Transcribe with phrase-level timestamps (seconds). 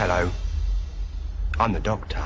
[0.00, 0.30] Hello.
[1.58, 2.24] I'm the doctor.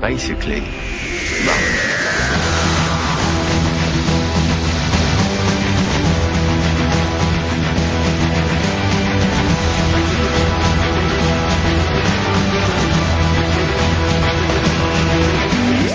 [0.00, 0.62] Basically,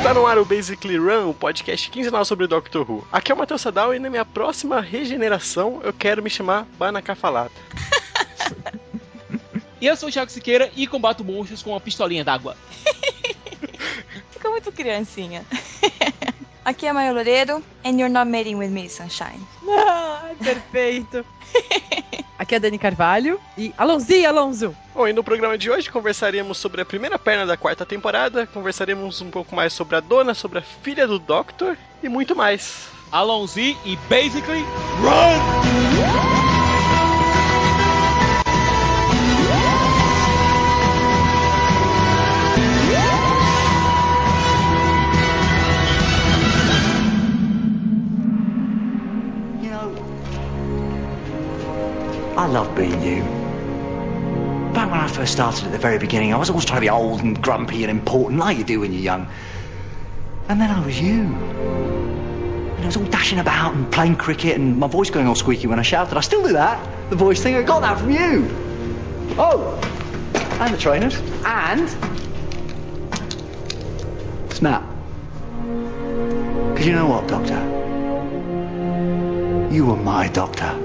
[0.05, 3.07] Está no ar o Basically Run, o podcast quinzenal sobre Doctor Who.
[3.11, 7.59] Aqui é o Matheus Sadal e na minha próxima regeneração eu quero me chamar Banacafalata.
[9.81, 12.55] E eu sou o Thiago Siqueira e combato monstros com uma pistolinha d'água.
[14.29, 15.43] Ficou muito criancinha.
[16.63, 19.41] Aqui é a Maia Loureiro, and you're not mating with me, sunshine.
[19.67, 21.25] Ah, perfeito.
[22.37, 24.75] Aqui é a Dani Carvalho e Alonzi, Alonso.
[24.93, 29.21] Bom, e no programa de hoje conversaremos sobre a primeira perna da quarta temporada, conversaremos
[29.21, 32.87] um pouco mais sobre a dona, sobre a filha do Doctor e muito mais.
[33.11, 34.65] Alonzi e basically
[35.01, 35.84] run!
[52.45, 53.23] I love being you.
[54.75, 56.91] Back when I first started at the very beginning, I was always trying to be
[56.91, 59.27] old and grumpy and important like you do when you're young.
[60.47, 61.23] And then I was you.
[61.23, 65.65] And I was all dashing about and playing cricket and my voice going all squeaky
[65.65, 66.15] when I shouted.
[66.15, 67.55] I still do that, the voice thing.
[67.55, 68.47] I got that from you.
[69.39, 69.79] Oh,
[70.59, 71.15] and the trainers.
[71.45, 71.89] And
[74.53, 74.83] Snap.
[75.63, 77.59] Because you know what, Doctor?
[79.73, 80.84] You were my doctor.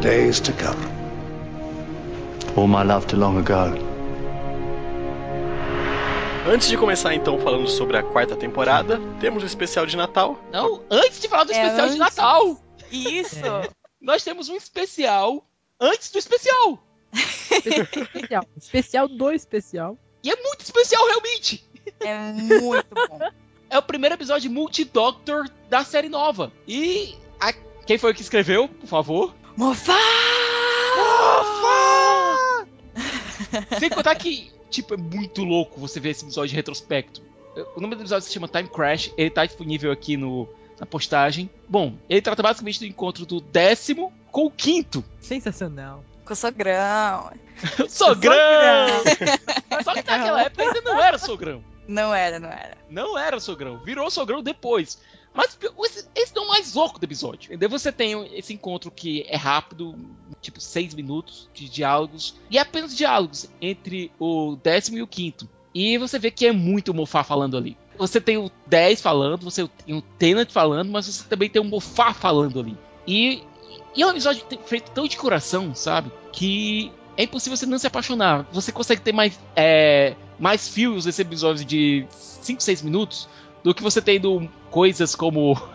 [0.00, 0.78] Today's to come.
[2.56, 3.74] All my love to long ago.
[6.46, 10.38] Antes de começar então falando sobre a quarta temporada, temos o especial de Natal.
[10.50, 11.98] Não, antes de falar do É, especial de antes.
[11.98, 13.36] Natal, Isso!
[14.00, 15.44] nós temos um especial
[15.80, 16.78] antes do especial.
[17.12, 18.44] Especial.
[18.56, 19.98] especial do especial.
[20.22, 21.64] E é muito especial realmente.
[22.00, 23.18] É muito bom.
[23.70, 26.50] É o primeiro episódio multi-doctor da série nova.
[26.66, 27.52] E a-
[27.86, 29.34] quem foi que escreveu, por favor?
[29.58, 29.98] Mofá!
[33.80, 37.20] Sem contar que, tipo, é muito louco você ver esse episódio de retrospecto.
[37.74, 40.48] O nome do episódio se chama Time Crash, ele tá disponível aqui no,
[40.78, 41.50] na postagem.
[41.68, 45.04] Bom, ele trata basicamente do encontro do décimo com o quinto.
[45.20, 46.04] Sensacional.
[46.24, 47.32] Com o sogrão.
[47.90, 49.02] Sogrão!
[49.82, 51.64] Só que naquela época ainda não era sogrão.
[51.88, 52.78] Não era, não era.
[52.88, 55.00] Não era sogrão, virou sogrão depois.
[55.38, 55.56] Mas
[56.16, 57.56] esse, é o mais louco do episódio.
[57.56, 59.94] Daí você tem esse encontro que é rápido,
[60.40, 65.48] tipo seis minutos de diálogos, e é apenas diálogos entre o décimo e o quinto.
[65.72, 67.76] E você vê que é muito Mofá falando ali.
[67.96, 71.64] Você tem o 10 falando, você tem o Tenant falando, mas você também tem o
[71.64, 72.76] Mofá falando ali.
[73.06, 73.44] E,
[73.94, 76.10] e é um episódio feito tão de coração, sabe?
[76.32, 78.44] Que é impossível você não se apaixonar.
[78.50, 83.28] Você consegue ter mais, é, mais fios nesse episódio de 5, 6 minutos
[83.62, 85.60] do que você tendo coisas como.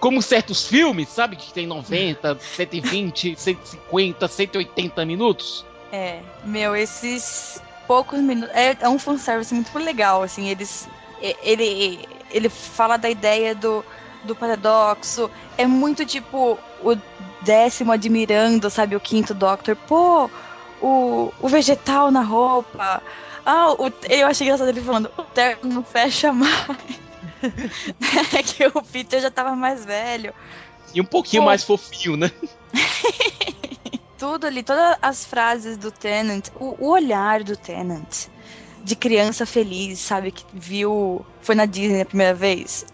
[0.00, 1.36] como certos filmes, sabe?
[1.36, 5.64] Que tem 90, 120, 150, 180 minutos.
[5.90, 8.54] É, meu, esses poucos minutos.
[8.54, 10.88] É, é um fanservice muito legal, assim, eles.
[11.42, 13.82] Ele, ele fala da ideia do,
[14.24, 15.30] do paradoxo.
[15.56, 16.96] É muito tipo o
[17.40, 19.74] décimo admirando, sabe, o quinto Doctor.
[19.74, 20.28] Pô,
[20.82, 23.02] o, o vegetal na roupa.
[23.44, 26.66] Ah, o, eu achei engraçado ele falando, o terno não fecha mais.
[28.34, 30.32] é que o Peter já tava mais velho.
[30.94, 31.46] E um pouquinho Pô.
[31.46, 32.30] mais fofinho, né?
[34.18, 38.28] tudo ali, todas as frases do Tenant, o, o olhar do Tenant
[38.82, 42.84] de criança feliz, sabe, que viu, foi na Disney a primeira vez.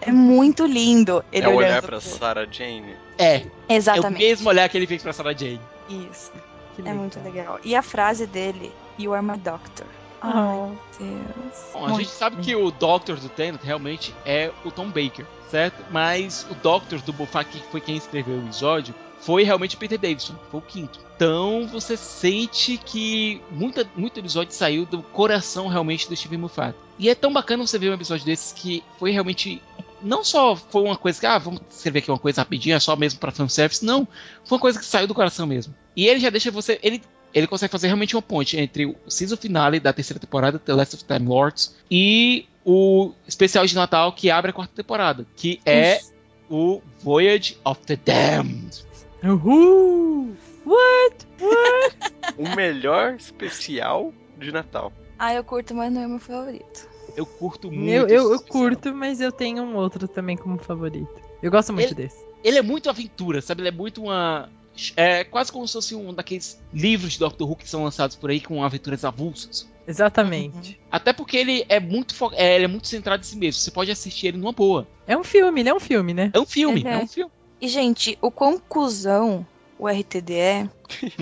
[0.00, 2.94] É muito lindo ele é o olhando olhar pra pro- Sarah Jane.
[3.18, 4.22] É, é o Exatamente.
[4.22, 5.60] mesmo olhar que ele fez pra Sarah Jane.
[5.88, 6.30] Isso.
[6.76, 7.58] Que É muito legal.
[7.64, 9.86] E a frase dele, You are my doctor.
[10.20, 10.70] Ai, Oh.
[10.98, 11.64] Deus.
[11.72, 12.44] Bom, a Muito gente sabe bem.
[12.44, 15.84] que o Doctor do Tenant realmente é o Tom Baker, certo?
[15.90, 19.98] Mas o Doctor do Moffat, que foi quem escreveu o episódio, foi realmente o Peter
[19.98, 20.98] Davison, foi o quinto.
[21.16, 26.74] Então você sente que muita, muito episódio saiu do coração realmente do Steven Moffat.
[26.98, 29.62] E é tão bacana você ver um episódio desses que foi realmente.
[30.02, 32.94] Não só foi uma coisa que, ah, vamos escrever aqui uma coisa rapidinho, é só
[32.96, 33.84] mesmo pra fanservice.
[33.84, 34.06] Não,
[34.44, 35.74] foi uma coisa que saiu do coração mesmo.
[35.96, 36.78] E ele já deixa você.
[36.82, 37.02] Ele
[37.34, 40.96] ele consegue fazer realmente uma ponte entre o season finale da terceira temporada, The Last
[40.96, 46.00] of Time Lords, e o especial de Natal que abre a quarta temporada, que é
[46.48, 48.86] o Voyage of the Damned.
[49.22, 50.34] Uhul!
[50.64, 51.26] What?
[52.38, 54.92] O melhor especial de Natal.
[55.18, 56.88] Ah, eu curto, mas não é meu favorito.
[57.16, 57.90] Eu curto muito.
[57.90, 61.08] Eu, eu, eu curto, mas eu tenho um outro também como favorito.
[61.42, 62.24] Eu gosto muito Ele- desse.
[62.44, 63.62] Ele é muito aventura, sabe?
[63.62, 64.48] Ele é muito uma.
[64.94, 68.30] É quase como se fosse um daqueles livros de Doctor Who que são lançados por
[68.30, 69.66] aí com aventuras avulsas.
[69.88, 70.78] Exatamente.
[70.90, 73.60] Até porque ele é muito fo- é, ele é muito centrado em si mesmo.
[73.60, 74.86] Você pode assistir ele numa boa.
[75.06, 76.30] É um filme, ele é um filme, né?
[76.32, 76.92] É um filme, Ele é.
[76.92, 76.98] é.
[76.98, 77.30] um filme.
[77.60, 79.46] E, gente, o cuzão
[79.78, 80.68] o RTD é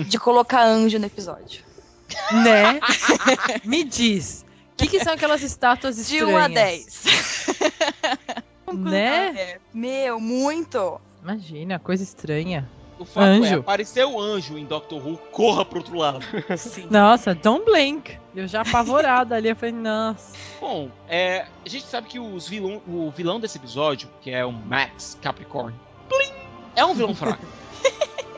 [0.07, 1.63] de colocar anjo no episódio.
[2.31, 2.79] Né?
[3.65, 4.44] Me diz.
[4.75, 6.33] O que, que são aquelas estátuas De estranhas?
[6.33, 7.45] 1 a 10.
[8.73, 9.27] Né?
[9.37, 10.99] É, Meu, muito.
[11.23, 12.69] Imagina, coisa estranha.
[12.99, 13.59] O fato é, Anjo.
[13.59, 16.19] apareceu o anjo em Doctor Who, corra pro outro lado.
[16.57, 16.87] Sim.
[16.89, 18.17] Nossa, don't blink.
[18.35, 20.33] Eu já apavorada ali, eu falei, nossa.
[20.61, 24.51] Bom, é, a gente sabe que os vilão, o vilão desse episódio, que é o
[24.51, 25.73] Max Capricorn,
[26.75, 27.45] é um vilão fraco.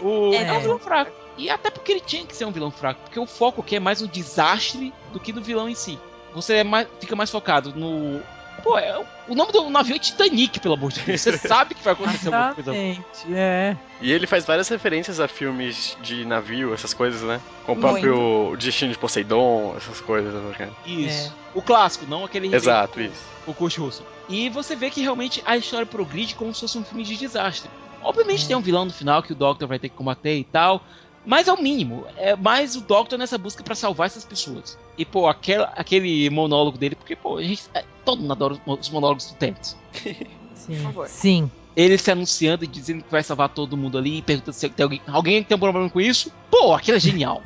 [0.01, 0.43] O- é.
[0.43, 0.53] É.
[0.53, 1.11] um vilão fraco.
[1.37, 3.79] E até porque ele tinha que ser um vilão fraco, porque o foco aqui é
[3.79, 5.97] mais no desastre do que no vilão em si.
[6.37, 8.21] Você é mais- fica mais focado no.
[8.63, 11.21] Pô, é- o nome do navio é Titanic, pelo amor de Deus.
[11.21, 12.71] Você sabe que vai acontecer alguma coisa.
[12.71, 13.75] Exatamente, é.
[14.01, 17.41] E ele faz várias referências a filmes de navio, essas coisas, né?
[17.65, 20.69] Com o próprio Destino de Poseidon, essas coisas, né?
[20.85, 21.35] Isso.
[21.55, 23.23] O clássico, não aquele Exato, isso.
[23.47, 24.05] O Kurt Russell.
[24.29, 27.69] E você vê que realmente a história progride como se fosse um filme de desastre.
[28.03, 28.47] Obviamente É.
[28.47, 30.83] tem um vilão no final que o Doctor vai ter que combater e tal.
[31.27, 32.05] Mas é o mínimo.
[32.15, 34.77] É mais o Doctor nessa busca pra salvar essas pessoas.
[34.97, 38.79] E, pô, aquele, aquele monólogo dele, porque, pô, a gente, é, todo mundo adora os-
[38.79, 39.75] os monólogos do Terence.
[40.55, 40.79] Sim.
[40.83, 41.07] favor.
[41.09, 41.51] Sim.
[41.75, 44.83] Ele se anunciando e dizendo que vai salvar todo mundo ali e perguntando se tem
[44.83, 46.31] alguém, alguém tem um problema com isso.
[46.49, 47.43] Pô, aquilo é genial.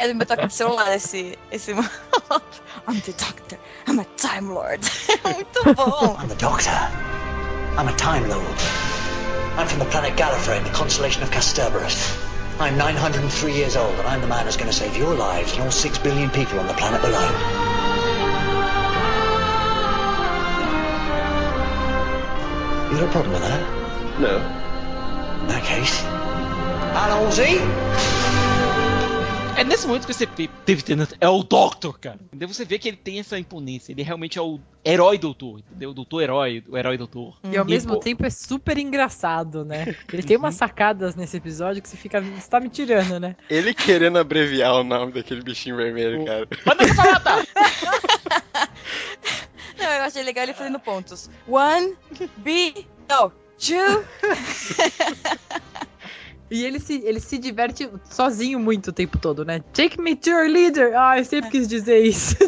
[0.00, 1.36] É do meu toque de celular esse.
[1.50, 1.72] esse...
[2.88, 3.58] I'm the Doctor.
[3.88, 4.80] I'm a Time Lord.
[5.34, 6.16] muito bom.
[6.22, 6.70] I'm the Doctor.
[7.78, 8.56] I'm a Time Lord.
[9.58, 12.16] I'm from the planet Gallifrey in the constellation of Kasterborous.
[12.58, 15.62] I'm 903 years old, and I'm the man who's going to save your lives and
[15.62, 17.28] all six billion people on the planet below.
[22.90, 24.20] You got a problem with that?
[24.20, 24.36] No.
[25.42, 26.00] In that case,
[26.96, 28.25] Halsey?
[29.56, 32.18] É nesse momento que você Tennant é o Doctor, cara.
[32.26, 32.46] Entendeu?
[32.48, 33.90] Você vê que ele tem essa imponência.
[33.92, 35.90] Ele realmente é o herói doutor, entendeu?
[35.90, 37.38] O doutor herói, o herói doutor.
[37.44, 39.96] E ao E, mesmo pô- tempo é super engraçado, né?
[40.12, 42.20] Ele tem umas sacadas nesse episódio que você fica.
[42.20, 43.34] Você tá me tirando, né?
[43.48, 46.46] Ele querendo abreviar o nome daquele bichinho vermelho, cara.
[46.64, 47.46] Manda essa parada!
[49.78, 51.30] Não, eu achei legal ele fazendo pontos.
[51.48, 51.94] One,
[52.38, 54.04] B, no, two.
[56.50, 59.60] E ele se, ele se diverte sozinho muito o tempo todo, né?
[59.72, 60.92] Take me to your leader!
[60.96, 62.36] Ah, eu sempre quis dizer isso.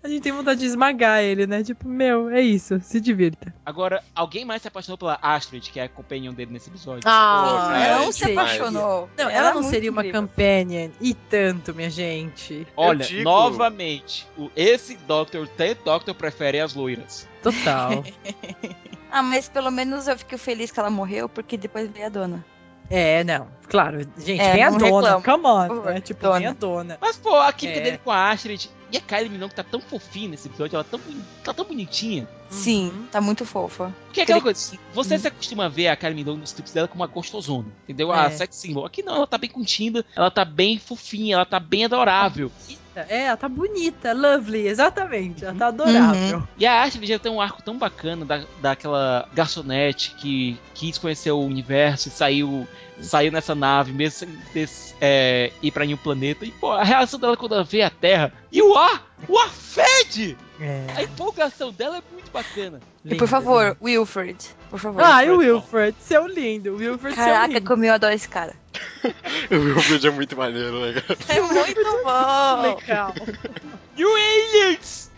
[0.00, 1.62] Tipo, a gente tem vontade de esmagar ele, né?
[1.62, 3.52] Tipo, meu, é isso, se divirta.
[3.66, 7.02] Agora, alguém mais se apaixonou pela Astrid, que é a companion dele nesse episódio?
[7.04, 8.52] Ah, não se demais.
[8.52, 9.10] apaixonou.
[9.18, 10.22] Não, Era ela não muito seria uma incrível.
[10.22, 10.90] companion.
[11.00, 12.66] E tanto, minha gente.
[12.74, 17.28] Olha, digo- novamente, o, esse Doctor, The Doctor prefere as loiras.
[17.42, 18.02] Total.
[19.10, 22.44] Ah, mas pelo menos eu fiquei feliz que ela morreu, porque depois veio a dona.
[22.90, 23.46] é, não.
[23.68, 25.16] Claro, gente, É, vem a não dona.
[25.18, 25.82] reclamo, Come on.
[25.84, 26.00] Né?
[26.00, 26.38] Tipo, Dona.
[26.38, 26.98] vem a dona.
[27.00, 27.82] Mas, pô, a química É.
[27.82, 30.96] dele com a Astrid e a Kylie Minogue tá tão fofinha nesse episódio, ela tá
[30.96, 31.00] tão,
[31.44, 32.26] tá tão bonitinha.
[32.48, 33.06] Sim, Uhum.
[33.12, 33.94] tá muito fofa.
[34.06, 36.88] Porque é aquela coisa, você se acostuma a ver a Kylie Minogue nos clipes dela
[36.88, 38.10] como uma gostosona, entendeu?
[38.10, 38.30] A É.
[38.30, 38.86] sex symbol.
[38.86, 42.50] Aqui não, ela tá bem contida, ela tá bem fofinha, ela tá bem adorável.
[43.08, 45.44] É, ela tá bonita, lovely, exatamente.
[45.44, 46.42] Ela tá adorável.
[46.58, 51.30] E a Ashley já tem um arco tão bacana da, daquela garçonete que quis conhecer
[51.30, 52.66] o universo e saiu,
[53.00, 54.66] saiu nessa nave, mesmo sem
[55.00, 56.44] é, ir pra nenhum planeta.
[56.44, 59.50] E, pô, a reação dela quando ela vê a Terra e o ar, o ar
[59.50, 60.36] fede!
[60.60, 61.04] A É.
[61.04, 62.80] empolgação dela é muito bacana.
[63.04, 63.76] E por favor.
[63.80, 64.36] Wilfred.
[64.68, 65.02] Por favor.
[65.02, 66.72] Ah, e o Wilfred, seu lindo.
[66.74, 67.66] O Wilfred, seu Caraca, lindo.
[67.66, 68.52] como eu adoro esse cara.
[69.50, 71.18] O Wilfred é muito maneiro, né, cara?
[71.28, 72.62] É muito bom.
[72.62, 73.14] Legal.
[73.96, 75.10] E o Aliens!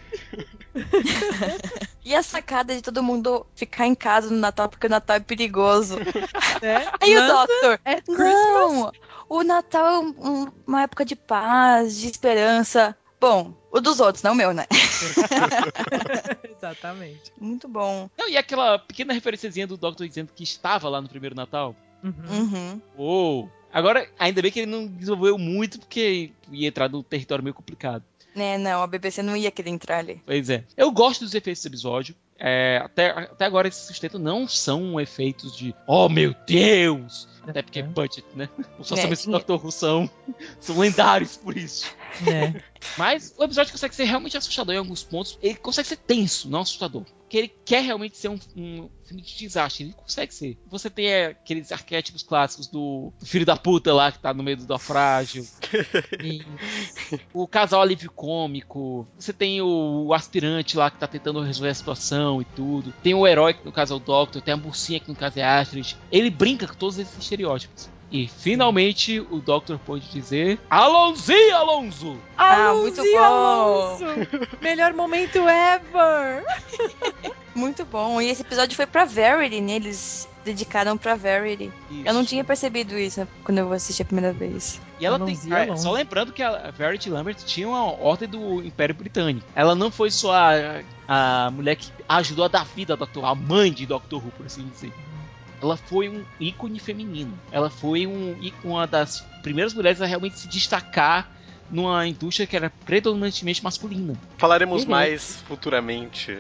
[2.03, 5.21] E a sacada de todo mundo ficar em casa no Natal, porque o Natal é
[5.21, 5.97] perigoso.
[5.99, 6.05] né?
[7.01, 8.19] Aí o Doctor, Christmas.
[8.19, 8.93] não,
[9.29, 12.97] o Natal é um- um- uma época de paz, de esperança.
[13.21, 14.65] Bom, o dos outros, não o meu, né?
[16.57, 17.33] Exatamente.
[17.39, 18.09] Muito bom.
[18.19, 21.77] Não, e aquela pequena referenciazinha do Doctor dizendo que estava lá no primeiro Natal.
[22.03, 22.15] Uhum.
[22.31, 22.81] Uhum.
[22.97, 23.51] Uou!
[23.73, 28.03] Agora, ainda bem que ele não desenvolveu muito, porque ia entrar num território meio complicado.
[28.35, 30.21] Né, não, a BBC não ia querer entrar ali.
[30.25, 30.65] Pois é.
[30.77, 32.15] Eu gosto dos efeitos desse episódio.
[32.39, 37.29] é, até, até agora esses sustentos não são efeitos de oh meu Deus!
[37.47, 38.49] Até porque é budget, né?
[38.79, 39.39] Os É, orçamentos do.
[39.39, 39.65] Dr.
[39.65, 40.09] Who são,
[40.61, 41.93] são lendários por isso.
[42.27, 42.61] É.
[42.97, 45.39] Mas o episódio consegue ser realmente assustador em alguns pontos.
[45.43, 47.05] Ele consegue ser tenso, não assustador.
[47.31, 49.85] Porque ele quer realmente ser um, um filme de desastre.
[49.85, 50.59] Ele consegue ser.
[50.67, 54.43] Você tem é, aqueles arquétipos clássicos do, do filho da puta lá que tá no
[54.43, 55.47] meio do naufrágio.
[57.33, 59.07] O casal alívio cômico.
[59.17, 62.93] Você tem o, o aspirante lá que tá tentando resolver a situação e tudo.
[63.01, 64.43] Tem o herói, que no caso é o Doctor.
[64.43, 65.97] Tem a mocinha, que no caso é a Astrid.
[66.11, 67.89] Ele brinca com todos esses estereótipos.
[68.11, 72.19] E finalmente o Doctor pode dizer: Alonzinho Alonso!
[72.37, 73.25] Ah, muito Alonso, bom.
[73.25, 74.05] Alonso!
[74.61, 76.45] Melhor momento ever!
[77.55, 78.21] Muito bom.
[78.21, 79.73] E esse episódio foi pra Verity, né?
[79.73, 81.71] Eles dedicaram pra Verity.
[82.05, 84.81] Eu não tinha percebido isso quando eu assisti a primeira vez.
[85.01, 85.29] E ela tem.
[85.29, 85.83] Alonzinho ah, Alonso.
[85.83, 89.47] só lembrando que a Verity Lambert tinha uma ordem do Império Britânico.
[89.55, 93.35] Ela não foi só a, a mulher que ajudou a dar vida ao Doctor, a
[93.35, 94.93] mãe de Doctor Who, por assim dizer.
[95.63, 97.39] Ela foi um ícone feminino.
[97.53, 101.31] Ela foi um, uma das primeiras mulheres a realmente se destacar
[101.71, 104.15] numa indústria que era predominantemente masculina.
[104.39, 104.91] Falaremos Uhum.
[104.91, 106.37] mais futuramente.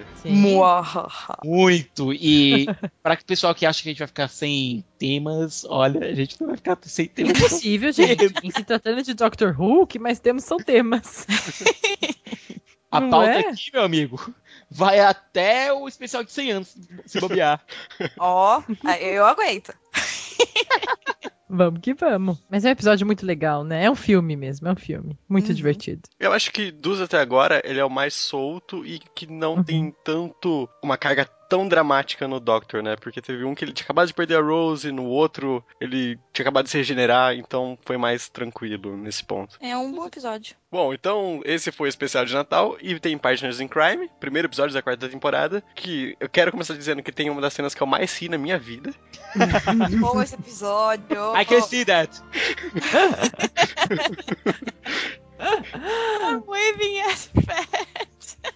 [1.44, 2.12] Muito!
[2.12, 2.66] E
[3.02, 6.14] para que o pessoal que acha que a gente vai ficar sem temas, olha, a
[6.14, 7.36] gente não vai ficar sem temas.
[7.38, 8.32] Impossível, gente.
[8.42, 11.26] Em se tratando de Doctor Who, o que mais temos são temas.
[12.90, 13.38] A Não pauta é?
[13.50, 14.34] aqui, meu amigo,
[14.70, 17.64] vai até o especial de 100 anos, se bobear.
[18.18, 19.72] Ó, ah, eu aguento.
[21.52, 22.38] Vamos que vamos.
[22.48, 23.84] Mas é um episódio muito legal, né?
[23.86, 25.18] É um filme mesmo, é um filme.
[25.28, 25.54] Muito Uhum.
[25.54, 26.02] divertido.
[26.18, 29.64] Eu acho que dos até agora, ele é o mais solto e que não Uhum.
[29.64, 32.94] tem tanto uma carga tão dramática no Doctor, né?
[32.94, 36.44] Porque teve um que ele tinha acabado de perder a Rose, no outro ele tinha
[36.44, 39.58] acabado de se regenerar, então foi mais tranquilo nesse ponto.
[39.60, 40.54] É um bom episódio.
[40.70, 44.72] Bom, então esse foi o especial de Natal e tem Partners in Crime, primeiro episódio
[44.72, 47.86] da quarta temporada, que eu quero começar dizendo que tem uma das cenas que eu
[47.86, 48.94] mais ri na minha vida.
[49.98, 51.34] Bom esse episódio.
[51.36, 52.22] I can see that.
[55.40, 58.54] I'm waving at Fat.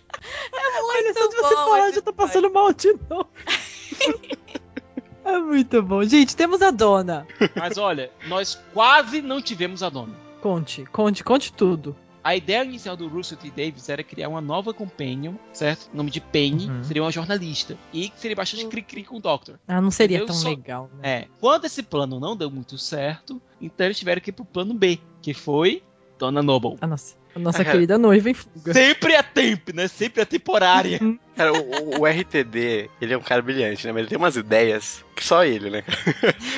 [0.52, 3.28] É Olha, muito só de você bom falar, esse já tô passando mal de novo.
[5.24, 6.02] é muito bom.
[6.04, 7.26] Gente, temos a dona.
[7.56, 10.14] Mas olha, nós quase não tivemos a dona.
[10.40, 11.96] Conte, conte, conte tudo.
[12.22, 13.50] A ideia inicial do Russell T.
[13.50, 15.90] Davis era criar uma nova companion, certo?
[15.92, 16.82] O nome de Penny, Uhum.
[16.82, 17.76] seria uma jornalista.
[17.92, 19.58] E que seria bastante cri-cri com o Doctor.
[19.68, 21.00] Ah, não seria Eu tão só- legal, né?
[21.24, 21.28] É.
[21.38, 24.98] Quando esse plano não deu muito certo, então eles tiveram que ir pro plano B,
[25.20, 25.82] que foi
[26.18, 26.78] Dona Noble.
[26.80, 27.64] A nossa, a nossa É.
[27.64, 28.72] querida noiva em fuga.
[28.72, 29.88] Sempre a tempo, né?
[29.88, 30.98] Sempre a temporária.
[31.36, 33.92] Cara, o, o RTD, ele é um cara brilhante, né?
[33.92, 35.84] Mas ele tem umas ideias que só ele, né?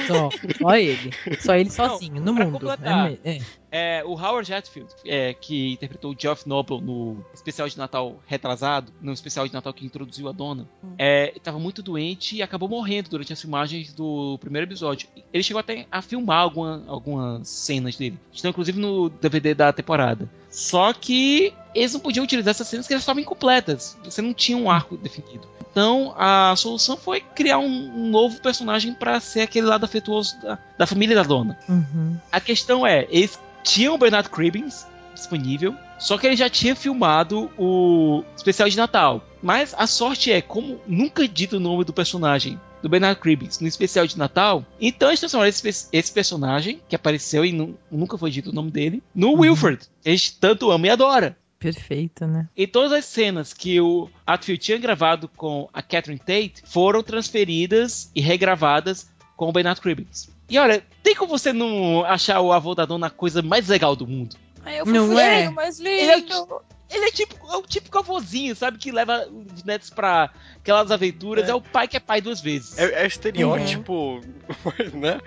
[0.06, 0.28] Só,
[0.59, 1.11] só ele.
[1.40, 2.68] Só ele sozinho, no mundo.
[2.71, 3.38] É, é.
[3.76, 8.90] É, o Howard Hatfield, é, que interpretou o Geoff Noble no especial de Natal retrasado,
[9.02, 10.95] no especial de Natal que introduziu a dona, Hum.
[10.99, 15.09] é, estava muito doente e acabou morrendo durante as filmagens do primeiro episódio.
[15.33, 18.18] Ele chegou até a filmar alguma- algumas cenas dele.
[18.33, 20.28] Estão inclusive no DVD da temporada.
[20.50, 23.97] Só que eles não podiam utilizar essas cenas porque elas estavam incompletas.
[24.04, 25.47] Você não tinha um arco definido.
[25.71, 30.59] Então a solução foi criar um, um novo personagem para ser aquele lado afetuoso da,
[30.78, 31.59] da família da dona.
[31.68, 32.16] Uhum.
[32.33, 37.50] A questão é, eles tinham o Bernard Cribbins disponível, só que ele já tinha filmado
[37.58, 39.25] o especial de Natal.
[39.42, 43.58] Mas a sorte é, como nunca é dito o nome do personagem do Bernard Cribbins
[43.58, 48.16] no especial de Natal, então eles transformaram esse, esse personagem, que apareceu e nu- nunca
[48.18, 49.80] foi dito o nome dele, no Wilfred.
[50.04, 51.35] Eles tanto amam e adoram.
[51.58, 52.49] Perfeito, né?
[52.54, 58.11] E todas as cenas que o Atfield tinha gravado com a Catherine Tate foram transferidas
[58.14, 60.28] e regravadas com o Bernard Cribbins.
[60.48, 63.96] E olha, tem como você não achar o avô da dona a coisa mais legal
[63.96, 64.36] do mundo?
[64.64, 65.38] Ai, eu Não fui é?
[65.38, 66.60] feio, mas Ele é, lindo.
[66.90, 68.78] ele é tipo é o típico avôzinho, sabe?
[68.78, 71.48] Que leva os netos pra aquelas aventuras.
[71.48, 71.54] É, É.
[71.54, 72.76] o pai que é pai duas vezes.
[72.78, 74.20] É, é estereótipo,
[74.94, 75.20] né?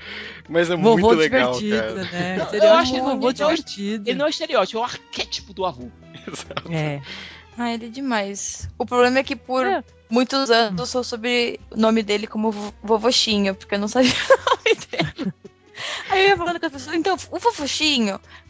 [0.48, 2.12] Mas é Vovô muito legal, divertido, cara.
[2.12, 2.38] né?
[2.52, 4.10] Não, eu acho que vovô não- divertido.
[4.10, 5.90] Ele não é estereótipo, é o arquétipo do avô.
[6.28, 6.72] Exato.
[6.72, 7.02] É.
[7.58, 8.70] Ah, ele é demais.
[8.78, 9.84] O problema é que por É.
[10.10, 14.50] muitos anos eu soube o nome dele como vo- Vovochinho, porque eu não sabia o
[14.50, 14.89] nome dele.
[16.10, 18.20] Aí eu ia falando com as pessoas, então, o Fofochinho.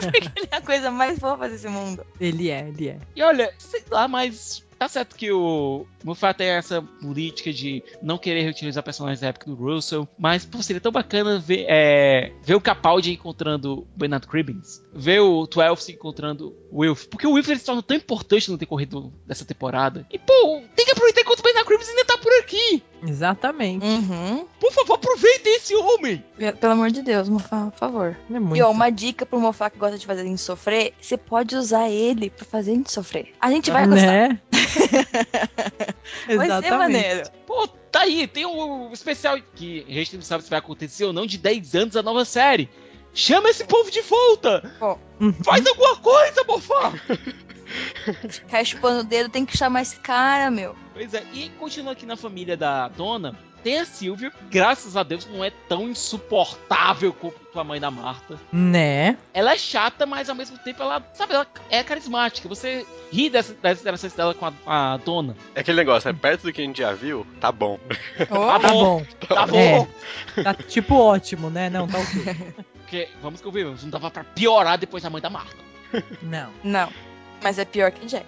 [0.00, 2.04] porque ele é a coisa mais fofa desse mundo.
[2.20, 2.98] Ele é, ele é.
[3.16, 8.16] E olha, sei lá, mas tá certo que o Moffat tem essa política de não
[8.16, 12.54] querer reutilizar personagens da época do Russell, mas pô, seria tão bacana ver, é, ver
[12.54, 17.32] o Capaldi encontrando o Bernard Cribbins, ver o Twelve se encontrando o Wilf, porque o
[17.32, 20.06] Wilf ele se torna tão importante no decorrer do- dessa temporada.
[20.10, 22.82] E pô, tem que aproveitar enquanto o Bernard Cribbins ainda tá por aqui.
[23.06, 23.84] Exatamente.
[23.84, 24.46] Uhum.
[24.58, 26.24] Por favor, aproveitem esse homem.
[26.36, 28.16] Pe- Pelo amor de Deus, Mofá, por favor.
[28.32, 28.56] É muito.
[28.56, 31.56] E ó, uma dica pro Mofá que gosta de fazer a gente sofrer, você pode
[31.56, 33.32] usar ele pra fazer a gente sofrer.
[33.40, 34.06] A gente vai gostar.
[34.06, 34.40] né?
[36.36, 37.30] Vai ser maneiro.
[37.46, 41.12] Pô, tá aí, tem um especial que a gente não sabe se vai acontecer ou
[41.12, 42.68] não, de 10 anos a nova série.
[43.12, 44.72] Chama esse povo de volta!
[45.44, 46.92] Faz alguma coisa, Bofá!
[48.28, 50.74] Ficar chupando o dedo, tem que chamar esse cara, meu.
[50.92, 55.26] Pois é, e continua aqui na família da dona, tem a Silvia, graças a Deus
[55.26, 58.38] não é tão insuportável quanto a mãe da Marta.
[58.52, 59.18] Né?
[59.34, 62.48] Ela é chata, mas ao mesmo tempo ela, sabe, ela é carismática.
[62.48, 65.36] Você ri dessa- das interações dela com a, a dona.
[65.54, 67.78] É aquele negócio, é perto do que a gente já viu, tá bom.
[68.30, 69.04] Ó, Tá bom.
[69.28, 69.86] Tá bom.
[70.36, 70.42] É.
[70.42, 71.68] Tá tipo ótimo, né?
[71.68, 72.54] Não, tá ok.
[72.80, 75.56] Porque, vamos que eu vi, não dava pra piorar depois da mãe da Marta.
[76.22, 76.50] Não.
[76.64, 76.88] Não.
[77.42, 78.26] Mas é pior que Jack.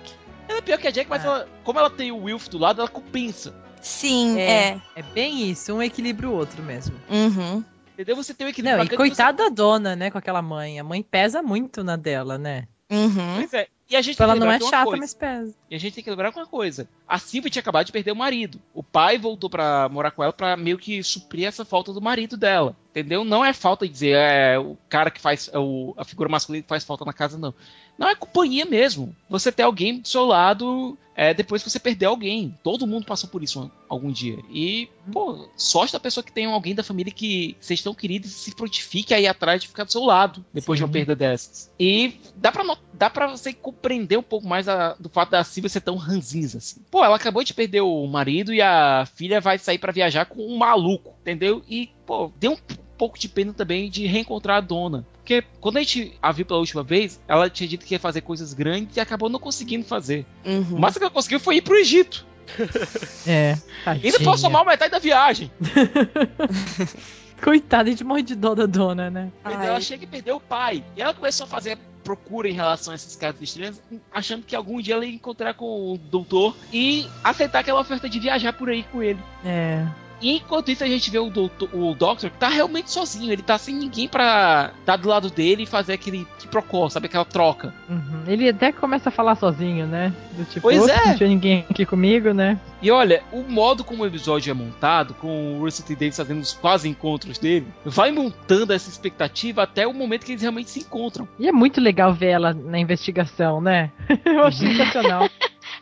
[0.49, 1.29] Ela é pior que a Jack, mas Ah.
[1.29, 3.55] ela- como ela tem o Wilf do lado, ela compensa.
[3.81, 4.51] Sim, É.
[4.71, 4.81] é.
[4.97, 6.95] É bem isso, um equilibra o outro mesmo.
[7.11, 7.65] Uhum.
[7.95, 8.17] Entendeu?
[8.17, 10.79] Você tem o equilíbrio Não, e coitada da dona, né, com aquela mãe.
[10.79, 12.67] A mãe pesa muito na dela, né?
[12.91, 13.09] Uhum.
[13.11, 13.35] Você...
[13.49, 13.67] Pois é.
[13.91, 15.01] E a gente ela tem que não lembrar é chata, coisa.
[15.01, 15.55] mas pesa.
[15.71, 16.89] E a gente tem que lembrar uma coisa.
[17.07, 18.61] A Silvia tinha acabado de perder o marido.
[18.73, 22.37] O pai voltou pra morar com ela pra meio que suprir essa falta do marido
[22.37, 22.75] dela.
[22.91, 23.25] Entendeu?
[23.25, 26.63] Não é falta de dizer é o cara que faz é o, a figura masculina
[26.63, 27.55] que faz falta na casa, não.
[27.99, 29.15] Não é companhia mesmo.
[29.29, 32.59] Você ter alguém do seu lado é, depois que você perder alguém.
[32.63, 34.39] Todo mundo passou por isso algum dia.
[34.51, 38.35] E, pô, sorte da pessoa que tem alguém da família que vocês tão queridos e
[38.35, 40.93] se frutifique aí atrás de ficar do seu lado depois de uma Sim.
[40.93, 41.71] perda dessas.
[41.79, 45.69] E dá pra, dá pra você compreender um pouco mais a- do fato da Silvia
[45.69, 46.81] ser tão ranzinza assim.
[46.91, 50.41] Pô, ela acabou de perder o marido e a filha vai sair pra viajar com
[50.47, 51.63] um maluco, entendeu?
[51.69, 52.59] E, pô, deu um
[52.99, 55.05] pouco de pena também de reencontrar a dona.
[55.15, 58.21] Porque quando a gente a viu pela última vez, ela tinha dito que ia fazer
[58.21, 60.27] coisas grandes e acabou não conseguindo fazer.
[60.45, 60.77] Uhum.
[60.77, 62.27] O máximo que ela conseguiu foi ir pro Egito.
[63.27, 64.21] É, E ainda tadinha.
[64.25, 65.51] passou mal metade da viagem.
[67.43, 69.33] Coitada, a gente morre de dó da dona, né?
[69.45, 69.67] Ai.
[69.67, 70.85] ela chega e perdeu o pai.
[70.97, 73.81] E ela começou a fazer procura em relação a casos estranhos,
[74.13, 78.19] achando que algum dia ela ia encontrar com o doutor e aceitar aquela oferta de
[78.19, 79.21] viajar por aí com ele.
[79.45, 79.87] É.
[80.23, 83.43] E enquanto isso a gente vê o doutor, o Doctor que tá realmente sozinho, ele
[83.43, 87.25] tá sem ninguém pra estar do lado dele e fazer aquele que procó, sabe aquela
[87.25, 87.75] troca.
[87.89, 88.23] Uhum.
[88.27, 90.13] Ele até começa a falar sozinho, né?
[90.33, 91.07] Do tipo, Pois "Ops, é.
[91.09, 92.59] não tinha ninguém aqui comigo, né?
[92.81, 95.95] E olha, o modo como o episódio é montado, com o Russell T.
[95.95, 100.43] Davis fazendo os quase encontros dele, vai montando essa expectativa até o momento que eles
[100.43, 101.29] realmente se encontram.
[101.39, 103.91] E é muito legal ver ela na investigação, né?
[104.25, 105.29] Eu acho sensacional.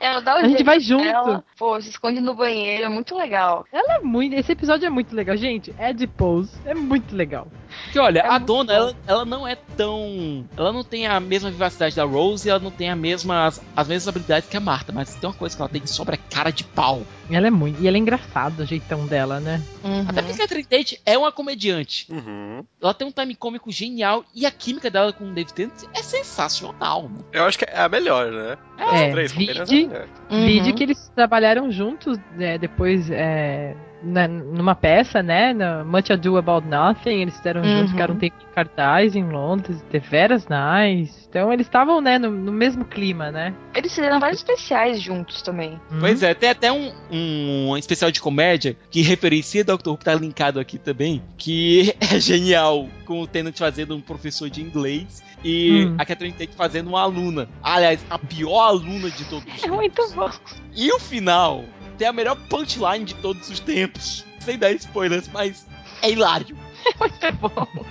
[0.00, 1.04] Ela dá o A gente jeito vai junto.
[1.04, 3.66] dela, pô, se esconde no banheiro, é muito legal.
[3.70, 4.34] Ela é muito.
[4.34, 5.74] Esse episódio é muito legal, gente.
[5.78, 7.46] Ed Pose é muito legal.
[7.84, 10.46] Porque olha, É a dona, ela, ela não é tão.
[10.56, 13.62] Ela não tem a mesma vivacidade da Rose e ela não tem a mesma, as,
[13.76, 16.14] as mesmas habilidades que a Marta, mas tem uma coisa que ela tem que sobra
[16.14, 17.02] é cara de pau.
[17.30, 17.80] Ela é muito.
[17.80, 19.62] E ela é engraçada, o jeitão dela, né?
[19.84, 20.04] Uhum.
[20.08, 22.06] Até porque a Tate é uma comediante.
[22.10, 22.64] Uhum.
[22.82, 26.02] Ela tem um time cômico genial e a química dela com o David Tennant é
[26.02, 27.04] sensacional.
[27.04, 27.18] Né?
[27.32, 28.58] Eu acho que é a melhor, né?
[28.80, 29.94] É, As três companhias é vide-.
[30.30, 30.46] Uhum.
[30.46, 35.52] Vídeo que eles trabalharam juntos né, depois é, na- numa peça, né?
[35.52, 37.22] Na Much Ado About Nothing.
[37.22, 37.76] Eles fizeram Uhum.
[37.78, 41.26] juntos, ficaram um tempo em cartaz em Londres, The Veras Nice.
[41.28, 43.54] Então eles estavam, né, no, no mesmo clima, né?
[43.74, 45.80] Eles fizeram vários especiais juntos também.
[46.00, 50.14] Pois é, tem até um, um especial de comédia que referencia Doctor Who, que tá
[50.14, 55.86] linkado aqui também, que é genial, com o Tennant fazendo um professor de inglês e
[55.88, 55.94] Hum.
[55.98, 57.48] a Catherine Tate fazendo uma aluna.
[57.62, 60.28] Aliás, a pior aluna de todos os É muito bom.
[60.76, 61.64] E o final
[62.00, 64.24] tem a melhor punchline de todos os tempos.
[64.40, 65.66] Sem dar spoilers, mas
[66.00, 66.56] é hilário.
[66.98, 67.84] Muito bom.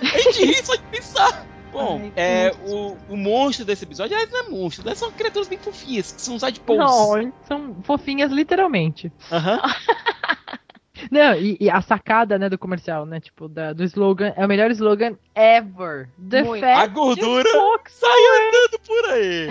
[0.00, 1.46] A gente ri só de pensar.
[1.70, 4.94] Bom, Ai, é, o, o monstro desse episódio, aliás, não é monstro, né?
[4.94, 6.78] são criaturas bem fofinhas, que são os adipose.
[6.78, 9.12] Não, são fofinhas literalmente.
[9.30, 9.60] Aham.
[11.12, 14.48] Não, e, e a sacada, né, do comercial, né, tipo, da- do slogan, é o
[14.48, 16.08] melhor slogan ever.
[16.28, 16.60] The Muito.
[16.60, 17.48] Fat A gordura
[17.86, 19.48] sai andando por aí.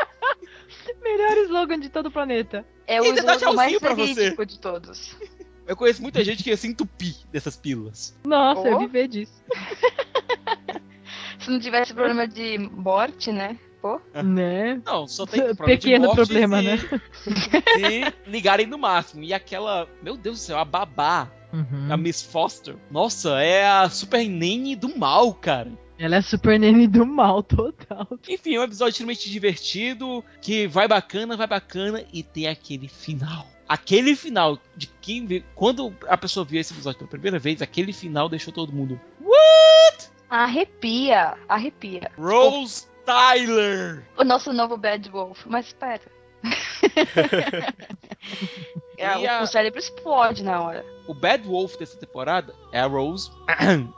[1.02, 2.64] melhor slogan de todo o planeta.
[2.86, 5.16] É o Ainda slogan mais verídico de todos.
[5.66, 8.18] Eu conheço muita gente que ia se entupir dessas pílulas.
[8.24, 8.78] Nossa, eu Oh.
[8.80, 9.42] viver disso.
[11.38, 13.56] Se não tivesse problema de morte, né?
[13.80, 14.80] Pô, Né?
[14.84, 16.78] Não, só tem problema Pequeno problema, se- né?
[17.74, 19.24] Se ligarem no máximo.
[19.24, 21.88] E aquela, meu Deus do céu, a babá, Uhum.
[21.90, 22.76] a Miss Foster.
[22.90, 25.72] Nossa, é a super nene do mal, cara.
[26.00, 28.08] Ela é super nene do mal total.
[28.26, 33.46] Enfim, é um episódio extremamente divertido, que vai bacana, vai bacana, e tem aquele final.
[33.68, 35.44] Aquele final de quem vê.
[35.54, 38.98] Quando a pessoa viu esse episódio pela primeira vez, aquele final deixou todo mundo.
[40.30, 42.10] arrepia, arrepia.
[42.16, 44.02] Rose Tyler!
[44.16, 45.44] O nosso novo Bad Wolf.
[45.44, 46.00] Mas espera.
[49.00, 50.84] É, E a- O cérebro explode na hora.
[51.06, 53.30] o Bad Wolf dessa temporada é a Rose.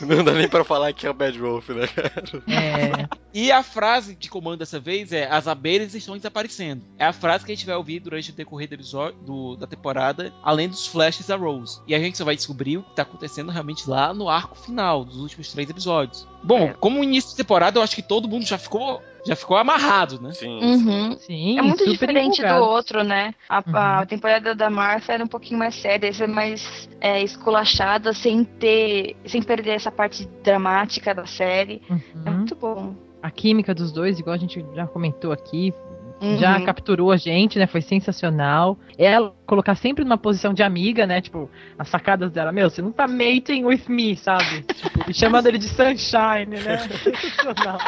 [0.00, 2.12] Não dá nem pra falar que é o Bad Wolf, né, cara?
[2.48, 3.06] É.
[3.32, 6.82] E a frase de comando dessa vez é: As abelhas estão desaparecendo.
[6.98, 9.66] É a frase que a gente vai ouvir durante o decorrer do episódio, do- da
[9.66, 11.80] temporada, além dos flashes da Rose.
[11.86, 15.04] E a gente só vai descobrir o que tá acontecendo realmente lá no arco final,
[15.04, 16.26] dos últimos três episódios.
[16.42, 16.72] Bom, É.
[16.74, 20.32] como início de temporada, eu acho que todo mundo já ficou, já ficou amarrado, né?
[20.32, 20.58] Sim.
[20.60, 21.16] Uhum.
[21.18, 22.64] Sim, É muito super diferente empolgado.
[22.64, 23.34] do outro, né?
[23.48, 23.76] A, Uhum.
[23.76, 28.44] a temporada da Martha era um pouquinho mais séria, essa é mais é, esculachada, sem
[28.44, 29.16] ter.
[29.26, 31.82] sem perder essa parte dramática da série.
[31.90, 31.92] É
[32.30, 32.36] Uhum.
[32.36, 32.94] muito bom.
[33.22, 35.74] A química dos dois, igual a gente já comentou aqui,
[36.20, 36.38] Uhum.
[36.38, 37.66] já capturou a gente, né?
[37.66, 38.78] Foi sensacional.
[38.96, 41.20] Ela colocar sempre numa posição de amiga, né?
[41.20, 44.64] Tipo, as sacadas dela, meu, você não tá mating with me, sabe?
[44.76, 46.78] Tipo, e chamando ele de sunshine, né?
[47.04, 47.78] Sensacional.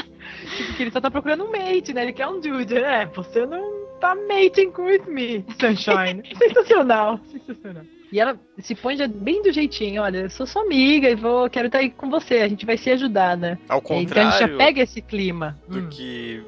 [0.56, 2.02] tipo, que ele só tá procurando um mate, né?
[2.02, 3.06] Ele quer um dude, né?
[3.14, 6.22] Você não tá mating with me, sunshine.
[6.38, 7.84] sensacional, sensacional.
[8.10, 11.48] E ela se põe já bem do jeitinho, olha, eu sou sua amiga e vou,
[11.50, 13.58] quero estar aí com você, a gente vai se ajudar, né?
[13.68, 15.58] Ao então a gente contrário já pega esse clima.
[15.68, 15.88] do Hum.
[15.90, 16.42] que,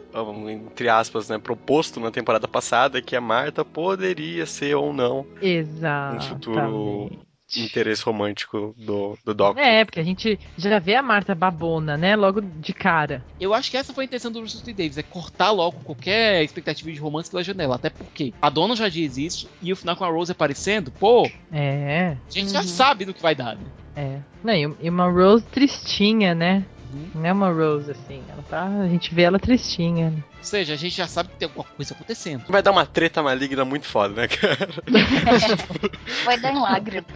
[0.49, 6.17] entre aspas, né, proposto na temporada passada, que a Marta poderia ser ou não Exato.
[6.17, 7.11] um futuro
[7.57, 9.63] interesse romântico do, do Doctor.
[9.63, 12.15] É, porque a gente já vê a Marta babona, né?
[12.15, 13.25] Logo de cara.
[13.39, 14.73] Eu acho que essa foi a intenção do Russell T.
[14.73, 17.77] Davis, é cortar logo qualquer expectativa de romance pela janela.
[17.77, 21.27] Até porque a dona já diz isso, e o final com a Rose aparecendo, pô,
[21.53, 22.67] É, a gente já Uhum.
[22.67, 23.65] sabe do que vai dar, né?
[23.97, 24.21] é.
[24.43, 26.65] Não, e uma Rose tristinha, né?
[26.92, 27.11] Uhum.
[27.14, 28.22] Não é uma Rose assim.
[28.29, 30.11] Ela tá, a gente vê ela tristinha.
[30.11, 30.22] né?
[30.38, 32.44] Ou seja, a gente já sabe que tem alguma coisa acontecendo.
[32.48, 34.68] Vai dar uma treta maligna muito foda, né, cara?
[36.24, 37.07] Vai dar em lágrimas.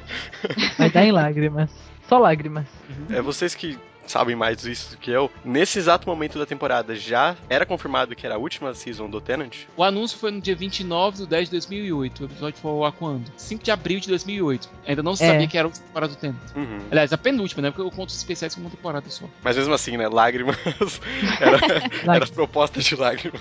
[0.79, 1.71] Vai dar em lágrimas.
[2.09, 2.67] Só lágrimas.
[3.11, 5.31] É vocês que sabem mais disso do que eu.
[5.45, 9.55] Nesse exato momento da temporada, já era confirmado que era a última season do Tenant?
[9.77, 12.21] O anúncio foi no dia 29 de 10 de 2008.
[12.21, 13.31] O episódio foi ar quando?
[13.37, 14.69] 5 de abril de 2008.
[14.87, 15.29] Ainda não se É.
[15.33, 16.37] sabia que era a última temporada do Tenant.
[16.57, 16.79] Uhum.
[16.91, 17.71] Aliás, a penúltima, né?
[17.71, 19.25] Porque eu conto os especiais como uma temporada só.
[19.43, 20.09] Mas mesmo assim, né?
[20.09, 20.57] Lágrimas.
[21.41, 21.59] era,
[22.05, 23.41] Lá- era proposta de lágrimas.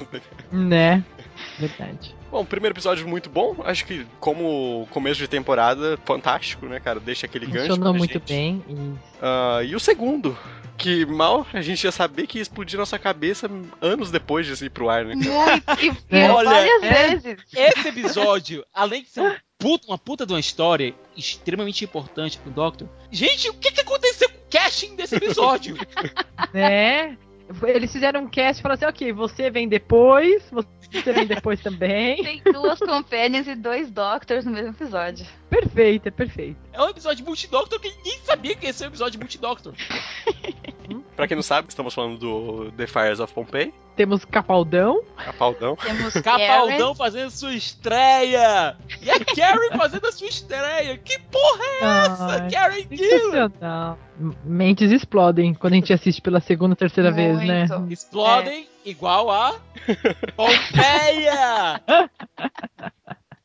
[0.52, 1.04] né?
[1.59, 2.15] Verdade.
[2.31, 3.55] Bom, primeiro episódio muito bom.
[3.63, 6.99] Acho que, como começo de temporada, fantástico, né, cara?
[6.99, 7.67] Deixa aquele gancho.
[7.67, 8.27] Funcionou muito gente.
[8.27, 8.63] bem.
[8.67, 8.93] E...
[9.21, 10.37] Ah, e o segundo,
[10.77, 14.69] que mal a gente ia saber que ia explodir nossa cabeça anos depois de ir
[14.69, 15.13] pro ar, né?
[15.15, 15.29] Muito.
[15.31, 16.31] E, e É.
[16.31, 17.07] Olha, várias é.
[17.15, 17.37] vezes.
[17.55, 22.51] Esse episódio, além de ser um puta- uma puta de uma história extremamente importante pro
[22.51, 25.77] Doctor, gente, o que, que aconteceu com o casting desse episódio?
[26.53, 27.17] Né?
[27.63, 32.23] Eles fizeram um cast e falaram assim: ok, você vem depois, você vem depois também.
[32.23, 35.25] Tem duas companions e dois doctors no mesmo episódio.
[35.49, 36.58] Perfeito, é perfeito.
[36.71, 39.73] É um episódio multidoctor que ninguém sabia que ia ser um episódio multidoctor.
[41.15, 45.03] Pra quem não sabe, estamos falando do The Fires of Pompeii, Temos Capaldão.
[45.17, 45.75] Capaldão.
[45.75, 48.75] Temos Capaldão fazendo sua estreia!
[49.01, 50.97] E a Carrie fazendo a sua estreia!
[50.97, 52.25] Que porra é essa?
[52.25, 53.97] Ai, Karen Gillan!
[54.43, 57.67] Mentes explodem quando a gente assiste pela segunda, terceira vez, né?
[57.67, 57.93] Muito.
[57.93, 59.53] Explodem igual a
[60.36, 61.82] Pompeia!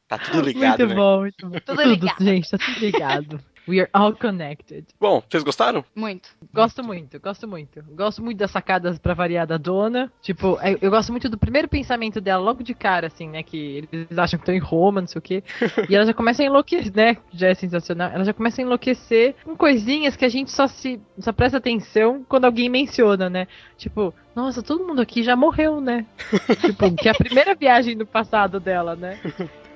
[0.08, 0.94] Tá tudo ligado, muito né?
[0.94, 1.58] bom, muito bom.
[1.64, 2.24] Tudo ligado.
[2.24, 3.40] gente, tá tudo ligado.
[3.68, 4.86] We are all connected.
[4.98, 5.84] Bom, vocês gostaram?
[5.94, 6.30] Muito.
[6.54, 7.84] Gosto muito, gosto muito.
[7.90, 10.10] Gosto muito das sacadas pra variar da dona.
[10.22, 13.42] Tipo, eu, eu gosto muito do primeiro pensamento dela logo de cara, assim, né?
[13.42, 15.44] Que eles acham que estão em Roma, não sei o quê.
[15.88, 17.18] E ela já começa a enlouquecer, né?
[17.30, 18.10] Já é sensacional.
[18.10, 22.24] Ela já começa a enlouquecer com coisinhas que a gente só se só presta atenção
[22.26, 23.46] quando alguém menciona, né?
[23.76, 26.06] Tipo, nossa, todo mundo aqui já morreu, né?
[26.60, 29.18] tipo, que é a primeira viagem do passado dela, né?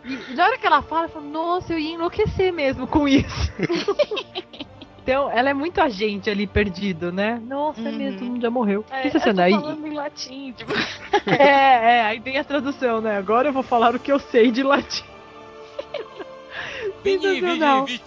[0.04, 3.52] E na hora que ela fala, eu falo, nossa, eu ia enlouquecer mesmo com isso.
[5.04, 7.42] Então, ela é muito agente ali perdido, né?
[7.44, 7.98] Nossa, é Uhum.
[7.98, 8.84] mesmo, todo mundo já morreu.
[8.88, 9.48] É, Sensacional.
[9.50, 10.72] eu tô falando em latim, tipo.
[11.26, 13.16] É, é, aí tem a tradução, né?
[13.16, 15.02] Agora eu vou falar o que eu sei de latim.
[17.02, 17.58] Vini, Vini.
[17.84, 18.00] Vini.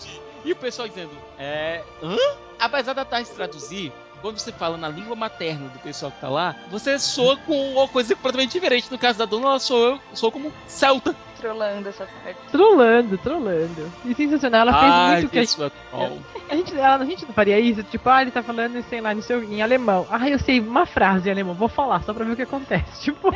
[0.46, 1.84] E o pessoal dizendo, é.
[2.02, 2.16] Hã?
[2.60, 6.56] Apesar da Thais traduzir, quando você fala na língua materna do pessoal que tá lá,
[6.70, 8.90] você soa com uma coisa completamente diferente.
[8.90, 11.14] No caso da dona, ela soa, soa como celta.
[11.46, 12.40] Trolando essa parte.
[12.52, 13.92] Trolando, trolando.
[14.04, 15.62] E sensacional, ela fez Ai, muito o que a gente,
[16.50, 17.84] a gente, ela- a gente não faria isso.
[17.84, 20.08] Tipo, ah, ele tá falando, sei lá, no seu, em alemão.
[20.10, 22.86] Ah, eu sei uma frase em alemão, vou falar só pra ver o que acontece.
[23.06, 23.32] Tipo,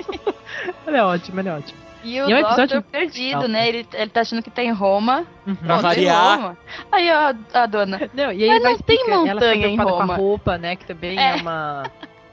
[0.88, 1.78] ela é ótima, ela é ótima.
[2.04, 3.48] E o E é um Doctor episódio perdido, legal.
[3.50, 3.68] né?
[3.70, 5.26] Ele, ele tá achando que tá em Roma.
[5.46, 5.56] Uhum.
[5.56, 6.36] Pra tá variar.
[6.42, 6.58] Roma.
[6.92, 8.10] Aí a, a dona.
[8.16, 10.14] Não, e aí Mas vai não tem montanha em preocupada com Roma.
[10.14, 10.76] a roupa, né?
[10.78, 11.36] Que também é, É.
[11.36, 11.84] uma,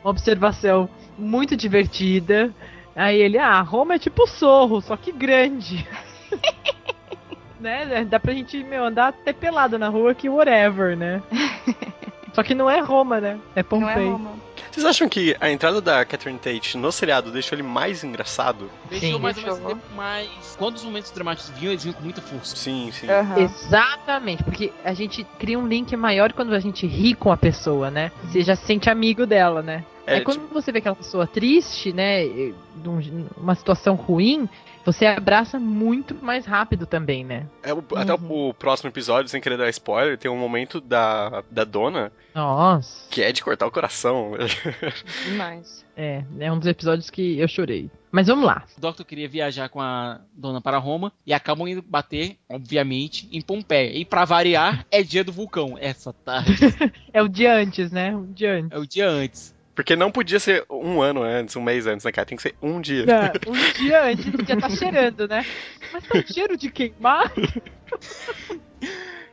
[0.04, 2.50] uma observação muito divertida.
[2.96, 5.86] Aí ele, ah, Roma é tipo Sorro, só que grande.
[7.60, 8.06] né?
[8.06, 11.22] Dá pra gente, meu, andar até pelado na rua que whatever, né?
[12.36, 13.30] Só que não é Roma, né?
[13.54, 14.08] É Não é Pompei.
[14.10, 14.32] Roma.
[14.70, 18.70] Vocês acham que a entrada da Catherine Tate no seriado deixou ele mais engraçado?
[18.90, 19.18] Deixou Sim.
[19.18, 19.56] mais Deixou.
[19.56, 22.54] tempo, mas quando os momentos dramáticos vinham, eles vinham com muita força.
[22.54, 23.08] Sim, sim.
[23.08, 23.38] Aham.
[23.38, 27.90] Exatamente, porque a gente cria um link maior quando a gente ri com a pessoa,
[27.90, 28.12] né?
[28.24, 29.82] Você já se sente amigo dela, né?
[30.06, 32.22] É, Aí quando você vê aquela pessoa triste, né?
[32.26, 34.46] e de um- uma situação ruim,
[34.86, 37.46] você abraça muito mais rápido também, né?
[37.62, 41.42] É o- Até o, o próximo episódio, sem querer dar spoiler, tem um momento da,
[41.50, 43.06] da dona Nossa.
[43.10, 44.32] que é de cortar o coração.
[45.26, 45.84] Demais.
[45.96, 47.90] É, é um dos episódios que eu chorei.
[48.12, 48.64] Mas vamos lá.
[48.76, 53.40] O Doctor queria viajar com a dona para Roma e acabam indo bater, obviamente, em
[53.40, 53.96] Pompeia.
[53.96, 55.76] E pra variar, é dia do vulcão.
[55.78, 56.54] Essa tarde
[57.12, 58.14] É o dia antes, né?
[58.14, 58.70] O dia antes.
[58.72, 59.55] é o dia antes.
[59.76, 62.26] Porque não podia ser um ano antes, um mês antes, né, cara?
[62.26, 63.04] Tem que ser um dia.
[63.04, 65.44] É, um dia antes já tá cheirando, né?
[65.92, 67.30] Mas tá um cheiro de queimar.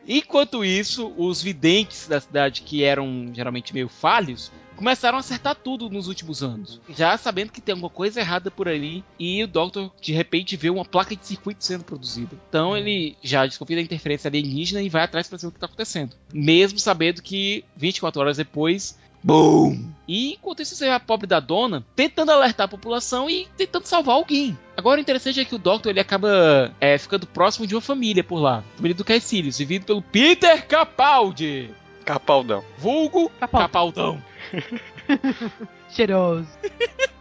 [0.06, 5.90] Enquanto isso, os videntes da cidade, que eram geralmente meio falhos, começaram a acertar tudo
[5.90, 6.82] nos últimos anos.
[6.90, 10.70] Já sabendo que tem alguma coisa errada por ali, e o Doctor de repente vê
[10.70, 12.36] uma placa de circuito sendo produzida.
[12.50, 15.68] Então ele já desconfia da interferência alienígena e vai atrás para saber o que está
[15.68, 16.18] acontecendo.
[16.34, 19.02] Mesmo sabendo que 24 horas depois.
[19.24, 19.94] BOOM!
[20.08, 23.86] E enquanto isso, você vê a pobre da dona tentando alertar a população e tentando
[23.86, 24.58] salvar alguém.
[24.76, 28.24] Agora o interessante é que o Doctor ele acaba é, ficando próximo de uma família
[28.24, 28.64] por lá.
[28.76, 31.70] Família do Caecilius, vivido pelo Peter Capaldi.
[32.04, 32.64] Capaldão.
[32.78, 33.68] Vulgo Capaldi.
[33.72, 34.24] Capaldão.
[35.90, 36.48] Cheiroso.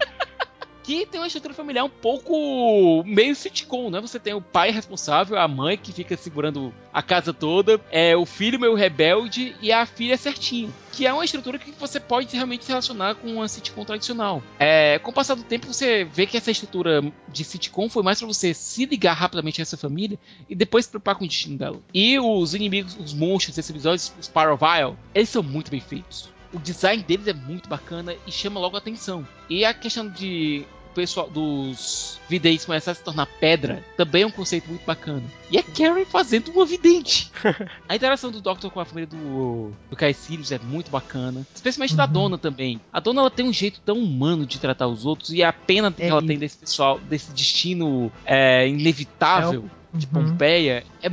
[0.82, 4.00] Que tem uma estrutura familiar um pouco meio sitcom, né?
[4.00, 8.26] Você tem o pai responsável, a mãe que fica segurando a casa toda, é o
[8.26, 10.72] filho meio rebelde e a filha certinho.
[10.90, 14.42] Que é uma estrutura que você pode realmente se relacionar com uma sitcom tradicional.
[14.58, 18.18] É, com o passar do tempo, você vê que essa estrutura de sitcom foi mais
[18.18, 20.18] pra você se ligar rapidamente a essa família
[20.48, 21.80] e depois se preocupar com o destino dela.
[21.94, 26.32] E os inimigos, os monstros desse episódio, os Parovile, eles são muito bem feitos.
[26.52, 29.26] O design deles é muito bacana e chama logo a atenção.
[29.48, 34.26] E a questão de o pessoal dos videntes começar a se tornar pedra também é
[34.26, 35.22] um conceito muito bacana.
[35.50, 37.32] E é Karen fazendo uma vidente.
[37.88, 41.46] a interação do Doctor com a família do, do Caecilius é muito bacana.
[41.54, 42.12] Especialmente da Uhum.
[42.12, 42.78] dona também.
[42.92, 45.90] A dona ela tem um jeito tão humano de tratar os outros e a pena
[45.90, 46.26] que É ela isso.
[46.26, 50.12] tem desse pessoal, desse destino é, inevitável de Uhum.
[50.30, 51.10] Pompeia é,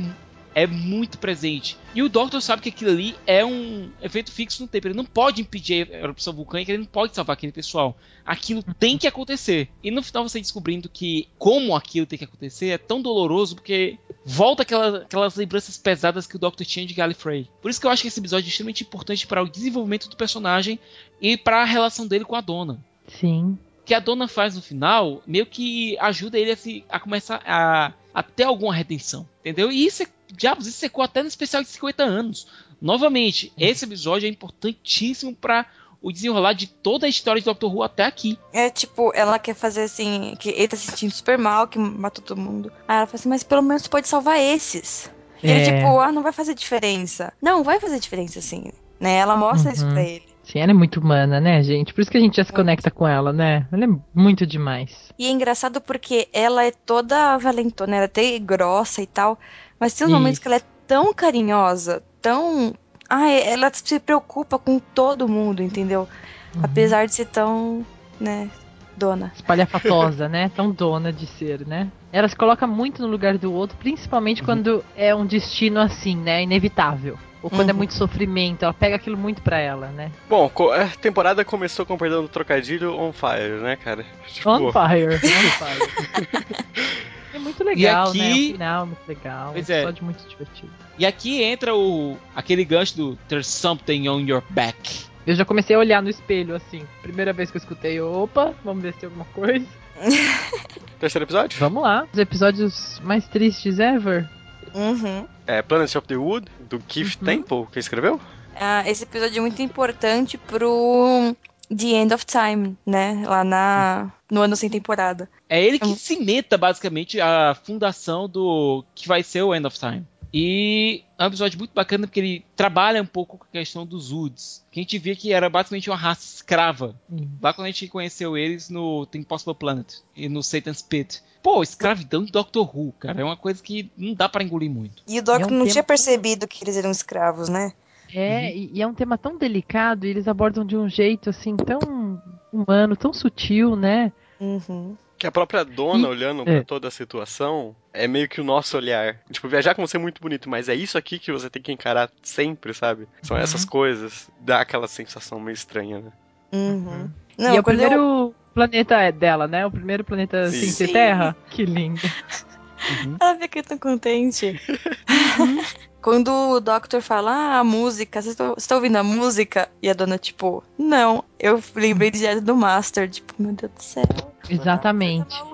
[0.54, 1.76] é muito presente.
[1.94, 4.88] E o Doctor sabe que aquilo ali é um efeito fixo no tempo.
[4.88, 7.96] Ele não pode impedir a erupção vulcânica, ele não pode salvar aquele pessoal.
[8.24, 9.68] Aquilo tem que acontecer.
[9.82, 13.98] E no final você descobrindo que como aquilo tem que acontecer é tão doloroso porque
[14.24, 17.48] volta aquela- aquelas lembranças pesadas que o Doctor tinha de Gallifrey.
[17.62, 20.16] Por isso que eu acho que esse episódio é extremamente importante para o desenvolvimento do
[20.16, 20.78] personagem
[21.20, 23.58] e para a relação dele com a dona Sim.
[23.84, 27.92] que a dona faz no final meio que ajuda ele a, se, a começar a,
[28.14, 29.70] a ter alguma redenção, entendeu?
[29.70, 32.46] E isso, é, diabos, isso secou até no especial de 50 anos.
[32.80, 35.66] Novamente, esse episódio é importantíssimo para
[36.02, 38.38] o desenrolar de toda a história de Doctor Who até aqui.
[38.52, 42.24] É tipo, ela quer fazer assim, que ele tá se sentindo super mal, que matou
[42.24, 42.72] todo mundo.
[42.88, 45.10] Aí ela fala assim, mas pelo menos pode salvar esses.
[45.42, 45.64] E ele, É.
[45.76, 47.32] tipo, ah, não vai fazer diferença.
[47.40, 48.72] Não, vai fazer diferença sim.
[48.98, 49.16] Né?
[49.18, 49.92] Ela mostra isso Uhum.
[49.92, 50.29] pra ele.
[50.50, 51.94] Sim, ela é muito humana, né, gente?
[51.94, 53.68] Por isso que a gente já se conecta com ela, né?
[53.70, 55.12] Ela é muito demais.
[55.16, 59.38] E é engraçado porque ela é toda valentona, ela é até grossa e tal.
[59.78, 62.74] Mas tem uns momentos que ela é tão carinhosa, tão.
[63.08, 66.08] Ai, ela se preocupa com todo mundo, entendeu?
[66.56, 66.62] Uhum.
[66.64, 67.86] Apesar de ser tão,
[68.20, 68.50] né,
[68.96, 69.30] dona.
[69.36, 70.50] Espalhafatosa, né?
[70.56, 71.88] Tão dona de ser, né?
[72.12, 76.42] Ela se coloca muito no lugar do outro, principalmente quando é um destino assim, né?
[76.42, 77.16] Inevitável.
[77.42, 77.78] Ou quando é Uhum.
[77.78, 78.62] muito sofrimento.
[78.64, 80.12] Ela pega aquilo muito pra ela, né?
[80.28, 84.04] Bom, a temporada começou com perdão do trocadilho on fire, né, cara?
[84.28, 85.14] Tipo, On fire.
[85.14, 86.34] On fire.
[87.34, 88.28] é muito legal, né?
[88.28, 89.50] O aqui- final é muito legal.
[89.52, 89.76] Pois um é.
[89.78, 90.72] episódio muito divertido.
[90.98, 95.04] E aqui entra o aquele gancho do There's something on your back.
[95.26, 96.82] Eu já comecei a olhar no espelho, assim.
[97.02, 99.64] Primeira vez que eu escutei, opa, vamos ver se tem alguma coisa.
[100.98, 101.58] terceiro episódio?
[101.58, 102.06] Vamos lá.
[102.12, 104.28] Os episódios mais tristes ever.
[104.74, 105.26] Uhum.
[105.46, 107.26] É Planet of the Wood, do Keith Uhum.
[107.26, 108.20] Temple, que escreveu?
[108.58, 111.34] Ah, esse episódio é muito importante pro
[111.74, 113.22] The End of Time, né?
[113.26, 115.28] Lá na, no ano sem temporada.
[115.48, 120.04] É ele que cimenta basicamente a fundação do que vai ser o End of Time.
[120.32, 124.12] E é um episódio muito bacana porque ele trabalha um pouco com a questão dos
[124.12, 124.64] Woods.
[124.70, 126.94] Que a gente via que era basicamente uma raça escrava.
[127.42, 131.22] Lá quando a gente conheceu eles no The Impossible Planet e no Satan's Pit.
[131.42, 133.20] Pô, escravidão de Doctor Who, cara.
[133.20, 135.02] É uma coisa que não dá pra engolir muito.
[135.08, 137.72] E o Doctor É um não tema- tinha percebido que eles eram escravos, né?
[138.12, 141.56] É, e, e é um tema tão delicado e eles abordam de um jeito assim
[141.56, 142.20] tão
[142.52, 144.12] humano, tão sutil, né?
[144.40, 144.96] Uhum.
[145.16, 146.56] Que a própria dona, E- olhando é.
[146.56, 149.18] pra toda a situação, é meio que o nosso olhar.
[149.30, 151.72] Tipo, viajar com você é muito bonito, mas é isso aqui que você tem que
[151.72, 153.08] encarar sempre, sabe?
[153.22, 153.42] São Uhum.
[153.42, 154.30] essas coisas.
[154.40, 156.12] Dá aquela sensação meio estranha, né?
[156.52, 157.10] Uhum.
[157.38, 159.64] e Não, é o quando eu- primeiro planeta dela, né?
[159.66, 160.92] O primeiro planeta sem ser Sim.
[160.92, 161.36] Terra.
[161.48, 162.00] Que lindo.
[163.20, 164.58] Ela fica tão contente.
[166.00, 169.68] Quando o Doctor fala, ah, a música, você está, você tá ouvindo a música?
[169.82, 171.22] E a dona, tipo, não.
[171.38, 174.04] Eu lembrei direto do Master, tipo, meu Deus do céu.
[174.48, 175.38] Exatamente.
[175.38, 175.44] Tá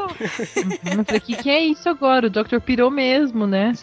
[0.00, 0.98] Uhum.
[0.98, 2.26] Eu falei, o que, que é isso agora?
[2.26, 3.72] O Doctor pirou mesmo, né?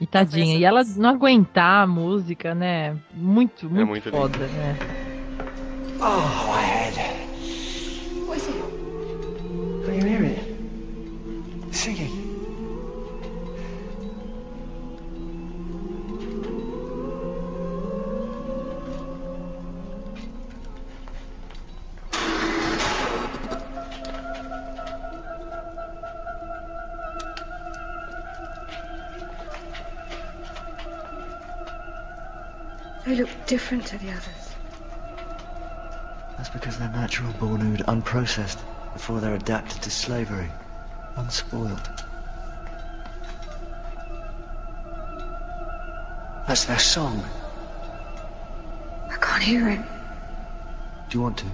[0.00, 0.56] E tadinha.
[0.56, 2.96] E ela não aguentar a música, né?
[3.14, 4.76] Muito, muito, muito foda, né?
[6.00, 6.20] Oh,
[6.52, 6.98] my head.
[8.26, 8.56] What is it?
[9.84, 10.54] Can you hear it?
[11.72, 12.23] Singing.
[33.04, 34.54] They look different to the others.
[36.36, 38.58] That's because they're natural born ood, unprocessed,
[38.92, 40.48] before they're adapted to slavery,
[41.16, 41.88] unspoiled.
[46.46, 47.24] That's their song.
[49.10, 49.80] I can't hear it.
[51.08, 51.46] Do you want to?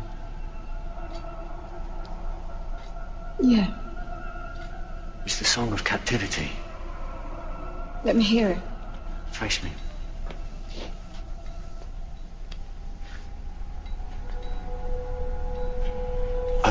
[3.42, 3.66] Yeah,
[5.24, 6.50] It's the song of captivity.
[8.04, 8.58] let me hear it.
[9.32, 9.70] Face me.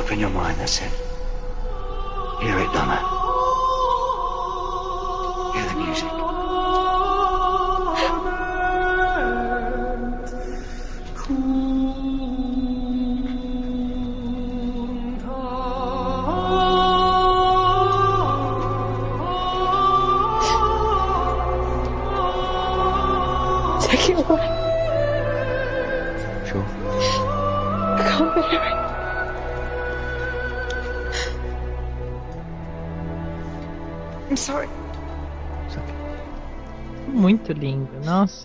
[0.09, 0.89] Open your mind, that's it.
[2.41, 2.97] Hear it, Donna.
[5.53, 6.38] Hear the music.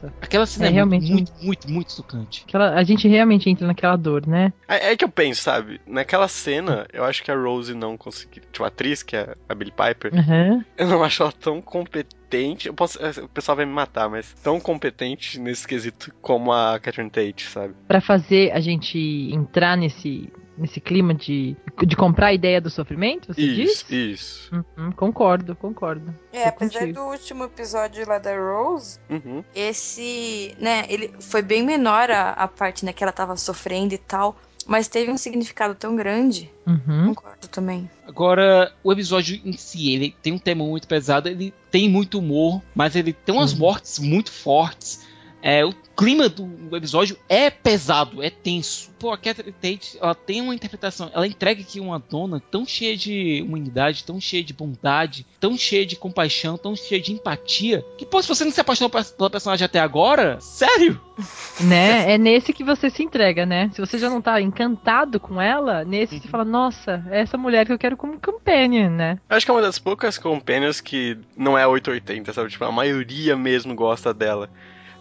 [0.05, 0.17] Nossa.
[0.21, 2.45] Aquela cena É é, realmente muito, muito, muito, muito tocante.
[2.49, 4.53] Aquela, a gente realmente entra naquela dor, né?
[4.69, 5.81] É, é que eu penso, sabe?
[5.87, 8.43] Naquela cena, eu acho que a Rose não conseguiu.
[8.53, 10.65] Tipo, a atriz, que é a Billie Piper, Aham.
[10.77, 12.69] eu não acho ela tão competente.
[12.69, 17.11] Eu posso, o pessoal vai me matar, mas tão competente nesse quesito como a Catherine
[17.11, 17.75] Tate, sabe?
[17.87, 18.99] Pra fazer a gente
[19.33, 24.21] entrar nesse, nesse clima de, de comprar a ideia do sofrimento, você Isso, diz?
[24.21, 24.65] isso.
[24.77, 26.15] Uhum, concordo, concordo.
[26.33, 27.01] É, Tô apesar contigo.
[27.01, 29.43] do último episódio lá da Rose, Uhum.
[29.55, 33.99] esse, né, ele foi bem menor a, a parte, né, que ela tava sofrendo e
[33.99, 34.37] tal,
[34.67, 36.51] mas teve um significado tão grande.
[36.67, 37.09] Uhum.
[37.15, 37.91] Concordo também.
[38.07, 42.63] Agora, o episódio em si, ele tem um tema muito pesado, ele tem muito humor,
[42.75, 45.05] mas ele tem umas mortes muito fortes.
[45.47, 48.91] É, o clima do episódio é pesado, é tenso.
[48.99, 52.97] Pô, a Catherine Tate, ela tem uma interpretação, ela entrega aqui uma dona tão cheia
[52.97, 58.07] de humanidade, tão cheia de bondade, tão cheia de compaixão, tão cheia de empatia, que,
[58.07, 60.99] pô, se você não se apaixonou pe- pela personagem até agora, sério?
[61.61, 62.13] Né?
[62.15, 63.71] É nesse que você se entrega, né?
[63.75, 67.65] Se você já não tá encantado com ela, nesse você fala, nossa, é essa mulher
[67.65, 69.21] que eu quero como companion, né?
[69.31, 72.51] Eu Acho que é uma das poucas companions que não é 880, sabe?
[72.51, 74.51] Tipo, a maioria mesmo gosta dela.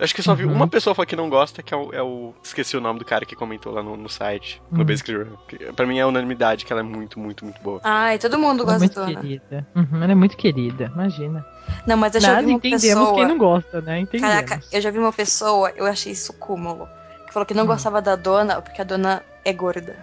[0.04, 0.54] Acho que só vi Uhum.
[0.54, 3.06] uma pessoa falar que não gosta, que é o, é o- Esqueci o nome do
[3.06, 4.86] cara que comentou lá no, no site, no Uhum.
[4.86, 5.36] Basically Run.
[5.48, 7.80] Que, Pra mim é unanimidade que ela é muito, muito, muito boa.
[7.84, 9.68] Ai, todo mundo Ela é gosta muito querida.
[9.76, 11.46] Uhum, ela é muito querida, imagina.
[11.88, 13.14] Não, mas eu já Nada vi uma entendemos pessoa...
[13.16, 14.00] quem não gosta, né?
[14.00, 14.36] Entendemos.
[14.36, 16.88] Caraca, eu já vi uma pessoa, eu achei isso cúmulo,
[17.26, 17.68] que falou que não Hum.
[17.68, 19.96] gostava da dona porque a dona é gorda.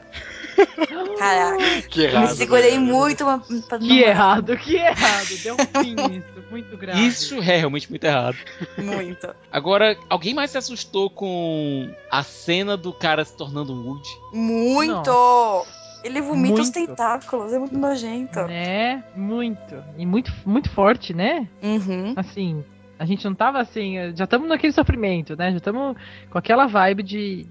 [1.18, 2.34] Caraca, Que eu me errado.
[2.36, 2.78] segurei né?
[2.78, 5.42] muito pra, não Que errado, que errado.
[5.42, 7.06] Deu um fim nisso, muito grave.
[7.06, 8.36] Isso é realmente muito errado.
[8.78, 9.28] Muito.
[9.52, 14.08] Agora, alguém mais se assustou com a cena do cara se tornando um Woody?
[14.32, 15.10] Muito!
[15.10, 15.80] Nossa.
[16.02, 16.88] Ele vomita os Muito.
[16.88, 18.40] tentáculos, é muito nojento.
[18.44, 19.04] Né?
[19.14, 19.84] Muito.
[19.98, 21.46] E muito, muito forte, né?
[21.62, 22.14] Uhum.
[22.16, 22.64] Assim,
[22.98, 25.50] a gente não tava assim, já estamos naquele sofrimento, né?
[25.50, 25.96] Já estamos
[26.30, 27.46] com aquela vibe de,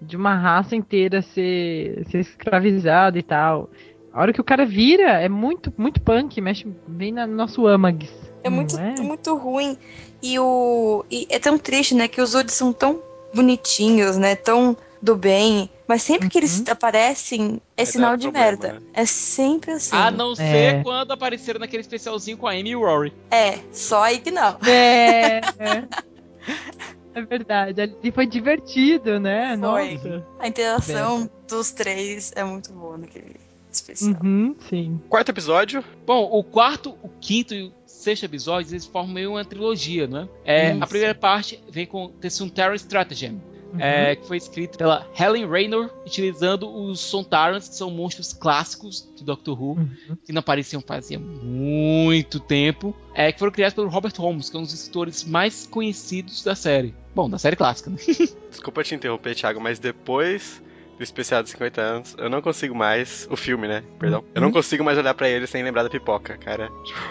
[0.00, 3.70] de uma raça inteira ser, ser escravizada e tal.
[4.12, 8.10] A hora que o cara vira, é muito, muito punk, mexe bem no nosso âmags.
[8.42, 8.94] É muito, é?
[9.00, 9.76] muito ruim.
[10.22, 11.04] E o.
[11.10, 12.08] E é tão triste, né?
[12.08, 13.00] Que os Uds são tão
[13.34, 14.34] bonitinhos, né?
[14.34, 15.70] Tão do bem.
[15.86, 16.64] Mas sempre que eles Uhum.
[16.70, 18.72] aparecem, é Vai sinal de problema, merda.
[18.74, 18.80] né?
[18.94, 19.96] É sempre assim.
[19.96, 20.82] A não ser É.
[20.82, 23.12] quando apareceram naquele especialzinho com a Amy e o Rory.
[23.30, 24.56] É, só aí que não.
[24.66, 25.40] É,
[27.22, 27.26] é.
[27.26, 27.80] Verdade.
[27.80, 29.56] Ali foi divertido, né?
[29.58, 29.94] Foi.
[29.94, 30.26] Nossa.
[30.38, 33.36] A interação dos três é muito boa naquele
[33.70, 34.16] especial.
[34.22, 35.00] Uhum, sim.
[35.08, 39.44] Quarto episódio, Bom, o quarto, o quinto e o sexto episódios, eles formam meio uma
[39.44, 40.28] trilogia, né?
[40.44, 40.82] É, Isso.
[40.82, 43.40] a primeira parte vem com The Sunterra Stratagem.
[43.78, 49.24] É, que foi escrito pela Helen Raynor, utilizando os Sontarans, que são monstros clássicos de
[49.24, 50.16] Doctor Who, Uhum.
[50.24, 54.60] que não apareciam fazia muito tempo, é, que foram criados pelo Robert Holmes, que é
[54.60, 56.94] um dos escritores mais conhecidos da série.
[57.14, 57.96] Bom, da série clássica, né?
[58.50, 60.62] Desculpa te interromper, Thiago, mas depois
[60.96, 63.26] do especial de 50 anos, eu não consigo mais.
[63.30, 63.82] O filme, né?
[63.98, 64.22] Perdão.
[64.34, 66.70] Eu não consigo mais olhar pra ele sem lembrar da pipoca, cara.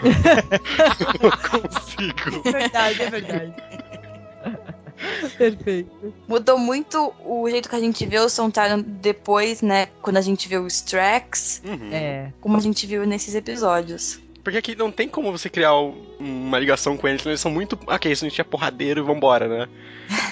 [1.20, 2.48] Eu não consigo.
[2.48, 3.54] É verdade, é verdade.
[5.38, 5.90] Perfeito.
[6.28, 9.86] Mudou muito o jeito que a gente vê o Sontaran depois, né?
[10.02, 11.90] Quando a gente vê o Strax, Uhum.
[11.92, 12.32] É.
[12.40, 14.20] como a gente viu nesses episódios.
[14.50, 17.78] Porque aqui não tem como você criar um- uma ligação com eles, eles são muito.
[17.86, 19.68] Ok, isso a gente é porradeiro e vambora, né?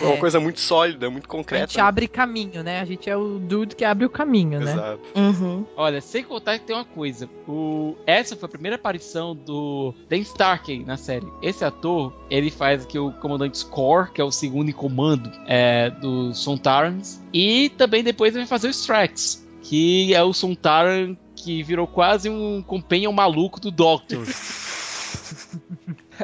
[0.00, 0.16] É uma É.
[0.16, 1.68] coisa muito sólida, muito A concreta.
[1.68, 2.80] gente abre caminho, né?
[2.80, 4.72] A gente é o dude que abre o caminho, né?
[4.72, 5.00] Exato.
[5.14, 5.64] Uhum.
[5.76, 7.28] Olha, sem contar que tem uma coisa.
[7.46, 7.94] O...
[8.04, 11.26] Essa foi a primeira aparição do Dan Starkey na série.
[11.40, 15.90] Esse ator, ele faz aqui o comandante Score, que é o segundo em comando é,
[15.90, 17.22] do Sontarans.
[17.32, 22.28] E também depois ele vai fazer o Strax, que é o Sontaran que virou quase
[22.28, 24.26] um companion maluco do Doctor.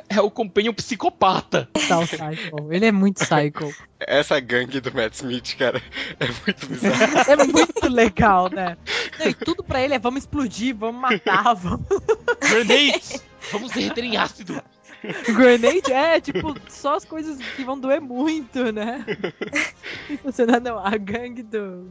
[0.08, 1.68] é o companion psicopata.
[1.88, 2.72] Tá o Psycho.
[2.72, 3.72] Ele é muito psycho.
[4.00, 5.82] Essa gangue do Matt Smith, cara,
[6.20, 7.14] é muito bizarro.
[7.28, 8.76] É muito legal, né?
[9.18, 11.86] Não, e tudo pra ele é vamos explodir, vamos matar, vamos.
[12.40, 13.22] Grenades!
[13.52, 14.62] Vamos derreter em ácido.
[15.36, 19.04] Grenade é, tipo, só as coisas que vão doer muito, né?
[20.24, 21.90] Você não, não, a gangue do,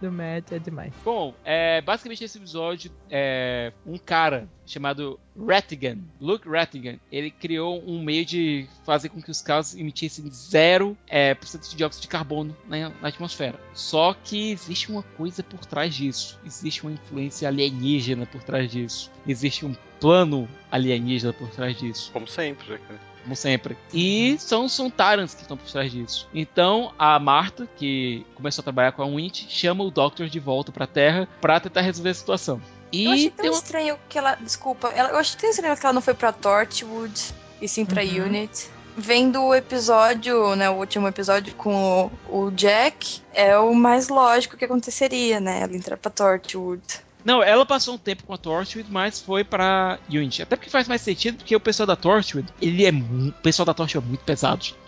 [0.00, 0.92] do Matt é demais.
[1.04, 8.02] Bom, é, basicamente nesse episódio, é, um cara chamado Rattigan, Luke Rattigan, ele criou um
[8.02, 12.08] meio de fazer com que os carros emitissem zero é, por cento de dióxido de
[12.08, 13.58] carbono na, na atmosfera.
[13.72, 16.38] Só que existe uma coisa por trás disso.
[16.44, 19.10] Existe uma influência alienígena por trás disso.
[19.26, 23.07] Existe um plano alienígena por trás disso Como sempre, né, cara?
[23.22, 23.76] Como sempre.
[23.92, 26.28] E são os Sontarans que estão por trás disso.
[26.34, 30.72] Então a Marta, que começou a trabalhar com a Wint, chama o Doctor de volta
[30.72, 32.60] pra Terra pra tentar resolver a situação.
[32.90, 33.52] E eu achei tão uma...
[33.54, 34.34] estranho que ela.
[34.36, 38.02] Desculpa, ela- eu achei tão estranho que ela não foi pra Torchwood e sim pra
[38.02, 38.24] Uhum.
[38.24, 38.70] Unit.
[39.00, 44.56] Vendo o episódio, né, o último episódio com o, o Jack, é o mais lógico
[44.56, 45.60] que aconteceria, né?
[45.62, 46.82] Ela entrar pra Torchwood.
[47.24, 50.42] Não, ela passou um tempo com a Torchwood, mas foi pra Unity.
[50.42, 53.74] Até porque faz mais sentido, porque o pessoal da Torchwood, ele é o pessoal da
[53.74, 54.78] Torchwood é muito pesado, gente.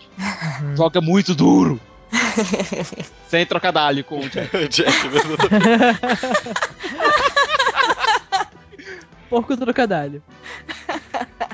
[0.76, 1.80] Joga muito duro.
[3.28, 4.50] Sem trocadilho com o Jack.
[4.68, 5.36] Jack, mesmo.
[9.28, 10.22] Porco trocadilho.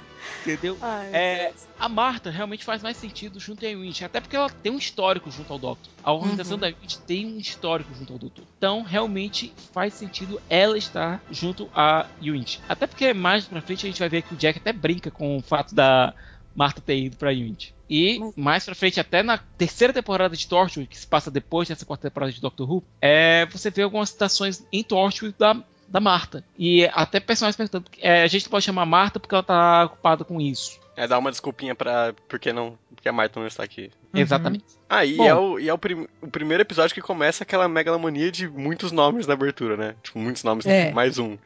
[0.53, 0.78] Entendeu?
[0.80, 4.72] Ai, É, a Marta realmente faz mais sentido junto à Unity, até porque ela tem
[4.72, 5.92] um histórico junto ao Doctor.
[6.03, 6.61] A organização Uhum.
[6.61, 8.44] da Unity tem um histórico junto ao Doutor.
[8.59, 12.61] Então, realmente faz sentido ela estar junto à Unity.
[12.68, 15.36] Até porque mais pra frente a gente vai ver que o Jack até brinca com
[15.36, 16.14] o fato da
[16.55, 17.74] Marta ter ido pra Unity.
[17.88, 21.84] E mais pra frente, até na terceira temporada de Torchwood, que se passa depois dessa
[21.86, 25.55] quarta temporada de Doctor Who, é, você vê algumas citações em Torchwood da,
[25.89, 26.45] da Marta.
[26.59, 30.24] E até personagens perguntando, é, a gente não pode chamar Marta porque ela tá ocupada
[30.24, 30.78] com isso.
[30.97, 32.14] É dar uma desculpinha pra.
[32.28, 32.78] Porque não.
[32.95, 33.91] Porque a Marta não está aqui.
[34.14, 34.20] Uhum.
[34.20, 34.64] Exatamente.
[34.89, 35.24] Ah, e Bom.
[35.24, 38.91] é, o, e é o, prim- o primeiro episódio que começa aquela megalomania de muitos
[38.93, 39.95] nomes na abertura, né?
[40.03, 40.91] Tipo, muitos nomes, É.
[40.93, 41.37] mais um.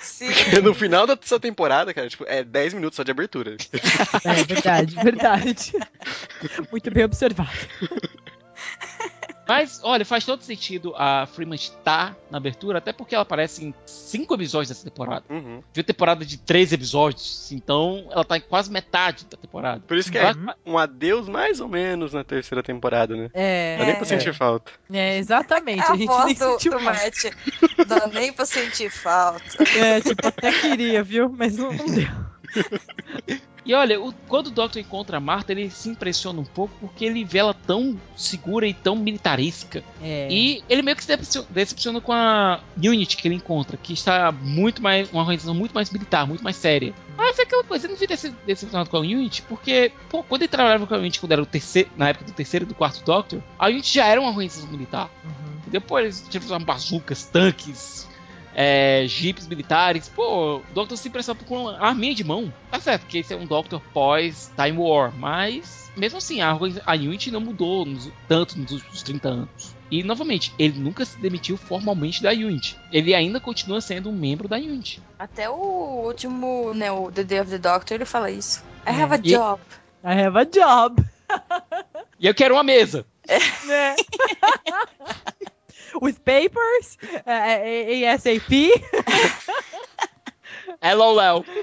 [0.00, 0.26] Sim.
[0.32, 3.56] Porque no final dessa temporada, cara, tipo, é 10 minutos só de abertura.
[4.24, 5.72] É verdade, verdade.
[6.72, 7.50] Muito bem observado.
[9.46, 13.74] Mas, olha, faz todo sentido a Freeman estar na abertura, até porque ela aparece em
[13.84, 15.24] cinco episódios dessa temporada.
[15.28, 15.62] Uhum.
[15.72, 19.82] De uma temporada de três episódios, então ela tá em quase metade da temporada.
[19.86, 23.28] Por isso que é Ela- um adeus mais ou menos na terceira temporada, né?
[23.34, 24.06] É, Dá nem pra É.
[24.06, 24.72] sentir falta.
[24.92, 25.80] é exatamente.
[25.80, 26.80] É a a gente voz nem do, sentiu do.
[26.80, 27.24] Matt.
[27.86, 29.42] Dá nem pra sentir falta.
[29.76, 31.28] É, tipo, até queria, viu?
[31.28, 32.08] Mas não, não deu.
[33.66, 37.02] E olha, o- quando o Doctor encontra a Marta, ele se impressiona um pouco porque
[37.02, 39.82] ele vê ela tão segura e tão militaresca.
[40.02, 40.28] É.
[40.30, 41.16] E ele meio que se
[41.48, 45.10] decepciona, com a Unity que ele encontra, que está muito mais.
[45.10, 46.92] uma organização muito mais militar, muito mais séria.
[47.16, 50.22] Mas é aquela coisa, ele não devia ter se decepcionado com a Unity, porque, pô,
[50.22, 52.68] quando ele trabalhava com a Unity quando era o terceiro, na época do terceiro e
[52.68, 55.08] do quarto Doctor, a Unity já era uma organização militar.
[55.24, 55.30] Uhum.
[55.68, 58.06] Depois eles tiveram bazucas, tanques,
[58.54, 60.08] é, jipes militares.
[60.08, 62.52] Pô, o Doctor se impressiona com uma arminha de mão.
[62.70, 66.50] Tá certo que esse é um Doctor pós Time War, mas mesmo assim, a,
[66.86, 69.74] a Unity não mudou nos- tanto nos últimos 30 anos.
[69.90, 72.76] E novamente, ele nunca se demitiu formalmente da Unity.
[72.90, 75.00] Ele ainda continua sendo um membro da Unity.
[75.18, 75.54] Até o
[76.04, 78.64] último, né, o The Day of the Doctor, ele fala isso.
[78.86, 79.02] I É.
[79.02, 79.60] have a E- job.
[80.02, 81.04] I have a job.
[82.18, 83.06] E eu quero uma mesa.
[83.66, 83.94] né?
[86.00, 88.50] With papers, uh, ASAP.
[90.82, 91.44] Hello, Léo.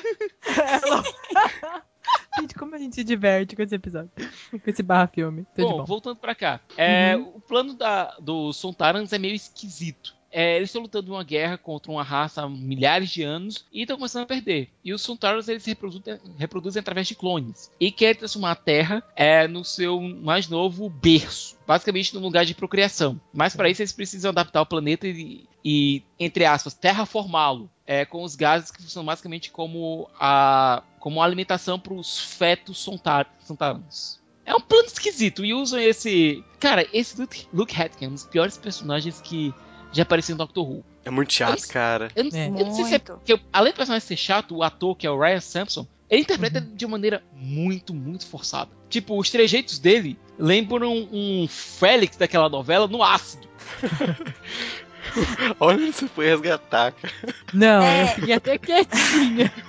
[2.39, 4.09] Gente, como a gente se diverte com esse episódio.
[4.51, 5.45] Com esse barra filme.
[5.57, 5.85] Bom, bom.
[5.85, 6.59] voltando pra cá.
[6.77, 7.33] É, Uhum.
[7.35, 10.15] O plano da, do Sontarans é meio esquisito.
[10.31, 13.97] É, eles estão lutando uma guerra contra uma raça há milhares de anos e estão
[13.97, 14.69] começando a perder.
[14.83, 17.69] E os Sontarans eles se reproduzem, reproduzem através de clones.
[17.79, 21.57] E querem transformar a Terra é, no seu mais novo berço.
[21.67, 23.19] Basicamente no lugar de procriação.
[23.33, 27.69] Mas para isso eles precisam adaptar o planeta e, e, entre aspas, terraformá-lo.
[27.85, 34.21] É, com os gases que funcionam basicamente como a como alimentação para os fetos Sontarans.
[34.45, 36.43] É um plano esquisito e usam esse.
[36.59, 39.53] Cara, esse Luke, Luke Hatkin é um dos piores personagens que
[39.91, 40.83] já apareceu no Doctor Who.
[41.03, 42.09] É muito chato, Mas- cara.
[42.15, 42.47] Eu não, É.
[42.47, 43.13] eu não sei se é Muito.
[43.13, 46.59] porque, além do personagem ser chato, o ator, que é o Ryan Sampson, ele interpreta
[46.61, 48.69] de uma maneira muito, muito forçada.
[48.89, 53.47] Tipo, os trejeitos dele lembram um Félix daquela novela no ácido.
[55.59, 57.13] Olha onde você foi resgatar, cara.
[57.53, 58.03] Não, É.
[58.03, 59.51] eu fiquei até quietinha.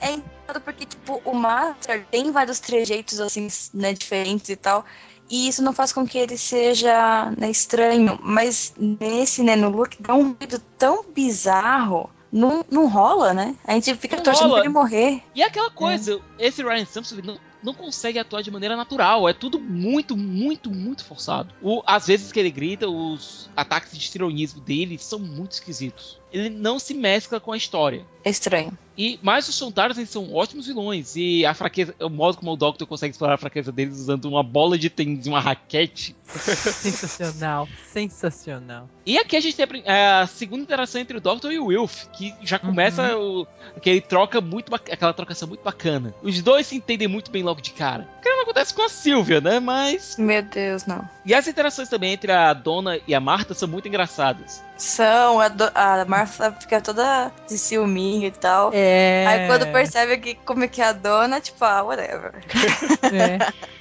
[0.00, 4.84] É engraçado porque, tipo, o Master tem vários trejeitos, assim, né, diferentes e tal.
[5.32, 8.18] E isso não faz com que ele seja né, estranho.
[8.22, 12.10] Mas nesse, né, no look, dá um medo tão bizarro.
[12.30, 13.56] Não, não rola, né?
[13.64, 14.60] A gente fica Não torcendo rola.
[14.60, 15.22] pra ele morrer.
[15.34, 19.26] E é aquela coisa, esse Ryan Sampson não, não consegue atuar de maneira natural.
[19.26, 21.54] É tudo muito, muito, muito forçado.
[21.62, 26.20] O, às vezes que ele grita, os ataques de estironismo dele são muito esquisitos.
[26.32, 28.04] Ele não se mescla com a história.
[28.24, 28.76] É estranho.
[28.96, 32.56] E mas os Sontarans eles são ótimos vilões e a fraqueza, o modo como o
[32.56, 36.14] Doctor consegue explorar a fraqueza deles usando uma bola de tênis e uma raquete.
[36.32, 38.88] Sensacional, sensacional.
[39.04, 41.66] E aqui a gente tem a prim- a segunda interação entre o Doctor e o
[41.66, 43.46] Wilf, que já começa o,
[43.80, 46.14] que ele troca muito aquela trocação muito bacana.
[46.22, 48.08] Os dois se entendem muito bem logo de cara.
[48.18, 49.60] O que não acontece com a Sylvia, né?
[49.60, 51.08] Mas Meu Deus, não.
[51.24, 54.62] e as interações também entre a Dona e a Marta são muito engraçadas.
[54.76, 58.70] São, a, do- a Martha fica toda de ciúminho e tal.
[58.74, 59.24] É.
[59.28, 62.32] Aí quando percebe que como é que é a dona, tipo, ah, whatever.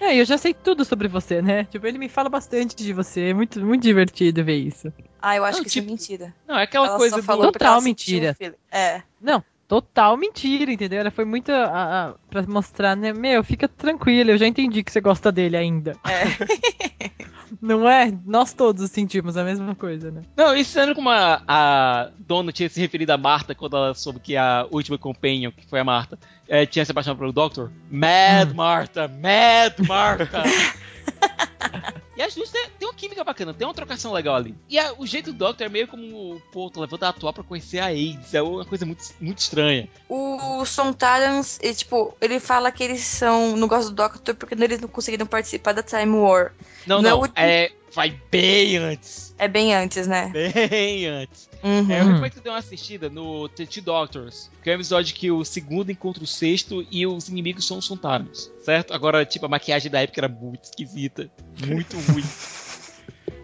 [0.01, 0.05] É.
[0.11, 1.63] é, eu já sei tudo sobre você, né?
[1.65, 3.29] Tipo, ele me fala bastante de você.
[3.29, 4.91] É muito, muito divertido ver isso.
[5.21, 6.33] Ah, eu acho Não, que tipo, isso é mentira.
[6.47, 8.33] Não, é aquela ela coisa do- Total mentira.
[8.35, 8.55] feeling.
[8.71, 9.01] É.
[9.21, 10.99] Não, total mentira, entendeu?
[10.99, 11.65] Ela foi muito a,
[12.09, 13.13] a, pra mostrar, né?
[13.13, 15.95] Meu, fica tranquilo, eu já entendi que você gosta dele ainda.
[16.07, 17.21] É.
[17.61, 18.11] Não é?
[18.25, 20.21] Nós todos sentimos a mesma coisa, né?
[20.37, 24.21] Não, isso sendo como a, a dona tinha se referido a Marta quando ela soube
[24.21, 26.17] que a última companion, que foi a Marta,
[26.47, 27.69] eh, tinha se apaixonado pelo Doctor.
[27.91, 28.55] Mad Hum.
[28.55, 30.43] Marta, Mad Marta.
[32.15, 34.55] e as duas têm, têm uma química bacana, tem uma trocação legal ali.
[34.69, 37.43] E a- o jeito do Doctor é meio como o Paul levanta a atuar pra
[37.43, 39.89] conhecer a AIDS, é uma coisa muito, muito estranha.
[40.09, 43.55] O Sontarans, ele, tipo, ele fala que eles são.
[43.57, 46.53] Não gosta do Doctor porque eles não conseguiram participar da Time War.
[46.85, 49.33] Não, Não, não, o- é, vai bem antes.
[49.37, 50.29] É bem antes, né?
[50.31, 51.49] Bem antes.
[51.63, 51.91] Uhum.
[51.91, 54.75] É, eu recomendo que você dê uma assistida no The Two Doctors, que é um
[54.75, 58.93] episódio que o segundo encontra o sexto e os inimigos são os Sontarans, certo?
[58.93, 61.29] Agora, tipo, a maquiagem da época era muito esquisita,
[61.67, 62.23] muito ruim.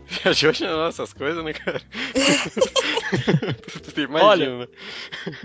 [0.09, 1.81] Viajou achando essas coisas, né, cara?
[3.93, 4.69] tu imagina, Olha.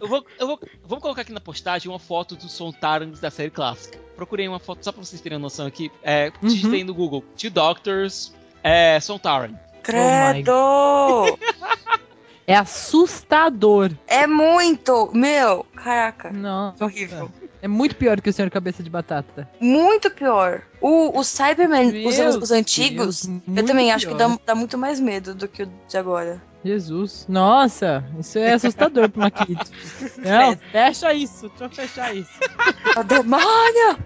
[0.01, 3.51] Eu vou, eu vou, vamos colocar aqui na postagem uma foto dos Sontarans da série
[3.51, 3.99] clássica.
[4.17, 5.91] Procurei uma foto só pra vocês terem uma noção aqui.
[6.03, 6.49] É, Uhum.
[6.49, 8.33] digitei no Google, Two Doctors,
[8.63, 9.55] é, Sontaran.
[9.83, 10.53] Credo!
[12.45, 13.93] É assustador.
[14.09, 15.11] é muito!
[15.15, 16.33] Meu, caraca.
[16.33, 16.85] Nossa.
[16.85, 17.31] Horrível.
[17.63, 19.49] É muito pior que o Senhor Cabeça de Batata.
[19.61, 20.63] Muito pior.
[20.81, 24.31] O, o Cyberman, os, Meu os antigos, Deus, eu também acho que pior.
[24.31, 26.43] dá, dá muito mais medo do que o de agora.
[26.65, 27.25] Jesus.
[27.29, 29.65] Nossa, isso é assustador pro Maquito.
[30.19, 31.49] Não, fecha isso.
[31.51, 32.31] Deixa eu fechar isso.
[32.97, 33.99] A demônio!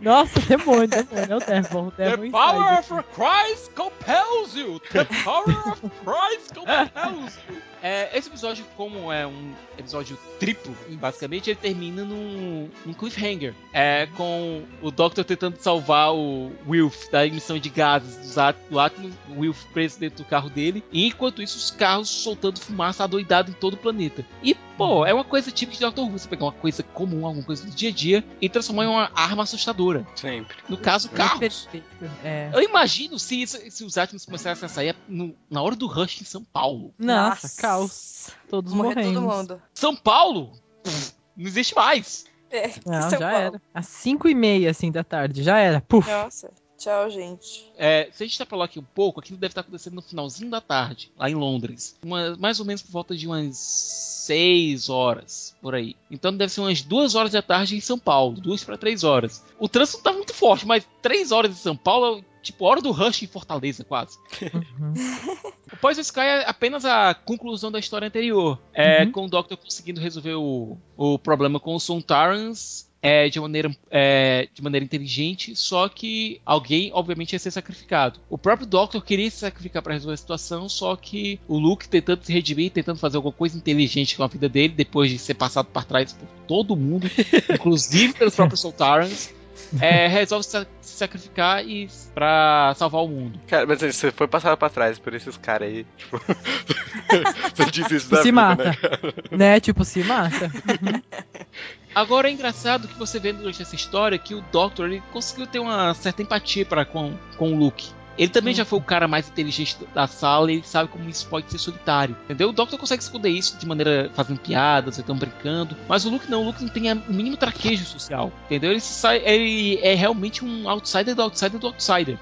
[0.00, 1.32] Nossa, demônio, demônio.
[1.32, 1.80] É o Devil.
[1.80, 2.92] O The power inside.
[2.92, 4.80] of Christ compels you!
[4.92, 7.56] The power of Christ compels you!
[7.82, 13.54] É, esse episódio, como é um episódio triplo, basicamente, ele termina num, num cliffhanger.
[13.72, 18.34] É, com o Doctor tentando salvar o Wilf da emissão de gases
[18.70, 22.58] do átomo, o Wilf preso dentro do carro dele, e enquanto isso os carros soltando
[22.60, 24.24] fumaça adoidado em todo o planeta.
[24.42, 27.44] E, pô, é uma coisa típica de Doctor Who, você pegar uma coisa comum, alguma
[27.44, 30.06] coisa do dia a dia, e transformar em uma arma assustadora.
[30.16, 30.56] Sempre.
[30.68, 31.38] No caso, É carros.
[31.38, 31.86] perfeito.
[32.24, 32.50] É.
[32.52, 36.24] Eu imagino se, se os átomos começassem a sair no- na hora do rush em
[36.24, 36.92] São Paulo.
[36.98, 38.30] Nossa, caos.
[38.48, 39.14] Todos morrendo.
[39.20, 39.62] todo mundo.
[39.74, 40.52] São Paulo?
[40.82, 42.24] Pff, não existe mais.
[42.50, 43.36] É, Não, São já Paulo.
[43.36, 43.62] era.
[43.74, 45.42] Às 5 e meia, assim, da tarde.
[45.42, 45.80] Já era.
[45.82, 46.08] Puf.
[46.10, 46.50] Nossa.
[46.78, 47.64] Tchau, gente.
[47.76, 50.02] É, se a gente tá pra lá aqui um pouco, aquilo deve estar acontecendo no
[50.02, 51.98] finalzinho da tarde, lá em Londres.
[52.04, 55.96] Uma- mais ou menos por volta de umas 6 horas, por aí.
[56.10, 59.44] Então deve ser umas 2 horas da tarde em São Paulo, 2 para 3 horas.
[59.58, 62.92] O trânsito tá muito forte, mas 3 horas em São Paulo é tipo hora do
[62.92, 64.16] rush em Fortaleza, quase.
[64.54, 64.94] Uhum.
[65.70, 68.58] O Poison Sky é apenas a conclusão da história anterior.
[68.72, 69.12] É, Uhum.
[69.12, 74.48] Com o Doctor conseguindo resolver o, o problema com os Sontarans é, de, maneira, é,
[74.52, 78.18] de maneira inteligente, só que alguém, obviamente, ia ser sacrificado.
[78.28, 82.24] O próprio Doctor queria se sacrificar para resolver a situação, só que o Luke tentando
[82.24, 85.66] se redimir, tentando fazer alguma coisa inteligente com a vida dele, depois de ser passado
[85.66, 87.08] para trás por todo mundo,
[87.54, 89.32] inclusive pelos próprios Soltarans,
[89.80, 93.38] é, resolve se sacrificar e para salvar o mundo.
[93.46, 95.86] Cara, mas você foi passado pra trás por esses caras aí.
[95.96, 96.18] Tipo.
[97.54, 98.64] você disse isso Tipo, da se vida, mata.
[98.64, 99.14] né, cara?
[99.30, 99.60] Né?
[99.60, 100.50] Tipo, se mata.
[101.98, 105.58] Agora é engraçado que você vê durante essa história que o Doctor ele conseguiu ter
[105.58, 107.88] uma certa empatia para com, com o Luke.
[108.16, 111.26] Ele também já foi o cara mais inteligente da sala e ele sabe como isso
[111.26, 112.16] pode ser solitário.
[112.22, 112.50] Entendeu?
[112.50, 115.76] O Doctor consegue esconder isso de maneira fazendo piadas, ou então brincando.
[115.88, 118.32] Mas o Luke não, o Luke não tem o mínimo traquejo social.
[118.44, 118.70] Entendeu?
[118.70, 122.16] Ele, sai, ele é realmente um outsider do outsider do outsider.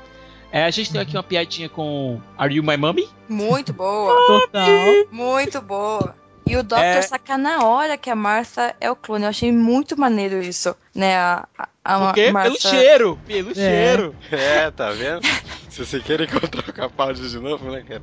[0.51, 3.07] É, a gente tem aqui uma piadinha com Are You My Mommy?
[3.29, 4.15] Muito boa.
[4.27, 4.69] Total.
[5.13, 6.15] Muito boa.
[6.47, 7.03] E o Doctor É.
[7.03, 9.25] saca na hora que a Martha é o clone.
[9.25, 11.17] Eu achei muito maneiro isso, né?
[11.17, 12.31] A, a, a Por quê?
[12.31, 12.51] Martha...
[12.51, 13.19] Pelo cheiro!
[13.27, 14.15] Pelo cheiro!
[14.31, 15.27] É, tá vendo?
[15.69, 18.03] Se você quer encontrar o Capaldi de novo, né, cara?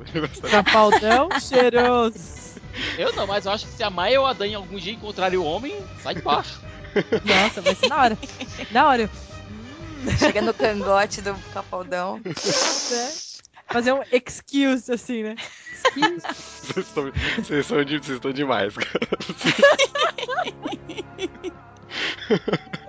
[0.50, 2.54] Capaldão cheiroso.
[2.98, 4.92] Eu não, mas eu acho que se a Maia ou a Dan em algum dia
[4.92, 6.60] encontrarem o homem, sai de baixo.
[7.24, 8.18] Nossa, vai ser na hora.
[8.70, 9.10] Na hora.
[10.18, 12.20] Chega no cangote do Capaldão.
[12.24, 13.12] né?
[13.68, 15.36] Fazer um excuse, assim, né?
[15.94, 19.08] Vocês estão, vocês são de- vocês estão demais, cara.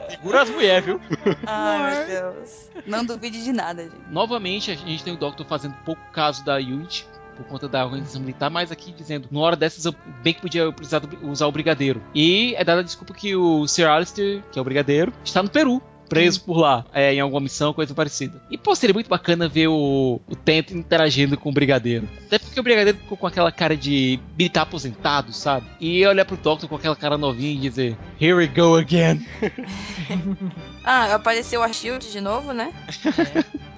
[0.09, 0.99] Segura as mulheres, viu?
[1.45, 2.69] Ai, meu Deus.
[2.85, 3.95] Não duvide de nada, gente.
[4.09, 8.21] Novamente, a gente tem o Doctor fazendo pouco caso da Unity por conta da organização
[8.21, 9.93] militar, mas aqui dizendo, numa hora dessas, eu
[10.23, 12.01] bem que podia precisar usar o Brigadeiro.
[12.13, 15.49] E é dada a desculpa que o Sir Alistair, que é o Brigadeiro, está no
[15.49, 15.81] Peru.
[16.09, 18.41] Preso por lá, é, em alguma missão, coisa parecida.
[18.49, 22.07] E, pô, seria muito bacana ver o, o Tento interagindo com o Brigadeiro.
[22.25, 25.65] Até porque o Brigadeiro ficou com aquela cara de militar aposentado, sabe?
[25.79, 29.25] E olhar pro Doctor com aquela cara novinha e dizer: Here we go again.
[30.87, 32.71] Ah, apareceu a Shield de novo, né?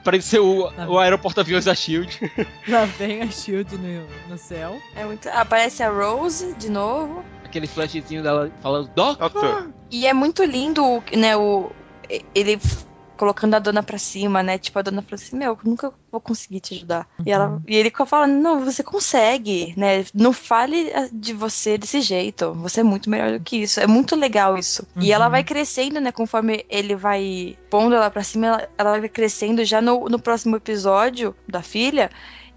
[0.04, 2.20] Pareceu o, o aeroporto-aviões da Shield.
[2.68, 4.78] Lá vem a Shield no, no céu.
[4.94, 5.30] É muito...
[5.30, 7.24] Aparece a Rose de novo.
[7.46, 9.30] Aquele flashzinho dela falando: Doctor.
[9.30, 11.72] Doctor, E é muito lindo, né, o...
[12.34, 12.60] Ele
[13.18, 14.58] colocando a dona pra cima, né?
[14.58, 17.08] Tipo, a dona falou assim, meu, eu nunca vou conseguir te ajudar.
[17.26, 20.06] E, ela, e ele fala, não, você consegue, né?
[20.14, 22.54] Não fale ah, de você desse jeito.
[22.54, 23.80] Você é muito melhor do que isso.
[23.80, 24.88] É muito legal isso.
[24.96, 25.12] E Uhum.
[25.14, 26.12] ela vai crescendo, né?
[26.12, 30.56] Conforme ele vai pondo ela pra cima, ela, ela vai crescendo já no, no próximo
[30.56, 32.12] episódio da filha.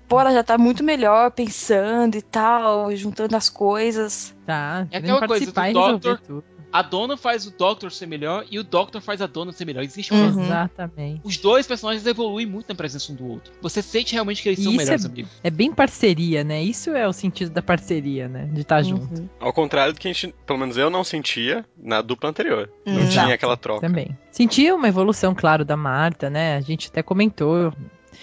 [0.07, 4.35] Pô, ela já tá muito melhor, pensando e tal, juntando as coisas.
[4.45, 6.45] Tá, É aquela coisa participar do e tudo.
[6.73, 9.83] A dona faz o Doctor ser melhor e o Doctor faz a dona ser melhor.
[9.83, 10.27] Existe uma.
[10.31, 10.45] Uhum.
[10.45, 11.21] Exatamente.
[11.25, 13.53] Os dois personagens evoluem muito na presença um do outro.
[13.61, 15.31] Você sente realmente que eles são Isso melhores é- amigos.
[15.43, 16.63] É bem parceria, né?
[16.63, 18.49] Isso é o sentido da parceria, né?
[18.53, 19.29] De estar junto.
[19.41, 22.71] ao contrário do que a gente, pelo menos eu não sentia na dupla anterior.
[22.87, 23.11] Não Exato.
[23.25, 23.81] tinha aquela troca.
[23.87, 24.17] Também.
[24.31, 26.57] Sentia uma evolução, claro, da Marta, né?
[26.57, 27.73] A gente até comentou,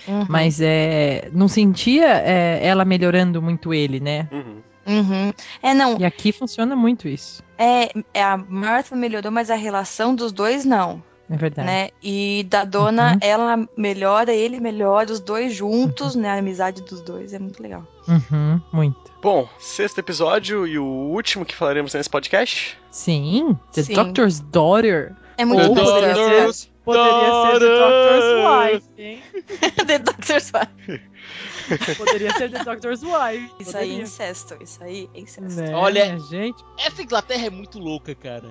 [0.08, 0.26] Uhum.
[0.30, 4.28] mas é, não sentia é, ela melhorando muito ele, né?
[4.32, 4.62] Uhum.
[4.88, 5.34] Uhum.
[5.62, 10.16] É, não, E aqui funciona muito isso, é, é a Martha melhorou, mas a relação
[10.16, 11.68] dos dois não, é verdade.
[11.68, 11.90] né?
[12.02, 13.18] E da dona, Uhum.
[13.22, 16.30] ela melhora, ele melhora, os dois juntos, né?
[16.30, 17.84] A amizade dos dois é muito legal.
[18.08, 19.12] Uhum, muito.
[19.22, 22.78] Bom, sexto episódio e o último que falaremos nesse podcast.
[22.92, 23.94] Sim, The Sim.
[23.96, 25.14] Doctor's Daughter.
[25.38, 25.76] É muito bom.
[25.84, 26.16] poderia
[26.54, 29.22] ser, poderia ser The Doctor's Wife, hein?
[29.86, 31.02] The Doctor's Wife.
[31.98, 33.52] Poderia ser The Doctor's Wife.
[33.60, 34.02] Isso aí é poderia.
[34.04, 35.62] incesto, isso aí é incesto.
[35.62, 36.64] Né, Olha- gente.
[36.80, 38.50] Essa Inglaterra é muito louca, cara.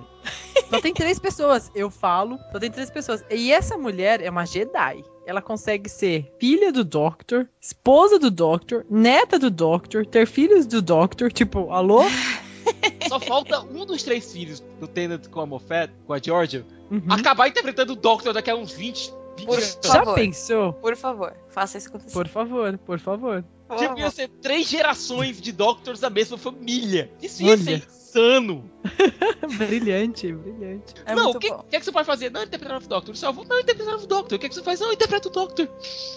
[0.71, 2.39] Só tem três pessoas, eu falo.
[2.53, 3.25] Só tem três pessoas.
[3.31, 5.05] E essa mulher é uma Jedi.
[5.27, 10.81] Ela consegue ser filha do Doctor, esposa do Doctor, neta do Doctor, ter filhos do
[10.81, 11.33] Doctor.
[11.33, 12.03] Tipo, alô?
[13.09, 17.03] Só falta um dos três filhos do Tennant com a Moffat, com a Georgia, Uhum.
[17.11, 19.61] acabar interpretando o Doctor daqui a uns 20, 20 Por.
[19.61, 20.15] Já favor.
[20.15, 20.73] pensou?
[20.75, 22.13] Por favor, faça isso acontecer.
[22.13, 23.45] Por favor, por favor.
[23.69, 27.11] Por Tipo, ia ser três gerações de Doctors da mesma família.
[27.21, 27.63] Isso ia Olha.
[27.63, 27.87] ser
[28.17, 28.71] insano.
[29.59, 30.95] brilhante, brilhante.
[31.05, 32.31] É não, o que, que é que você pode fazer?
[32.31, 33.17] Não, interpretar o Doctor.
[33.17, 34.37] Salvo, não, interpretar o Doctor.
[34.37, 34.81] O que, é que você faz?
[34.81, 35.69] Não, interpreta o Doctor.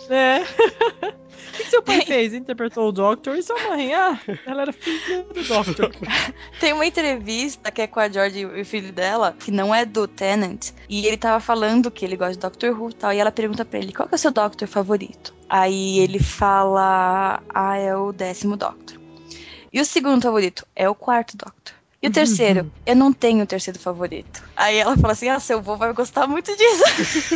[0.09, 0.43] É.
[1.39, 2.33] O que, que seu pai fez?
[2.33, 3.93] Interpretou o Doctor e sua mãe?
[3.93, 5.91] Ah, ela era filha do Doctor.
[6.59, 9.85] Tem uma entrevista que é com a George e o filho dela, que não é
[9.85, 13.17] do Tennant, e ele tava falando que ele gosta de Doctor Who e tal, e
[13.17, 15.33] ela pergunta pra ele, qual que é o seu Doctor favorito?
[15.49, 18.99] Aí ele fala, ah, é o décimo Doctor.
[19.73, 20.65] E o segundo favorito?
[20.75, 21.78] É o quarto Doctor.
[22.01, 22.71] E o terceiro?
[22.85, 24.41] Eu não tenho o terceiro favorito.
[24.55, 27.35] Aí ela fala assim, ah, seu avô vai gostar muito disso.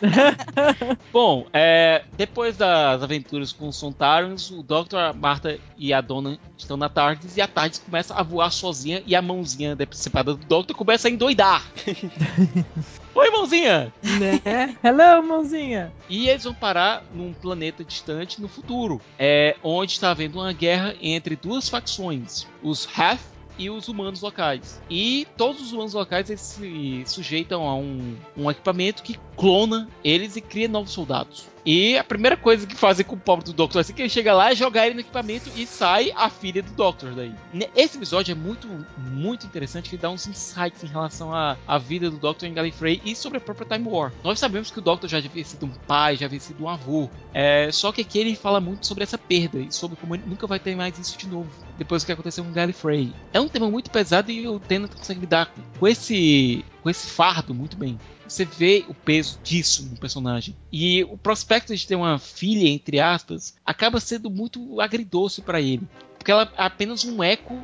[1.12, 4.96] Bom, é, depois das aventuras com os Sontarans, o Dr.
[4.96, 9.02] a Marta e a Dona estão na TARDIS e a TARDIS começa a voar sozinha
[9.04, 10.74] e a mãozinha decepcionada do Dr.
[10.74, 11.64] começa a endoidar.
[13.12, 13.92] Oi, mãozinha!
[14.02, 14.76] né?
[14.84, 15.92] Hello, mãozinha.
[16.08, 20.94] E eles vão parar num planeta distante no futuro, é, onde está havendo uma guerra
[21.00, 24.80] entre duas facções, os Hath e os humanos locais.
[24.90, 30.36] E todos os humanos locais eles se sujeitam a um, um equipamento que clona eles
[30.36, 31.55] e cria novos soldados.
[31.66, 34.32] E a primeira coisa que fazem com o pobre do Doctor assim que ele chega
[34.32, 37.34] lá é jogar ele no equipamento e sai a filha do Doctor daí.
[37.74, 42.08] Esse episódio é muito, muito interessante que dá uns insights em relação à, à vida
[42.08, 44.12] do Doctor em Gallifrey e sobre a própria Time War.
[44.22, 47.10] Nós sabemos que o Doctor já havia sido um pai, já havia sido um avô.
[47.34, 50.46] É, só que aqui ele fala muito sobre essa perda e sobre como ele nunca
[50.46, 51.50] vai ter mais isso de novo.
[51.76, 53.12] Depois do que aconteceu com Gallifrey.
[53.32, 57.52] É um tema muito pesado e o Tennant consegue lidar com esse, com esse fardo
[57.52, 57.98] muito bem.
[58.28, 60.56] Você vê o peso disso no personagem.
[60.72, 65.86] E o prospecto de ter uma filha, entre aspas, acaba sendo muito agridoce para ele.
[66.18, 67.56] Porque ela é apenas um eco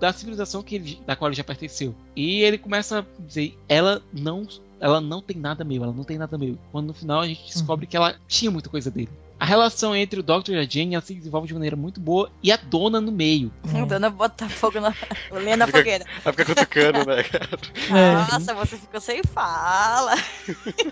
[0.00, 1.94] da civilização que ele, da qual ele já pertenceu.
[2.14, 4.46] E ele começa a dizer: ela não,
[4.80, 6.58] ela não tem nada meu, ela não tem nada meu.
[6.72, 9.10] Quando no final a gente descobre que ela tinha muita coisa dele.
[9.38, 12.30] A relação entre o Doctor e a Jane ela se desenvolve de maneira muito boa
[12.42, 13.52] e a dona no meio.
[13.74, 13.84] É.
[13.84, 14.94] Dando botar fogo na.
[15.30, 16.04] lenha na Fica- fogueira.
[16.24, 17.48] Vai ficar cutucando, né, cara?
[17.96, 18.14] É.
[18.32, 20.14] Nossa, você ficou sem fala.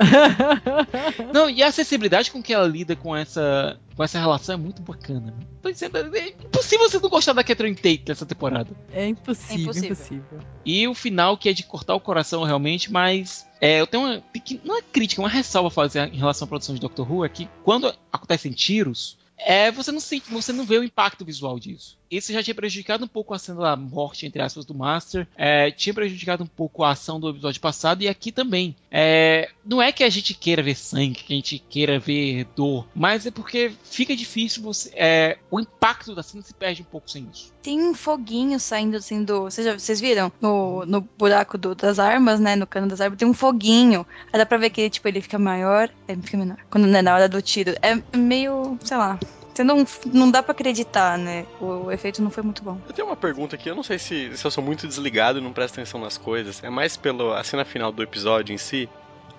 [1.33, 4.83] Não, e a acessibilidade com que ela lida com essa, com essa relação é muito
[4.83, 5.35] bacana.
[5.63, 8.71] Tô dizendo, é impossível você não gostar da Catherine Tate dessa temporada.
[8.93, 9.91] É impossível, É impossível.
[9.93, 10.39] impossível.
[10.65, 14.21] E o final, que é de cortar o coração realmente, mas é, eu tenho uma
[14.21, 17.25] pequena, não é crítica, uma ressalva a fazer em relação à produção de Doctor Who,
[17.25, 21.59] é que quando acontecem tiros, é, você não sente, você não vê o impacto visual
[21.59, 21.99] disso.
[22.17, 25.27] Isso já tinha prejudicado um pouco a cena da morte, entre aspas, do Master.
[25.37, 28.75] é, tinha prejudicado um pouco a ação do episódio passado e aqui também.
[28.91, 32.87] É, não é que a gente queira ver sangue, que a gente queira ver dor,
[32.95, 34.91] mas é porque fica difícil você.
[34.95, 37.53] é, o impacto da cena se perde um pouco sem isso.
[37.63, 39.43] Tem um foguinho saindo assim do.
[39.45, 40.31] Vocês, já- vocês viram?
[40.41, 42.55] No, no buraco do- das armas, né?
[42.57, 44.07] No cano das armas, tem um foguinho.
[44.33, 45.91] Aí dá pra ver que ele, tipo, ele fica maior.
[46.07, 46.59] Ele fica menor.
[46.71, 47.75] Quando é na hora do tiro.
[47.83, 48.79] É meio.
[48.85, 49.19] sei lá.
[49.55, 51.47] Você não, não dá pra acreditar, né?
[51.61, 52.77] O, efeito não foi muito bom.
[52.89, 55.41] Eu tenho uma pergunta aqui, eu não sei se, se eu sou muito desligado e
[55.41, 56.63] não presto atenção nas coisas.
[56.65, 58.89] É mais pela cena final do episódio em si.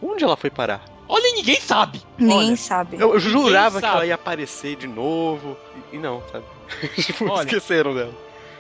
[0.02, 0.84] Onde ela foi parar?
[1.08, 2.02] Olha, ninguém sabe!
[2.18, 2.98] Nem Olha, sabe.
[2.98, 3.98] Eu, eu jurava que sabe.
[3.98, 5.58] ela ia aparecer de novo.
[5.92, 6.46] E, e não, sabe?
[6.96, 7.46] tipo, Olha.
[7.46, 8.14] esqueceram dela.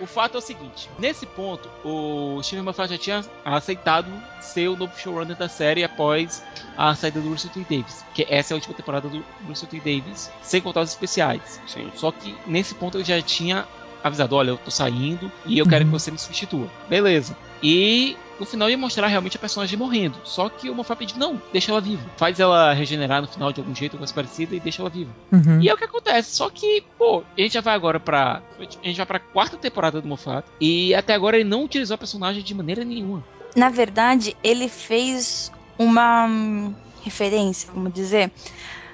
[0.05, 4.07] O fato é o seguinte: nesse ponto, o Steven Moffat já tinha aceitado
[4.39, 6.43] ser o novo showrunner da série após
[6.77, 7.61] a saída do Russell T.
[7.61, 8.05] Davis.
[8.13, 9.77] Que essa é a última temporada do Russell T.
[9.79, 11.59] Davis, sem contar os especiais.
[11.65, 11.91] Sim.
[11.95, 13.67] Só que nesse ponto eu já tinha
[14.03, 16.67] avisado: olha, eu tô saindo e eu quero que você me substitua.
[16.87, 17.35] Beleza.
[17.63, 20.17] E no final ia mostrar realmente a personagem morrendo.
[20.23, 22.03] Só que o Moffat pediu: não, deixa ela viva.
[22.17, 25.11] Faz ela regenerar no final de algum jeito, coisa parecida, e deixa ela viva.
[25.31, 25.61] Uhum.
[25.61, 26.35] E é o que acontece.
[26.35, 28.41] Só que, pô, a gente já vai agora pra.
[28.59, 30.45] A gente vai pra quarta temporada do Moffat.
[30.59, 33.23] E até agora ele não utilizou a personagem de maneira nenhuma.
[33.55, 36.73] Na verdade, ele fez uma hum,
[37.03, 38.31] referência, vamos dizer.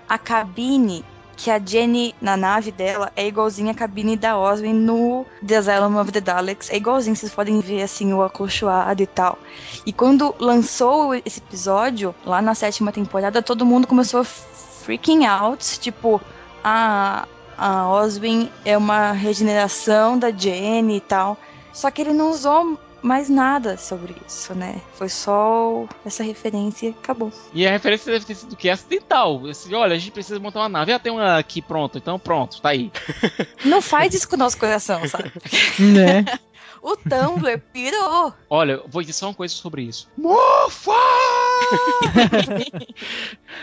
[0.08, 1.04] A cabine
[1.42, 6.00] que a Jenny, na nave dela, é igualzinha a cabine da Oswin no The Asylum
[6.00, 6.70] of the Daleks.
[6.70, 9.39] É igualzinho, vocês podem ver, assim, o acolchoado e tal.
[9.84, 15.80] E quando lançou esse episódio, lá na sétima temporada, todo mundo começou freaking out.
[15.80, 16.22] Tipo,
[16.64, 17.28] a,
[17.58, 21.39] a Oswin é uma regeneração da Jenny e tal.
[21.74, 24.80] Só que ele não usou mais nada sobre isso, né?
[24.93, 27.32] Foi só essa referência e acabou.
[27.54, 29.47] E a referência deve ter sido que acidental.
[29.49, 30.93] Esse, olha, a gente precisa montar uma nave.
[30.93, 31.97] Ah, tem uma aqui pronto.
[31.97, 32.91] Então pronto, tá aí.
[33.66, 35.32] Não faz isso com o nosso coração, sabe?
[35.80, 36.26] Né?
[36.84, 38.34] O Tumblr pirou.
[38.49, 40.10] Olha, eu vou dizer só uma coisa sobre isso.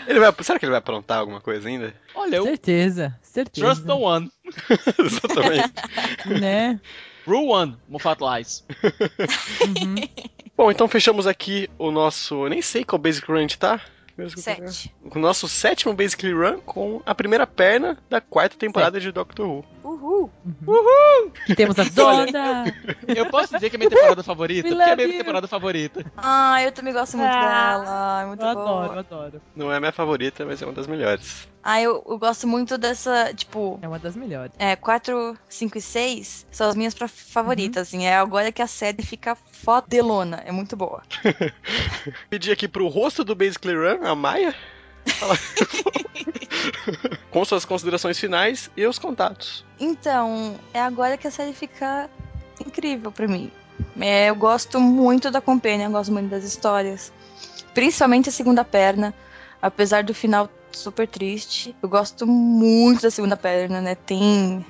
[0.07, 1.93] Ele vai, será que ele vai aprontar alguma coisa ainda?
[2.15, 3.65] Olha, eu Certeza, certeza.
[3.67, 4.31] trust no one.
[4.97, 5.73] Exatamente.
[6.39, 6.79] Né?
[7.29, 8.63] Rule one, Moffat lies.
[9.61, 9.95] Uhum.
[10.57, 12.45] Bom, então fechamos aqui o nosso.
[12.45, 13.79] Eu nem sei qual Basic Run a gente tá.
[14.27, 14.93] Sete.
[15.03, 19.65] O nosso sétimo Basically Run com a primeira perna da quarta temporada de Doctor Who.
[19.83, 20.29] Uhul.
[21.55, 22.65] Temos a Dona.
[23.07, 24.67] Eu posso dizer que é minha temporada favorita?
[24.67, 25.17] Porque é minha you.
[25.17, 26.05] temporada favorita.
[26.17, 28.21] Ah, eu também gosto muito Ah, dela.
[28.21, 28.83] É muito Eu boa.
[28.85, 29.41] adoro, eu adoro.
[29.55, 31.47] Não é a minha favorita, mas é uma das melhores.
[31.63, 34.51] Ah, eu, eu gosto muito dessa, tipo, É uma das melhores.
[34.57, 38.05] é, 4, 5 e 6 são as minhas pra- favoritas, assim.
[38.05, 40.41] É agora que a série fica fodelona.
[40.45, 41.01] É muito boa.
[42.29, 44.55] Pedi aqui pro rosto do Basically Run, a Maia.
[47.31, 49.65] com suas considerações finais e os contatos.
[49.79, 52.09] Então, é agora que a série fica
[52.65, 53.51] incrível pra mim.
[53.99, 57.11] É, eu gosto muito da Companion, eu gosto muito das histórias.
[57.73, 59.13] Principalmente a segunda perna.
[59.61, 63.95] apesar do final super triste, eu gosto muito da segunda perna, né?
[63.95, 64.65] Tem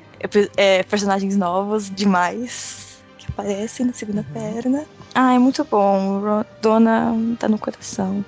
[0.58, 4.86] é, personagens novos demais que aparecem na segunda perna.
[5.14, 6.44] Ah, é muito bom.
[6.62, 8.24] Dona tá no coração.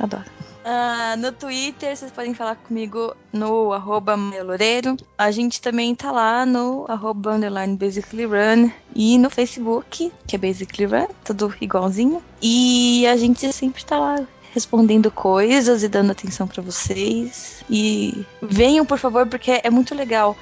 [0.00, 0.24] Adoro.
[0.64, 4.96] Uh, no Twitter, vocês podem falar comigo no arroba Loureiro.
[5.18, 10.38] A gente também tá lá no arroba underline Basically Run e no Facebook, que é
[10.38, 12.22] Basically Run, tudo igualzinho.
[12.40, 17.64] E a gente sempre tá lá respondendo coisas e dando atenção para vocês.
[17.68, 20.36] E venham, por favor, porque é muito legal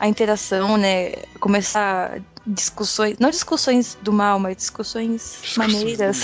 [0.00, 1.12] a interação, né?
[1.38, 6.22] Começar discussões, não discussões do mal, mas discussões, discussões maneiras,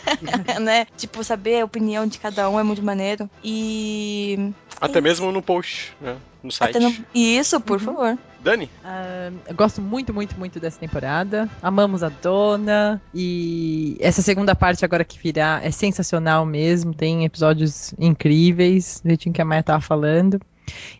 [0.60, 0.86] né?
[0.96, 3.30] Tipo, saber a opinião de cada um é muito maneiro.
[3.44, 4.52] E.
[4.80, 6.16] Até mesmo no post, né?
[6.42, 6.78] No site.
[6.78, 6.92] No...
[7.14, 7.84] Isso, por uhum.
[7.84, 8.18] favor.
[8.42, 8.64] Dani?
[8.64, 11.48] Uh, eu gosto muito, muito, muito dessa temporada.
[11.62, 13.00] Amamos a dona.
[13.14, 16.92] E essa segunda parte agora que virá é sensacional mesmo.
[16.92, 20.40] Tem episódios incríveis, do jeitinho que a Maia tava falando.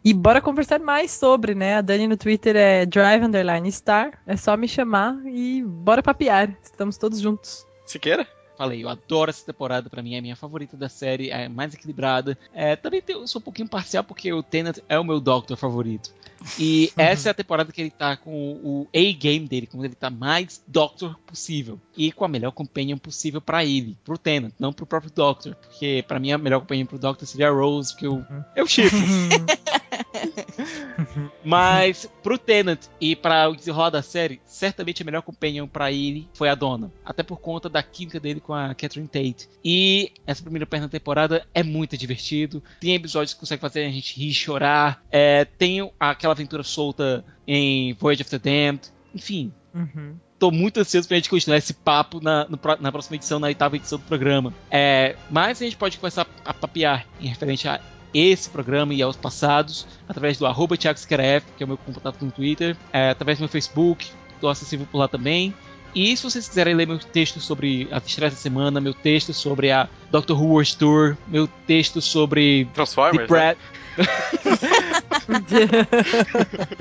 [0.05, 1.77] E bora conversar mais sobre, né?
[1.77, 4.21] A Dani no Twitter é drive underline star.
[4.27, 6.57] É só me chamar e bora papiar.
[6.63, 7.67] Estamos todos juntos.
[7.87, 8.27] Siqueira?
[8.63, 11.75] Falei, eu adoro essa temporada, para mim é a minha favorita da série, é mais
[11.75, 12.39] equilibrada.
[12.55, 16.15] É, também eu sou um pouquinho parcial porque o Tennant é o meu Doctor favorito.
[16.57, 18.33] E essa é a temporada que ele tá com
[18.63, 21.81] o A-game dele, quando ele tá mais Doctor possível.
[21.97, 25.57] E com a melhor companion possível para ele, pro Tennant, não pro próprio Doctor.
[25.57, 28.45] Porque para mim a melhor companion pro Doctor seria a Rose, que eu, uhum.
[28.55, 28.97] eu chifro.
[31.45, 36.29] Mas pro Tennant e para o desenrolar da série, certamente a melhor companion para ele
[36.35, 36.93] foi a Donna.
[37.05, 39.49] Até por conta da química dele com a Catherine Tate.
[39.65, 42.63] E essa primeira perna da temporada é muito divertido.
[42.81, 45.03] Tem episódios que consegue fazer a gente rir e chorar.
[45.11, 48.89] É, tem aquela aventura solta em Voyage of the Damned.
[49.15, 49.53] Enfim.
[49.75, 53.47] Uhum tô muito ansioso pra gente continuar esse papo na, no, na próxima edição, na
[53.47, 54.53] oitava edição do programa.
[54.69, 57.81] É, mas a gente pode começar a papear em referente a
[58.15, 62.31] esse programa e aos passados através do arroba Thiago que é o meu contato no
[62.31, 65.55] Twitter, é, através do meu Facebook, estou acessível por lá também.
[65.95, 69.71] E se vocês quiserem ler meu texto sobre a estreias da semana, meu texto sobre
[69.71, 73.57] a Doctor Who World Tour, meu texto sobre Transformers, né?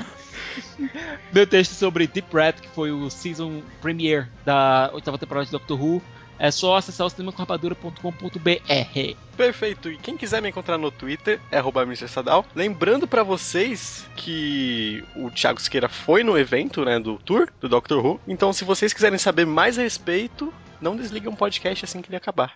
[1.33, 5.81] meu texto sobre Deep Red, que foi o season premiere da oitava temporada de Doctor
[5.81, 6.01] Who,
[6.41, 9.15] é só acessar o cinemacorrapadura.com.br.
[9.37, 9.91] Perfeito.
[9.91, 12.43] E quem quiser me encontrar no Twitter é arroba Sadal.
[12.55, 18.03] Lembrando para vocês que o Thiago Siqueira foi no evento, né, do tour do Doctor
[18.03, 18.19] Who.
[18.27, 22.17] Então, se vocês quiserem saber mais a respeito, não desliguem um podcast assim que ele
[22.17, 22.55] acabar.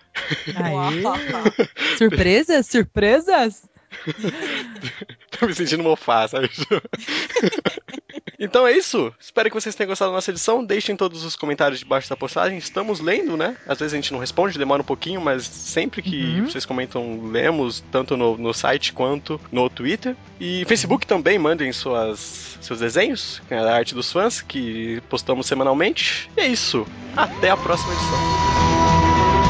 [1.96, 2.66] Surpresas?
[2.66, 3.62] Surpresas?
[5.38, 6.50] Tô me sentindo mofá, sabe?
[8.38, 9.12] então é isso.
[9.18, 10.64] Espero que vocês tenham gostado da nossa edição.
[10.64, 12.58] Deixem todos os comentários debaixo da postagem.
[12.58, 13.56] Estamos lendo, né?
[13.66, 16.46] Às vezes a gente não responde, demora um pouquinho, mas sempre que uhum.
[16.46, 20.16] vocês comentam, lemos, tanto no, no site quanto no Twitter.
[20.40, 26.30] E Facebook também, mandem suas, seus desenhos, é a arte dos fãs, que postamos semanalmente.
[26.36, 26.86] E é isso.
[27.16, 29.45] Até a próxima edição.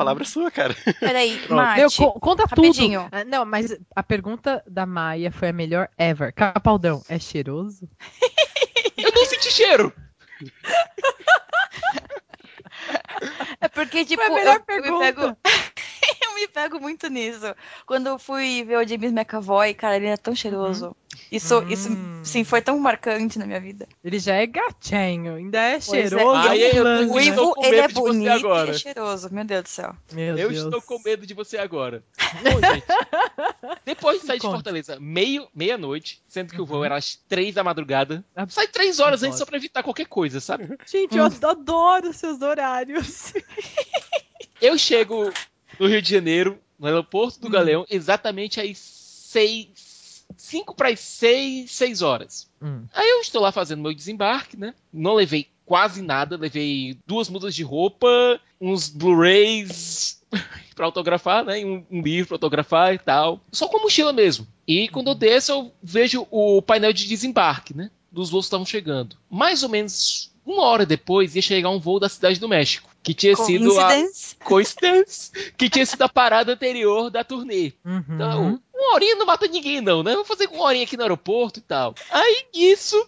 [0.00, 0.74] Palavra é sua, cara.
[0.98, 3.02] Peraí, Mate, Meu, co conta rapidinho.
[3.04, 3.10] tudo.
[3.12, 6.32] Ah, não, mas a pergunta da Maia foi a melhor ever.
[6.32, 7.86] Capaldão, é cheiroso?
[8.96, 9.92] Eu não senti cheiro!
[13.60, 15.36] É porque, tipo, eu, eu, me pego.
[16.24, 17.54] eu me pego muito nisso.
[17.86, 20.86] Quando eu fui ver o James McAvoy, cara, ele é tão cheiroso.
[20.86, 20.94] Uhum.
[21.30, 21.68] Isso, hum.
[21.68, 21.88] isso,
[22.22, 23.86] sim, foi tão marcante na minha vida.
[24.02, 26.08] Ele já é gatinho, ainda é pois é.
[26.08, 26.48] cheiroso.
[26.48, 26.58] É.
[26.58, 29.94] é eu, eu, eu, ele é bonito e é cheiroso, meu Deus do céu.
[30.12, 30.64] Meu eu Deus.
[30.64, 32.02] estou com medo de você agora.
[32.42, 32.86] Bom, gente,
[33.84, 36.62] depois de sair de Fortaleza meio, meia-noite, sendo que uhum.
[36.62, 36.84] o voo uhum.
[36.84, 40.76] era às três da madrugada, sai três horas antes só pra evitar qualquer coisa, sabe?
[40.86, 41.30] Gente, eu hum.
[41.42, 43.09] adoro seus horários.
[44.60, 45.32] eu chego
[45.78, 47.50] no Rio de Janeiro, no aeroporto do hum.
[47.50, 49.90] Galeão, exatamente às seis
[50.36, 52.48] 5 para as 6, 6 horas.
[52.62, 52.84] Hum.
[52.92, 54.74] Aí eu estou lá fazendo meu desembarque, né?
[54.92, 60.20] Não levei quase nada, levei duas mudas de roupa, uns Blu-rays
[60.74, 61.64] pra autografar, né?
[61.64, 63.40] Um, um livro pra autografar e tal.
[63.52, 64.46] Só com a mochila mesmo.
[64.66, 67.90] E quando eu desço, eu vejo o painel de desembarque, né?
[68.10, 69.16] Dos voos que estavam chegando.
[69.30, 72.89] Mais ou menos uma hora depois ia chegar um voo da cidade do México.
[73.02, 73.90] Que tinha sido a
[74.44, 77.72] coincidência, que tinha sido a parada anterior da turnê.
[77.84, 78.04] Uhum.
[78.10, 80.14] Então, uma horinha não mata ninguém, não, né?
[80.14, 81.94] Vou fazer com uma horinha aqui no aeroporto e tal.
[82.10, 83.02] Aí, nisso,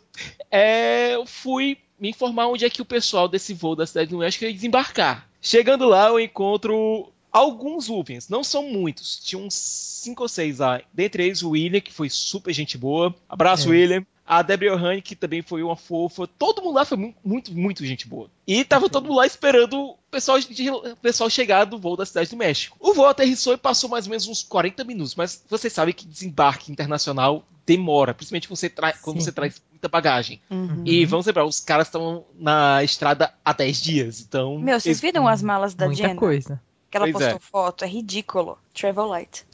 [0.50, 4.18] é, eu fui me informar onde é que o pessoal desse voo da cidade do
[4.18, 5.28] México ia desembarcar.
[5.40, 9.18] Chegando lá, eu encontro alguns Luvians, não são muitos.
[9.18, 10.80] Tinha uns cinco ou seis lá.
[10.92, 13.14] Dentre eles, o William, que foi super gente boa.
[13.28, 13.70] Abraço, É.
[13.70, 14.06] William.
[14.26, 16.26] A Debbie Ohane, que também foi uma fofa.
[16.38, 18.30] Todo mundo lá foi mu- muito, muito gente boa.
[18.46, 22.06] E tava todo mundo lá esperando o pessoal, de- o pessoal chegar do voo da
[22.06, 22.76] cidade do México.
[22.80, 25.14] O voo aterrissou e passou mais ou menos uns 40 minutos.
[25.16, 28.14] Mas você sabe que desembarque internacional demora.
[28.14, 28.70] Principalmente você
[29.02, 30.40] quando você traz muita bagagem.
[30.48, 30.82] Uhum.
[30.86, 34.20] E vamos lembrar, os caras estão na estrada há 10 dias.
[34.20, 34.56] Então.
[34.58, 36.14] Meu, vocês eles- viram as malas da Muita Jenna?
[36.16, 36.60] coisa.
[36.90, 37.40] Que ela Pois postou é.
[37.40, 38.58] foto, é ridículo.
[38.74, 39.44] Travel Light.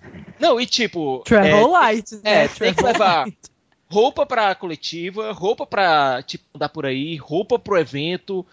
[0.41, 1.21] Não, e tipo.
[1.25, 2.21] Travel é, light, né?
[2.45, 3.39] é, tem que Travel levar- light.
[3.91, 8.45] Roupa pra coletiva, roupa pra tipo, andar por aí, roupa pro evento.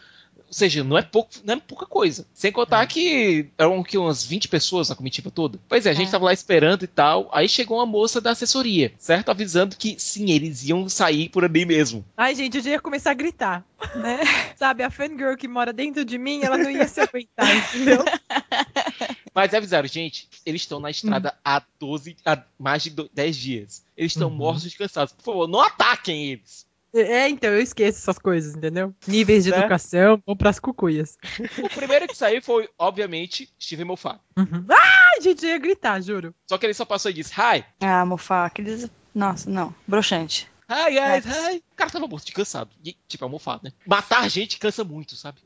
[0.48, 2.26] Ou seja, não é, pouco, não é pouca coisa.
[2.34, 2.88] Sem contar É.
[2.88, 5.60] que eram que, umas 20 pessoas na comitiva toda.
[5.68, 6.12] Pois é, a gente É.
[6.12, 7.30] tava lá esperando e tal.
[7.34, 9.30] Aí chegou uma moça da assessoria, certo?
[9.30, 12.06] Avisando que sim, eles iam sair por ali mesmo.
[12.16, 13.66] Ai, gente, eu já ia começar a gritar.
[13.96, 14.20] Né?
[14.56, 18.04] Sabe, a fangirl que mora dentro de mim, ela não ia se aguentar, entendeu?
[19.34, 23.84] Mas avisaram, gente, eles estão na estrada há 12, há mais de do- 10 dias.
[23.98, 24.36] Eles estão Uhum.
[24.36, 25.14] mortos de cansados.
[25.14, 26.66] Por favor, não ataquem eles.
[26.96, 28.94] É, então, eu esqueço essas coisas, entendeu?
[29.08, 29.58] Níveis de Né?
[29.58, 31.18] educação, vão pras cucuias.
[31.64, 34.20] O primeiro que saiu foi, obviamente, Steven Moffat.
[34.38, 34.66] Uhum.
[34.70, 36.34] Ai, gente, eu ia gritar, juro.
[36.48, 38.90] Só que ele só passou e disse, hi, Ah, Mofá, aqueles.
[39.14, 39.74] Nossa, não.
[39.88, 40.48] Broxante.
[40.70, 41.54] Hi guys, É.
[41.54, 41.64] hi.
[41.76, 42.70] O cara tava morto de cansado.
[42.84, 43.74] E, tipo, é almofado, né?
[43.86, 45.40] Matar gente cansa muito, sabe?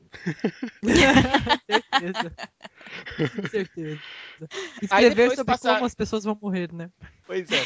[0.86, 2.34] certeza.
[3.36, 4.00] Com certeza.
[4.42, 4.48] Aí
[4.84, 6.90] Escrever depois sobre passar- como as pessoas vão morrer, né?
[7.26, 7.64] Pois é.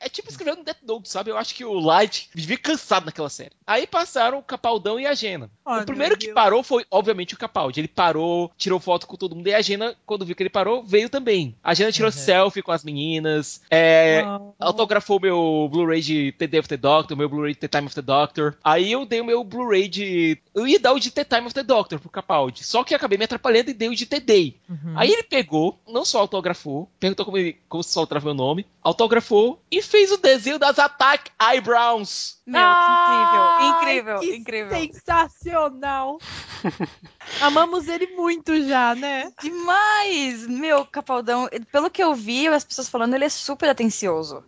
[0.00, 1.30] É tipo escrever no Death Note, sabe?
[1.30, 3.52] Eu acho que o Light vivia cansado naquela série.
[3.66, 5.50] Aí passaram o Capaldão e a Gena.
[5.64, 6.34] Ai, o primeiro que Deus.
[6.34, 7.80] parou foi, obviamente, o Capaldi.
[7.80, 9.46] Ele parou, tirou foto com todo mundo.
[9.46, 11.56] E a Gena, quando viu que ele parou, veio também.
[11.62, 12.16] A Gena tirou Uhum.
[12.16, 13.62] selfie com as meninas.
[13.70, 14.52] É, Oh.
[14.58, 17.94] autografou meu Blu-ray de The Day of the Doctor, meu Blu-ray de The Time of
[17.94, 18.56] the Doctor.
[18.62, 20.38] Aí eu dei o meu Blu-ray de.
[20.54, 22.64] Eu ia dar o de The Time of the Doctor pro Capaldi.
[22.64, 24.56] Só que acabei me atrapalhando e dei o de The Day.
[24.68, 24.94] Uhum.
[24.96, 29.60] Aí ele pegou, não só autografou, perguntou como, ele, como se soltava meu nome, autografou
[29.70, 32.38] e fez o desenho das Attack Eyebrows.
[32.46, 34.92] Meu, Ai, que incrível, que incrível, incrível.
[34.92, 36.18] Sensacional!
[37.40, 39.32] Amamos ele muito já, né?
[39.40, 40.46] Demais!
[40.46, 44.44] Meu, Capaldão, pelo que eu vi, as pessoas falando, ele é super atencioso.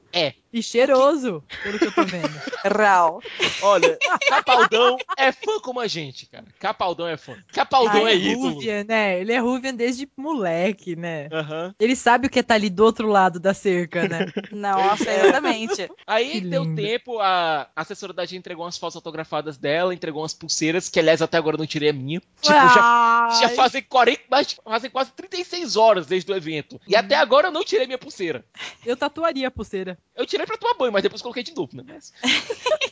[0.53, 2.31] E cheiroso, pelo que eu tô vendo.
[2.65, 3.21] Real.
[3.61, 6.47] Olha, Capaldão é fã como a gente, cara.
[6.59, 7.37] Capaldão é fã.
[7.53, 8.55] Capaldão Ai, é Ele ídolo.
[8.55, 9.21] Ruvian, né?
[9.21, 11.29] Ele é Ruvian desde moleque, né?
[11.31, 11.75] Aham.
[11.79, 14.26] Ele sabe o que é tá ali do outro lado da cerca, né?
[14.51, 15.91] Nossa, exatamente.
[16.07, 16.81] Aí Que deu lindo.
[16.81, 21.23] tempo, a assessora da gente entregou umas fotos autografadas dela, entregou umas pulseiras, que aliás
[21.23, 22.21] até agora eu não tirei a minha.
[22.21, 26.81] Tipo, já, já fazem 40, mais, fazem quase 36 horas desde o evento.
[26.87, 28.45] E até agora eu não tirei minha pulseira.
[28.85, 29.99] Eu tatuaria a pulseira.
[30.15, 31.85] Eu tirei pra tomar banho, mas depois coloquei de novo, né?
[31.87, 32.13] Mas...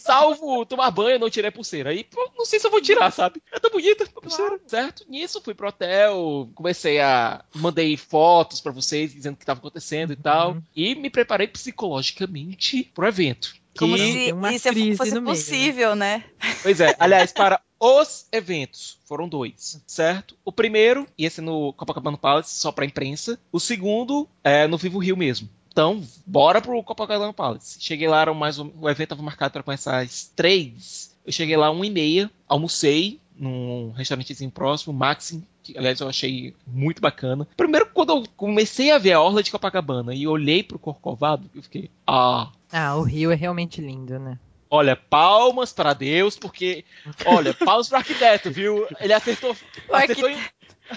[0.00, 1.90] Salvo tomar banho, não tirei a pulseira.
[1.90, 3.42] Aí pô, não sei se eu vou tirar, sabe?
[3.52, 5.04] É tão bonita a pulseira, certo?
[5.08, 7.44] Nisso fui pro hotel, comecei a.
[7.54, 10.56] Mandei fotos pra vocês dizendo o que tava acontecendo e tal.
[10.74, 13.54] E me preparei psicologicamente pro evento.
[13.78, 15.40] Como Que- se uma isso crise fosse no meio, né?
[15.40, 16.24] possível, né?
[16.62, 20.36] Pois é, aliás, para os eventos, foram dois, certo?
[20.44, 23.40] O primeiro ia ser no Copacabana Palace, só pra imprensa.
[23.50, 25.48] O segundo é no Vivo Rio mesmo.
[25.72, 27.78] Então, bora pro Copacabana Palace.
[27.80, 31.16] Cheguei lá, era mais um- o evento estava marcado para começar às três.
[31.24, 36.54] Eu cheguei lá uma e meia, almocei num restaurantezinho próximo, Maxim, que aliás eu achei
[36.66, 37.48] muito bacana.
[37.56, 41.62] Primeiro, quando eu comecei a ver a orla de Copacabana e olhei pro Corcovado, eu
[41.62, 44.38] fiquei, ah, Ah, o Rio é realmente lindo, né?
[44.70, 46.84] Olha, palmas para Deus, porque.
[47.26, 48.86] Olha, palmas pro arquiteto, viu?
[49.00, 49.56] Ele acertou.
[49.90, 50.38] Acertou, em-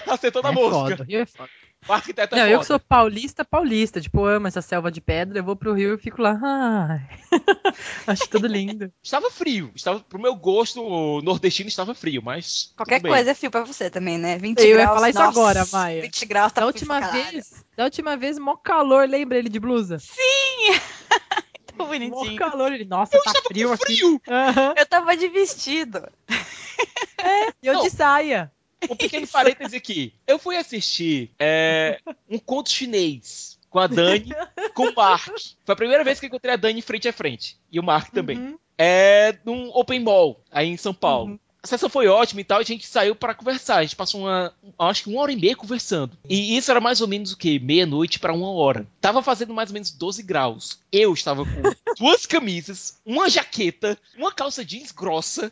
[0.06, 0.96] acertou na é música.
[0.96, 1.50] foda, é foda.
[1.88, 2.54] O arquiteto é Não, foda.
[2.54, 4.00] eu que sou paulista, paulista.
[4.00, 5.38] Tipo, eu amo essa selva de pedra.
[5.38, 6.38] Eu vou pro Rio e fico lá.
[6.42, 7.08] Ai.
[8.06, 8.92] Acho tudo lindo.
[9.02, 9.70] Estava frio.
[9.74, 12.72] Estava, pro meu gosto, o nordestino estava frio, mas.
[12.76, 13.12] Qualquer tudo bem.
[13.12, 14.36] coisa é fio pra você também, né?
[14.38, 14.94] 20 Eu ia graus.
[14.94, 16.02] falar isso nossa, agora, Maia.
[16.02, 19.08] 20 graus tá Da frio última vez, da última vez, mó calor.
[19.08, 19.98] Lembra ele de blusa?
[21.76, 22.36] Tão Mó bonitinho.
[22.38, 22.72] calor.
[22.72, 23.84] Ele, nossa, tá frio aqui.
[23.84, 24.20] Frio!
[24.28, 24.74] Aham.
[24.76, 26.02] Eu tava de vestido.
[27.62, 27.82] E eu Não.
[27.82, 28.50] de saia.
[28.90, 30.12] Um pequeno parêntese aqui.
[30.26, 33.58] Eu fui assistir é, um conto chinês.
[33.70, 34.32] com a Dani,
[34.74, 35.36] com o Mark.
[35.64, 37.58] Foi a primeira vez que eu encontrei a Dani frente a frente.
[37.70, 38.38] E o Mark também.
[38.38, 38.58] Uhum.
[38.78, 41.32] É num open mall, aí em São Paulo.
[41.32, 41.38] Uhum.
[41.66, 43.78] A sessão foi ótima e tal, e a gente saiu para conversar.
[43.78, 46.16] A gente passou uma, acho que uma hora e meia conversando.
[46.28, 47.58] E isso era mais ou menos o que?
[47.58, 48.86] Meia-noite para uma hora.
[49.00, 50.78] Tava fazendo mais ou menos 12 graus.
[50.92, 51.50] Eu estava com
[51.98, 55.50] duas camisas, uma jaqueta, uma calça jeans grossa.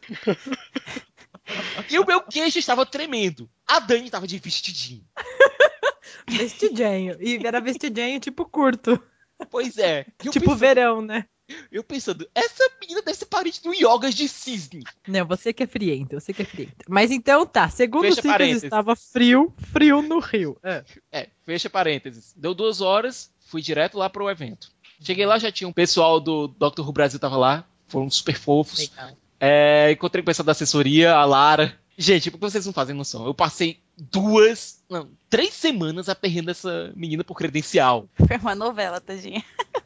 [1.91, 3.49] e o meu queixo estava tremendo.
[3.67, 5.05] A Dani estava de vestidinho.
[6.27, 7.17] Vestidinho.
[7.21, 9.03] E era vestidinho tipo curto.
[9.51, 10.07] Pois é.
[10.25, 11.27] Eu tipo pensando, verão, né?
[11.71, 14.83] eu pensando, essa menina deve ser parente do Yogas de Cisne.
[15.07, 16.85] Não, você que é friento, você que é friento.
[16.89, 18.65] Mas então tá, segundo Fecha o parênteses.
[18.65, 20.57] estava frio, frio no Rio.
[20.63, 20.85] É.
[21.13, 22.33] É, fecha parênteses.
[22.37, 24.73] Deu duas horas, fui direto lá pro evento.
[25.01, 26.81] Cheguei lá, já tinha um pessoal do Dr.
[26.81, 28.79] Who Brasil tava lá, foram super fofos.
[28.79, 29.17] Legal.
[29.47, 31.75] É, encontrei o pessoal da assessoria, a Lara.
[31.99, 33.27] Gente, porque vocês não fazem noção.
[33.27, 38.09] Eu passei duas, não, três semanas aperreando essa menina por credencial.
[38.15, 39.45] Foi uma novela, tadinha.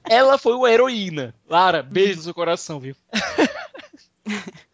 [0.09, 1.34] Ela foi uma heroína.
[1.50, 2.94] Lara, beijo no seu coração, viu?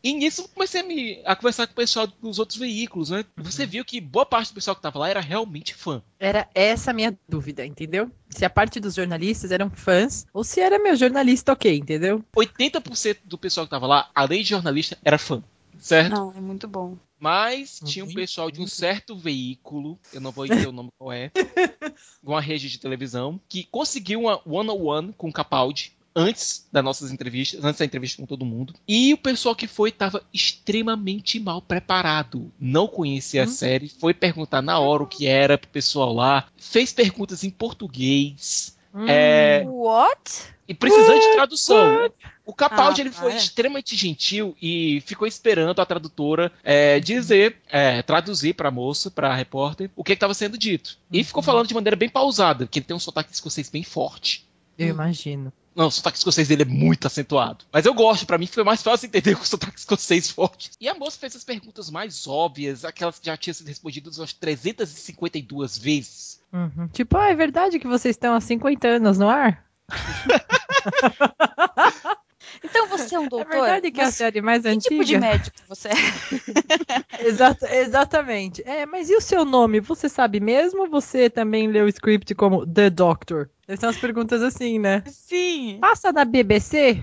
[0.02, 3.24] E nisso eu comecei a, me, a conversar com o pessoal dos outros veículos, né?
[3.38, 6.02] Você viu que boa parte do pessoal que tava lá era realmente fã.
[6.18, 8.10] Era essa a minha dúvida, entendeu?
[8.28, 12.24] Se a parte dos jornalistas eram fãs ou se era meu jornalista ok, entendeu?
[12.36, 15.42] 80% do pessoal que tava lá, além de jornalista, era fã.
[15.78, 16.10] Certo?
[16.12, 16.96] Não, é muito bom.
[17.18, 18.14] Mas tinha um Uhum.
[18.14, 21.30] pessoal de um certo veículo, eu não vou dizer o nome qual é,
[22.22, 27.10] de uma rede de televisão, que conseguiu uma one-on-one com o Capaldi antes das nossas
[27.10, 28.74] entrevistas, antes da entrevista com todo mundo.
[28.86, 32.52] E o pessoal que foi estava extremamente mal preparado.
[32.58, 33.48] Não conhecia a Hum.
[33.48, 38.76] série, foi perguntar na hora o que era pro pessoal lá, fez perguntas em português.
[39.08, 40.54] É, What?
[40.68, 42.10] e precisando de tradução.
[42.46, 43.38] O Capaldi Ah, ele foi para.
[43.40, 49.30] extremamente gentil e ficou esperando a tradutora é, dizer, é, traduzir para a moça, para
[49.30, 50.96] a repórter, o que estava sendo dito.
[51.10, 54.46] E ficou falando de maneira bem pausada, porque ele tem um sotaque escocês bem forte.
[54.78, 55.52] Eu imagino.
[55.74, 57.64] Não, o sotaque escocês dele é muito acentuado.
[57.72, 60.70] Mas eu gosto, pra mim foi mais fácil entender com o sotaque escocês forte.
[60.80, 64.32] E a moça fez as perguntas mais óbvias, aquelas que já tinham sido respondidas umas
[64.32, 66.40] 352 vezes.
[66.52, 66.86] Uhum.
[66.92, 69.64] Tipo, ah, é verdade que vocês estão há 50 anos no ar?
[72.62, 73.48] Então você é um É doutor?
[73.50, 74.88] verdade que é a Mas série mais que antiga?
[74.90, 75.92] tipo de médico você é?
[77.26, 78.62] Exata- exatamente.
[78.64, 79.80] É, mas e o seu nome?
[79.80, 80.88] Você sabe mesmo?
[80.88, 83.50] Você também leu o script como The Doctor?
[83.66, 85.02] Essas são as perguntas assim, né?
[85.06, 85.78] Sim.
[85.80, 87.02] Passa na BBC?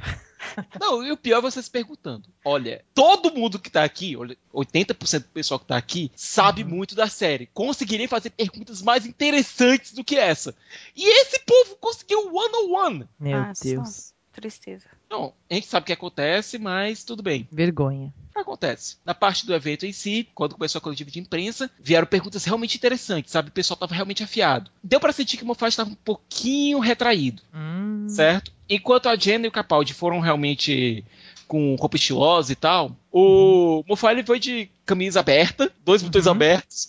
[0.79, 2.27] Não, e o pior é você se perguntando.
[2.43, 6.95] Olha, todo mundo que tá aqui, olha, 80% do pessoal que tá aqui, sabe muito
[6.95, 7.47] da série.
[7.53, 10.55] Conseguiria fazer perguntas mais interessantes do que essa.
[10.95, 13.09] E esse povo conseguiu one on one.
[13.19, 13.83] Meu Ah, só.
[14.33, 14.85] Tristeza.
[15.09, 17.47] Não, a gente sabe o que acontece, mas tudo bem.
[17.51, 18.13] Vergonha.
[18.33, 18.95] Acontece.
[19.05, 22.77] Na parte do evento em si, quando começou a coletiva de imprensa, vieram perguntas realmente
[22.77, 23.49] interessantes, sabe?
[23.49, 24.71] O pessoal tava realmente afiado.
[24.81, 27.41] Deu pra sentir que o Moffat estava um pouquinho retraído.
[27.53, 28.07] Hum.
[28.09, 28.51] certo?
[28.69, 31.03] Enquanto a Jenna e o Capaldi foram realmente
[31.47, 36.31] com roupa estilosa e tal, o Moffat ele foi de camisa aberta, dois botões Uhum.
[36.31, 36.87] abertos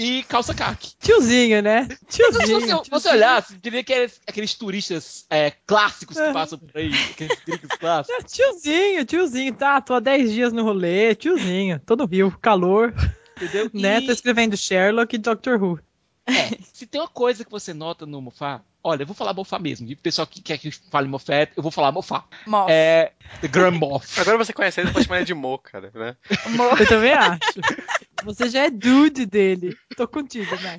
[0.00, 0.92] e calça caque.
[1.00, 1.80] Tiozinho, né?
[1.90, 2.60] Então, se Tiozinho.
[2.60, 2.82] você, tiozinho.
[2.90, 6.32] você olhar, você diria que é aqueles turistas é, clássicos que É.
[6.32, 8.32] passam por aí, aqueles gringos clássicos.
[8.32, 9.80] Tiozinho, tiozinho, tá?
[9.80, 11.80] Tô há 10 dias no rolê, tiozinho.
[11.84, 12.94] Tô no Rio, calor,
[13.36, 13.68] Entendeu?
[13.74, 13.98] né?
[13.98, 15.80] E, Tô escrevendo Sherlock e Doctor Who.
[16.26, 19.60] é, se tem uma coisa que você nota no Moffat, olha, eu vou falar Moffat
[19.60, 19.88] mesmo.
[19.88, 22.24] E o pessoal que quer que fale Moffat, eu vou falar Moffat.
[22.46, 22.70] Moff.
[22.70, 24.20] É The Grand Moff.
[24.20, 26.16] Agora você conhece ele, pode chamar ele de Mo, cara, né?
[26.50, 27.40] Mo- Eu também acho.
[28.24, 29.76] Você já é dude dele.
[29.96, 30.78] Tô contigo, né?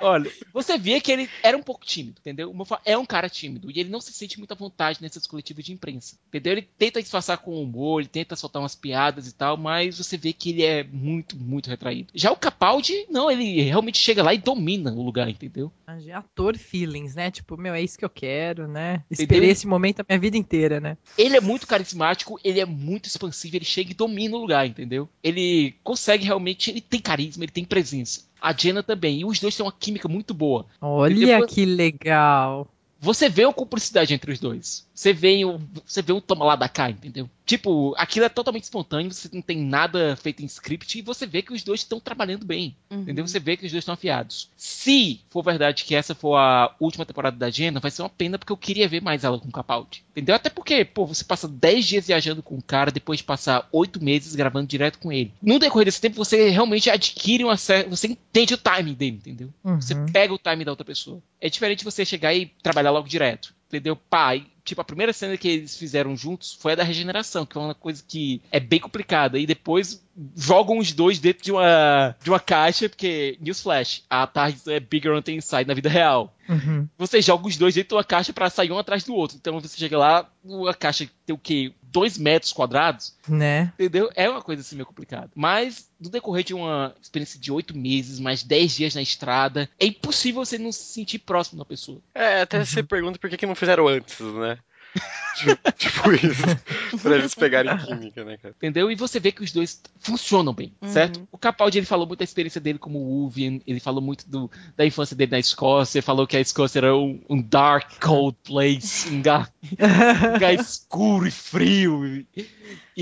[0.00, 2.50] Olha, você vê que ele era um pouco tímido, entendeu?
[2.50, 5.72] O é um cara tímido e ele não se sente muita vontade nessas coletivas de
[5.72, 6.52] imprensa, entendeu?
[6.52, 10.32] Ele tenta disfarçar com humor, ele tenta soltar umas piadas e tal, mas você vê
[10.32, 12.12] que ele é muito, muito retraído.
[12.14, 15.72] Já o Capaldi, não, ele realmente chega lá e domina o lugar, entendeu?
[16.14, 17.30] Ator feelings, né?
[17.30, 19.04] Tipo, meu, é isso que eu quero, né?
[19.10, 19.24] Entendeu?
[19.24, 20.96] Esperei esse momento a minha vida inteira, né?
[21.18, 25.08] Ele é muito carismático, ele é muito expansivo, ele chega e domina o lugar, entendeu?
[25.22, 28.22] Ele consegue realmente, ele tem carisma, ele tem presença.
[28.40, 30.66] A Jenna também, e os dois têm uma química muito boa.
[30.80, 32.66] Olha depois- que legal.
[32.98, 34.86] Você vê uma cumplicidade entre os dois.
[35.00, 37.26] Você vê um, você vê um toma lá da cá, entendeu?
[37.46, 41.40] Tipo, aquilo é totalmente espontâneo, você não tem nada feito em script e você vê
[41.40, 42.76] que os dois estão trabalhando bem.
[42.90, 43.00] Uhum.
[43.00, 43.26] Entendeu?
[43.26, 44.50] Você vê que os dois estão afiados.
[44.58, 48.38] Se for verdade que essa for a última temporada da Jenna, vai ser uma pena
[48.38, 50.04] porque eu queria ver mais ela com o Capaldi.
[50.10, 50.34] Entendeu?
[50.34, 54.04] Até porque, pô, você passa 10 dias viajando com o cara depois de passar 8
[54.04, 55.32] meses gravando direto com ele.
[55.40, 57.88] No decorrer desse tempo, você realmente adquire uma certa.
[57.88, 59.48] Você entende o timing dele, entendeu?
[59.64, 59.80] Uhum.
[59.80, 61.22] Você pega o time da outra pessoa.
[61.40, 63.58] É diferente você chegar e trabalhar logo direto.
[63.70, 63.94] Entendeu?
[63.94, 67.60] Pai, tipo, a primeira cena que eles fizeram juntos foi a da regeneração, que é
[67.60, 69.38] uma coisa que é bem complicada.
[69.38, 70.04] E depois
[70.36, 75.12] jogam os dois dentro de uma, de uma caixa, porque, newsflash, a TARDIS é bigger
[75.12, 76.34] on the inside na vida real.
[76.48, 76.88] Uhum.
[76.98, 79.36] Você joga os dois dentro de uma caixa pra sair um atrás do outro.
[79.40, 80.28] Então você chega lá,
[80.68, 81.72] a caixa tem o quê?
[81.90, 83.14] Dois metros quadrados?
[83.28, 83.72] Né?
[83.74, 84.10] Entendeu?
[84.14, 85.30] É uma coisa assim meio complicada.
[85.34, 89.86] Mas, no decorrer de uma experiência de oito meses, mais dez dias na estrada, é
[89.86, 91.98] impossível você não se sentir próximo da pessoa.
[92.14, 94.58] É, até você pergunta por que, que não fizeram antes, né?
[95.36, 96.98] tipo, tipo isso.
[97.02, 98.54] pra eles pegarem química, né, cara?
[98.56, 98.90] Entendeu?
[98.90, 100.88] E você vê que os dois funcionam bem, Uhum.
[100.88, 101.28] certo?
[101.30, 104.84] O Capaldi, ele falou muito da experiência dele como Uvian, ele falou muito do- da
[104.84, 109.16] infância dele na Escócia, falou que a Escócia era um, um dark, cold place, um
[109.18, 112.26] lugar, um lugar escuro e frio, e,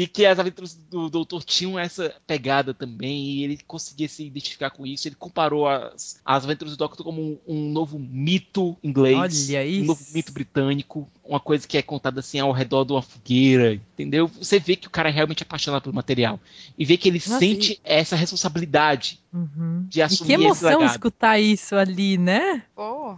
[0.02, 4.70] e que as aventuras do Doutor tinham essa pegada também, e ele conseguia se identificar
[4.70, 9.50] com isso, ele comparou as, as aventuras do Doctor como um, um novo mito inglês,
[9.50, 13.02] Olha um novo mito britânico, uma coisa que é contada assim ao redor de uma
[13.02, 14.28] fogueira, entendeu?
[14.28, 16.38] Você vê que o cara é realmente apaixonado pelo material.
[16.78, 19.84] E vê que ele Nossa, sente essa responsabilidade Uhum.
[19.90, 20.90] de E assumir que esse emoção legado.
[20.90, 22.62] escutar isso ali, né?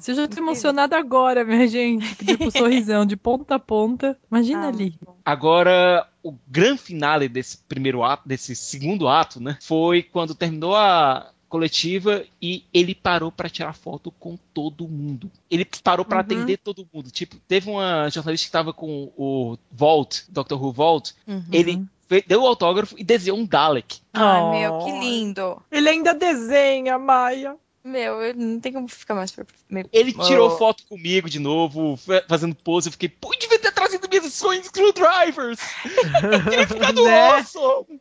[0.01, 0.45] Se eu já tô incrível.
[0.45, 2.17] emocionada agora, minha gente.
[2.17, 4.19] Tipo, sorrisão de ponta a ponta.
[4.29, 4.93] Imagina Ah, ali.
[5.25, 9.57] Agora, o grande finale desse primeiro ato, desse segundo ato, né?
[9.61, 15.31] Foi quando terminou a coletiva e ele parou pra tirar foto com todo mundo.
[15.51, 16.21] Ele parou pra Uhum.
[16.21, 17.11] atender todo mundo.
[17.11, 20.55] Tipo, teve uma jornalista que tava com o Vault, Dr.
[20.55, 21.43] Who Vault, Uhum.
[21.51, 21.85] ele
[22.27, 23.99] deu o autógrafo e desenhou um Dalek.
[24.13, 24.51] Ai, Oh.
[24.51, 25.61] meu, que lindo.
[25.73, 27.57] Ele ainda desenha, Maia.
[27.83, 29.35] Meu, eu não tem como ficar mais
[29.69, 30.59] meio- Ele tirou Oh.
[30.59, 32.89] foto comigo de novo, fa- fazendo pose.
[32.89, 35.59] Eu fiquei, pô, devia ter trazido minhas Swing Screwdrivers.
[36.51, 37.29] Teria ficado Né?
[37.31, 38.01] awesome.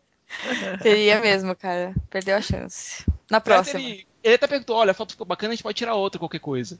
[0.81, 1.93] Teria mesmo, cara.
[2.09, 3.05] Perdeu a chance.
[3.31, 3.79] Na próxima.
[3.79, 6.39] Ele, ele até perguntou: olha, a foto ficou bacana, a gente pode tirar outra, qualquer
[6.39, 6.79] coisa.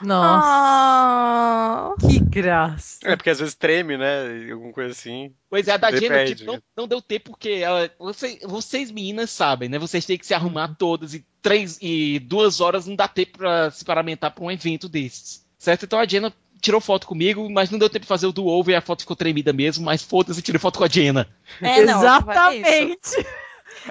[0.00, 2.98] Nossa, Ah, que graça.
[3.04, 4.50] É, porque às vezes treme, né?
[4.52, 5.34] Alguma coisa assim.
[5.50, 7.90] Pois é, a da Jenna tipo, não, não deu tempo porque ela.
[7.98, 9.78] Você, vocês meninas sabem, né?
[9.78, 13.70] Vocês têm que se arrumar todas e três e duas horas não dá tempo pra
[13.70, 15.44] se paramentar pra um evento desses.
[15.58, 15.84] Certo?
[15.84, 18.72] Então a Jenna tirou foto comigo, mas não deu tempo de fazer o do over
[18.72, 21.28] e a foto ficou tremida mesmo, mas foda-se, tirei foto com a Jenna.
[21.60, 22.64] é, não, é isso.
[22.64, 23.26] Exatamente.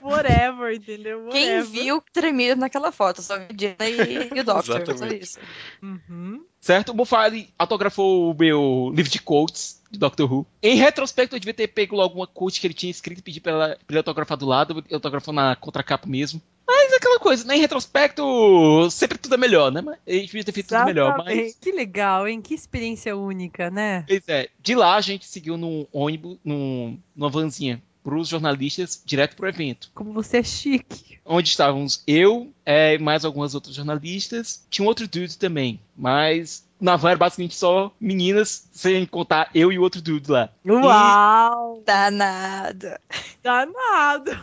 [0.01, 1.27] Whatever, entendeu?
[1.31, 1.65] Quem Whatever.
[1.65, 3.21] viu tremido naquela foto?
[3.21, 4.63] Só a Jenna e, e o Doctor.
[4.85, 5.23] Só Exatamente.
[5.23, 5.39] isso.
[5.81, 6.43] Uhum.
[6.59, 6.89] Certo?
[6.91, 10.45] O Mofali autografou o meu livro de quotes de Doctor Who.
[10.61, 13.51] Em retrospecto, eu devia ter pego alguma quote que ele tinha escrito e pedir pra,
[13.51, 14.83] ela- pra ele autografar do lado.
[14.85, 16.41] Ele autografou na contracapa mesmo.
[16.67, 17.55] Mas é aquela coisa, né?
[17.55, 19.81] Em retrospecto, sempre tudo é melhor, né?
[19.81, 21.15] Mas ele devia ter feito tudo melhor.
[21.17, 21.57] Mas, Exatamente.
[21.61, 22.41] Que legal, hein?
[22.41, 24.03] Que experiência única, né?
[24.07, 29.35] pois é, de lá a gente seguiu num ônibus, num, numa vanzinha, pros jornalistas, direto
[29.35, 29.89] pro evento.
[29.95, 31.17] Como você é chique.
[31.25, 34.63] onde estávamos eu é, e mais algumas outras jornalistas.
[34.69, 39.71] Tinha um outro dude também, mas na van era basicamente só meninas, sem contar eu
[39.71, 40.49] e o outro dude lá.
[40.63, 41.81] Uau!
[41.83, 43.01] Danada.
[43.41, 44.37] Danado!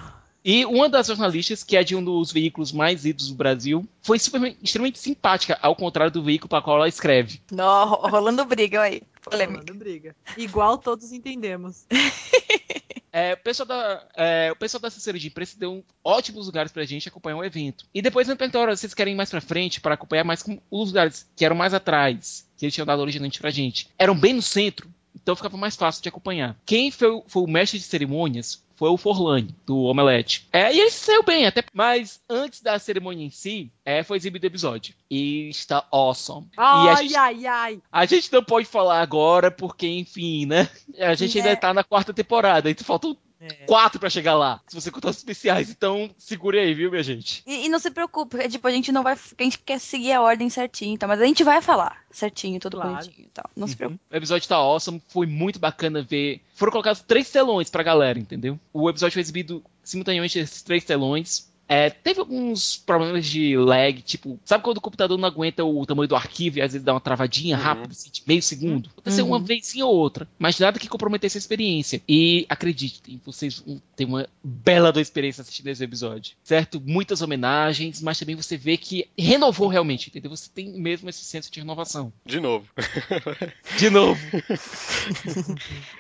[0.45, 4.19] E uma das jornalistas, que é de um dos veículos mais lidos do Brasil, foi
[4.19, 7.41] super- extremamente simpática, ao contrário do veículo para qual ela escreve.
[7.53, 9.03] Nó, rolando briga aí.
[9.23, 9.61] Polêmica.
[9.61, 10.17] Rolando briga.
[10.37, 11.87] Igual todos entendemos.
[13.13, 16.85] É, o, pessoal da, é, o pessoal da assessoria de imprensa deu ótimos lugares pra
[16.85, 17.85] gente acompanhar o evento.
[17.93, 20.89] E depois me perguntaram, "Olha, vocês querem ir mais pra frente para acompanhar mais os
[20.89, 23.89] lugares que eram mais atrás, que eles tinham dado originalmente pra gente.
[23.99, 26.57] Eram bem no centro, então ficava mais fácil de acompanhar.
[26.65, 30.49] Quem foi, foi o mestre de cerimônias foi o Forlane, do Omelete.
[30.53, 31.63] É, e ele saiu bem, até.
[31.73, 34.93] Mas antes da cerimônia em si, é, foi exibido o episódio.
[35.09, 36.49] E está awesome.
[36.49, 37.83] e Ai, gente, ai, ai.
[37.93, 40.69] a gente não pode falar agora, porque, enfim, né?
[40.99, 41.55] A gente ainda É.
[41.55, 43.65] tá na quarta temporada, então faltam É.
[43.67, 45.69] quatro pra chegar lá, se você contar os especiais.
[45.71, 47.43] Então, segure aí, viu, minha gente?
[47.47, 49.15] E, e não se preocupe, é, tipo, a gente não vai.
[49.15, 51.07] A gente quer seguir a ordem certinho, tá?
[51.09, 52.91] Mas a gente vai falar certinho, tudo Claro.
[52.97, 53.51] bonitinho e tal.
[53.57, 54.01] Não se preocupe.
[54.11, 56.41] O episódio tá awesome, foi muito bacana ver.
[56.55, 58.59] Foram colocados três telões pra galera, entendeu?
[58.73, 61.51] O episódio foi exibido simultaneamente esses três telões.
[61.73, 66.07] É, teve alguns problemas de lag, tipo, sabe quando o computador não aguenta o tamanho
[66.09, 67.63] do arquivo e às vezes dá uma travadinha Uhum.
[67.63, 68.91] rápida, assim, de meio segundo?
[68.91, 69.31] Aconteceu Uhum.
[69.31, 72.03] uma vez ou outra, mas nada que comprometesse a experiência.
[72.07, 76.79] E acreditem, vocês vão ter uma bela da experiência assistindo esse episódio, certo?
[76.85, 80.31] Muitas homenagens, mas também você vê que renovou realmente, entendeu?
[80.31, 82.13] Você tem mesmo esse senso de renovação.
[82.27, 82.67] De novo.
[83.79, 84.21] De novo.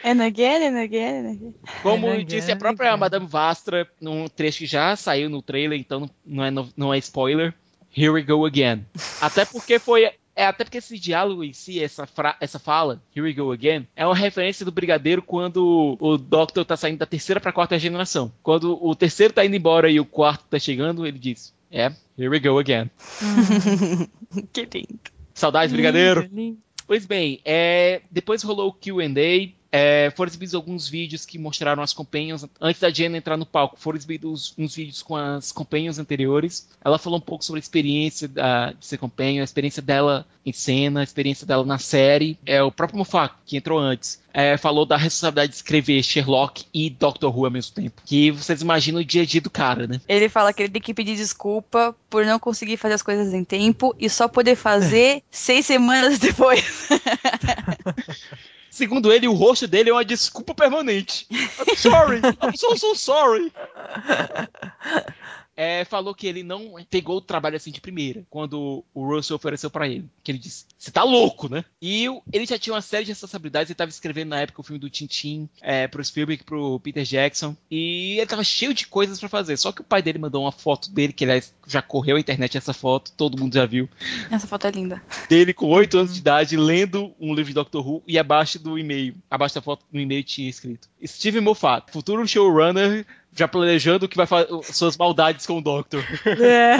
[0.05, 1.55] And again, and again, and again.
[1.82, 2.97] Como É, disse é, a própria é.
[2.97, 7.55] Madame Vastra, num trecho que já saiu no trailer, então não é, não é spoiler.
[7.94, 8.86] Here we go again.
[9.20, 10.10] Até porque foi.
[10.34, 13.86] É, até porque esse diálogo em si, essa, fra- essa fala, Here we go again,
[13.94, 18.32] é uma referência do Brigadeiro quando o Doctor tá saindo da terceira pra quarta geração.
[18.43, 22.30] Quando o terceiro tá indo embora e o quarto tá chegando, ele diz: É, here
[22.30, 22.90] we go again.
[24.55, 24.98] que lindo.
[25.34, 26.22] Saudades, Brigadeiro.
[26.22, 26.59] Lindo, lindo.
[26.86, 29.52] Pois bem, é, depois rolou o QA.
[29.73, 32.44] É, foram exibidos alguns vídeos que mostraram as companions.
[32.61, 36.69] Antes da Jenna entrar no palco, foram exibidos uns vídeos com as companions anteriores.
[36.85, 40.53] Ela falou um pouco sobre a experiência da, de ser companion, a experiência dela em
[40.53, 42.39] cena, a experiência dela na série.
[42.44, 46.90] É, o próprio Moffat, que entrou antes, é, falou da responsabilidade de escrever Sherlock e
[46.90, 48.03] Doctor Who ao mesmo tempo.
[48.05, 50.01] Que vocês imaginam o dia a dia do cara, né?
[50.07, 53.44] Ele fala que ele tem que pedir desculpa por não conseguir fazer as coisas em
[53.44, 56.89] tempo e só poder fazer seis semanas depois.
[58.73, 61.27] Segundo ele, o rosto dele é uma desculpa permanente.
[61.31, 63.53] I'm sorry, I'm so, so sorry.
[65.57, 69.70] É, falou que ele não pegou o trabalho assim de primeira, quando o Russell ofereceu
[69.70, 70.09] para ele.
[70.23, 71.65] Que ele disse: Você tá louco, né?
[71.81, 73.70] E ele já tinha uma série de responsabilidades.
[73.70, 77.57] Ele tava escrevendo na época o filme do Tintin é, pro Spielberg, pro Peter Jackson.
[77.70, 79.57] E ele tava cheio de coisas para fazer.
[79.57, 82.57] Só que o pai dele mandou uma foto dele, que aliás já correu a internet
[82.57, 83.89] essa foto, todo mundo já viu.
[84.31, 85.03] Essa foto é linda.
[85.29, 88.03] Dele com 8 anos de idade, lendo um livro de Doctor Who.
[88.07, 93.07] E abaixo do e-mail, abaixo da foto do e-mail tinha escrito: Steve Moffat, futuro showrunner
[93.35, 96.05] já planejando que vai fazer suas maldades com o Doctor.
[96.27, 96.77] É.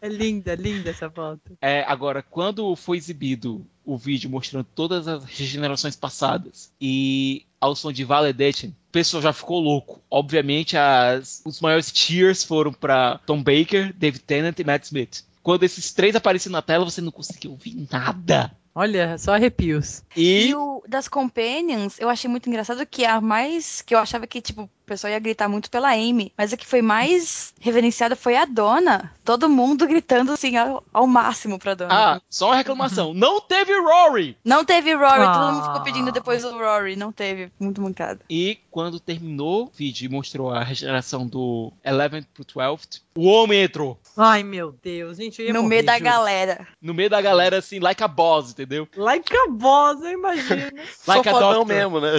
[0.00, 1.56] é linda, linda essa foto.
[1.60, 7.92] É, agora, quando foi exibido o vídeo mostrando todas as regenerações passadas e ao som
[7.92, 10.00] de Validation, o pessoal já ficou louco.
[10.10, 15.24] Obviamente, as, os maiores cheers foram para Tom Baker, David Tennant e Matt Smith.
[15.42, 18.52] Quando esses três apareceram na tela, você não conseguia ouvir nada.
[18.74, 20.02] Olha, só arrepios.
[20.14, 23.80] E, E o das Companions, eu achei muito engraçado que a mais.
[23.80, 26.66] que eu achava que, tipo, o pessoal ia gritar muito pela Amy, mas a que
[26.66, 29.12] foi mais reverenciada foi a dona.
[29.24, 31.92] Todo mundo gritando assim ao, ao máximo pra dona.
[32.14, 33.12] ah, só uma reclamação.
[33.12, 34.36] Não teve Rory!
[34.44, 35.32] Não teve Rory, Ah.
[35.32, 36.96] todo mundo ficou pedindo depois o Rory.
[36.96, 38.20] Não teve, muito mancada.
[38.30, 43.62] E quando terminou o vídeo e mostrou a regeneração do 11th pro 12th, o homem
[43.62, 45.40] entrou Ai, meu Deus, gente.
[45.40, 46.04] Eu ia No morrer, meio da juro.
[46.04, 46.66] galera.
[46.80, 48.88] no meio da galera, assim, like a boss, entendeu?
[48.96, 50.70] Like a boss, eu imagino.
[51.06, 51.66] Like a Sou doctor.
[51.66, 52.12] mesmo, né?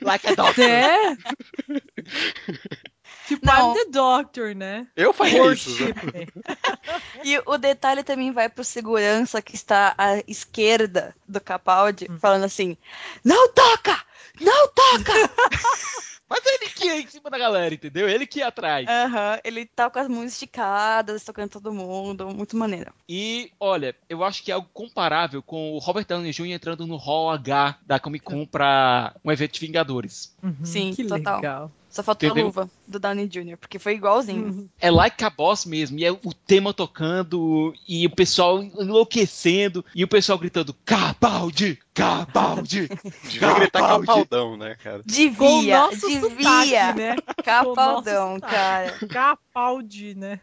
[0.00, 0.64] Like a doctor.
[0.64, 1.16] É?
[3.26, 3.72] tipo, Não.
[3.72, 4.86] I'm the doctor, né?
[4.96, 5.84] Eu faria isso.
[5.84, 5.92] né?
[7.24, 12.76] E o detalhe também vai pro segurança que está à esquerda do Capaldi, falando assim:
[13.24, 13.96] Não toca!
[14.40, 15.12] Não toca!
[16.32, 18.08] Mas ele que ia em cima da galera, entendeu?
[18.08, 18.88] Ele que ia atrás.
[18.88, 22.90] Aham, ele tá com as mãos esticadas, tocando todo mundo, muito maneiro.
[23.06, 26.52] E, olha, eu acho que é algo comparável com o Robert Downey Jr.
[26.52, 30.34] entrando no Hall H da Comic Con pra um evento de Vingadores.
[30.42, 31.36] Uhum, Sim, que total.
[31.36, 31.72] legal.
[31.92, 32.44] Só faltou Entendeu?
[32.44, 34.46] a luva do Downey Jr., porque foi igualzinho.
[34.46, 34.68] Uhum.
[34.80, 40.02] É like a boss mesmo, e é o tema tocando, e o pessoal enlouquecendo, e
[40.02, 41.78] o pessoal gritando, Capaldi!
[41.92, 42.88] Capaldi!
[43.28, 44.06] Devia gritar Capaldi.
[44.06, 45.02] capaldão, né, cara?
[45.04, 46.20] Devia, devia.
[46.30, 47.16] sotaque, né?
[47.44, 48.98] Capaldão, cara.
[49.06, 50.40] Capaldi, né?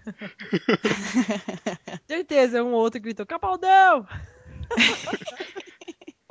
[2.07, 4.05] Certeza, um ou outro gritou, Capaldão!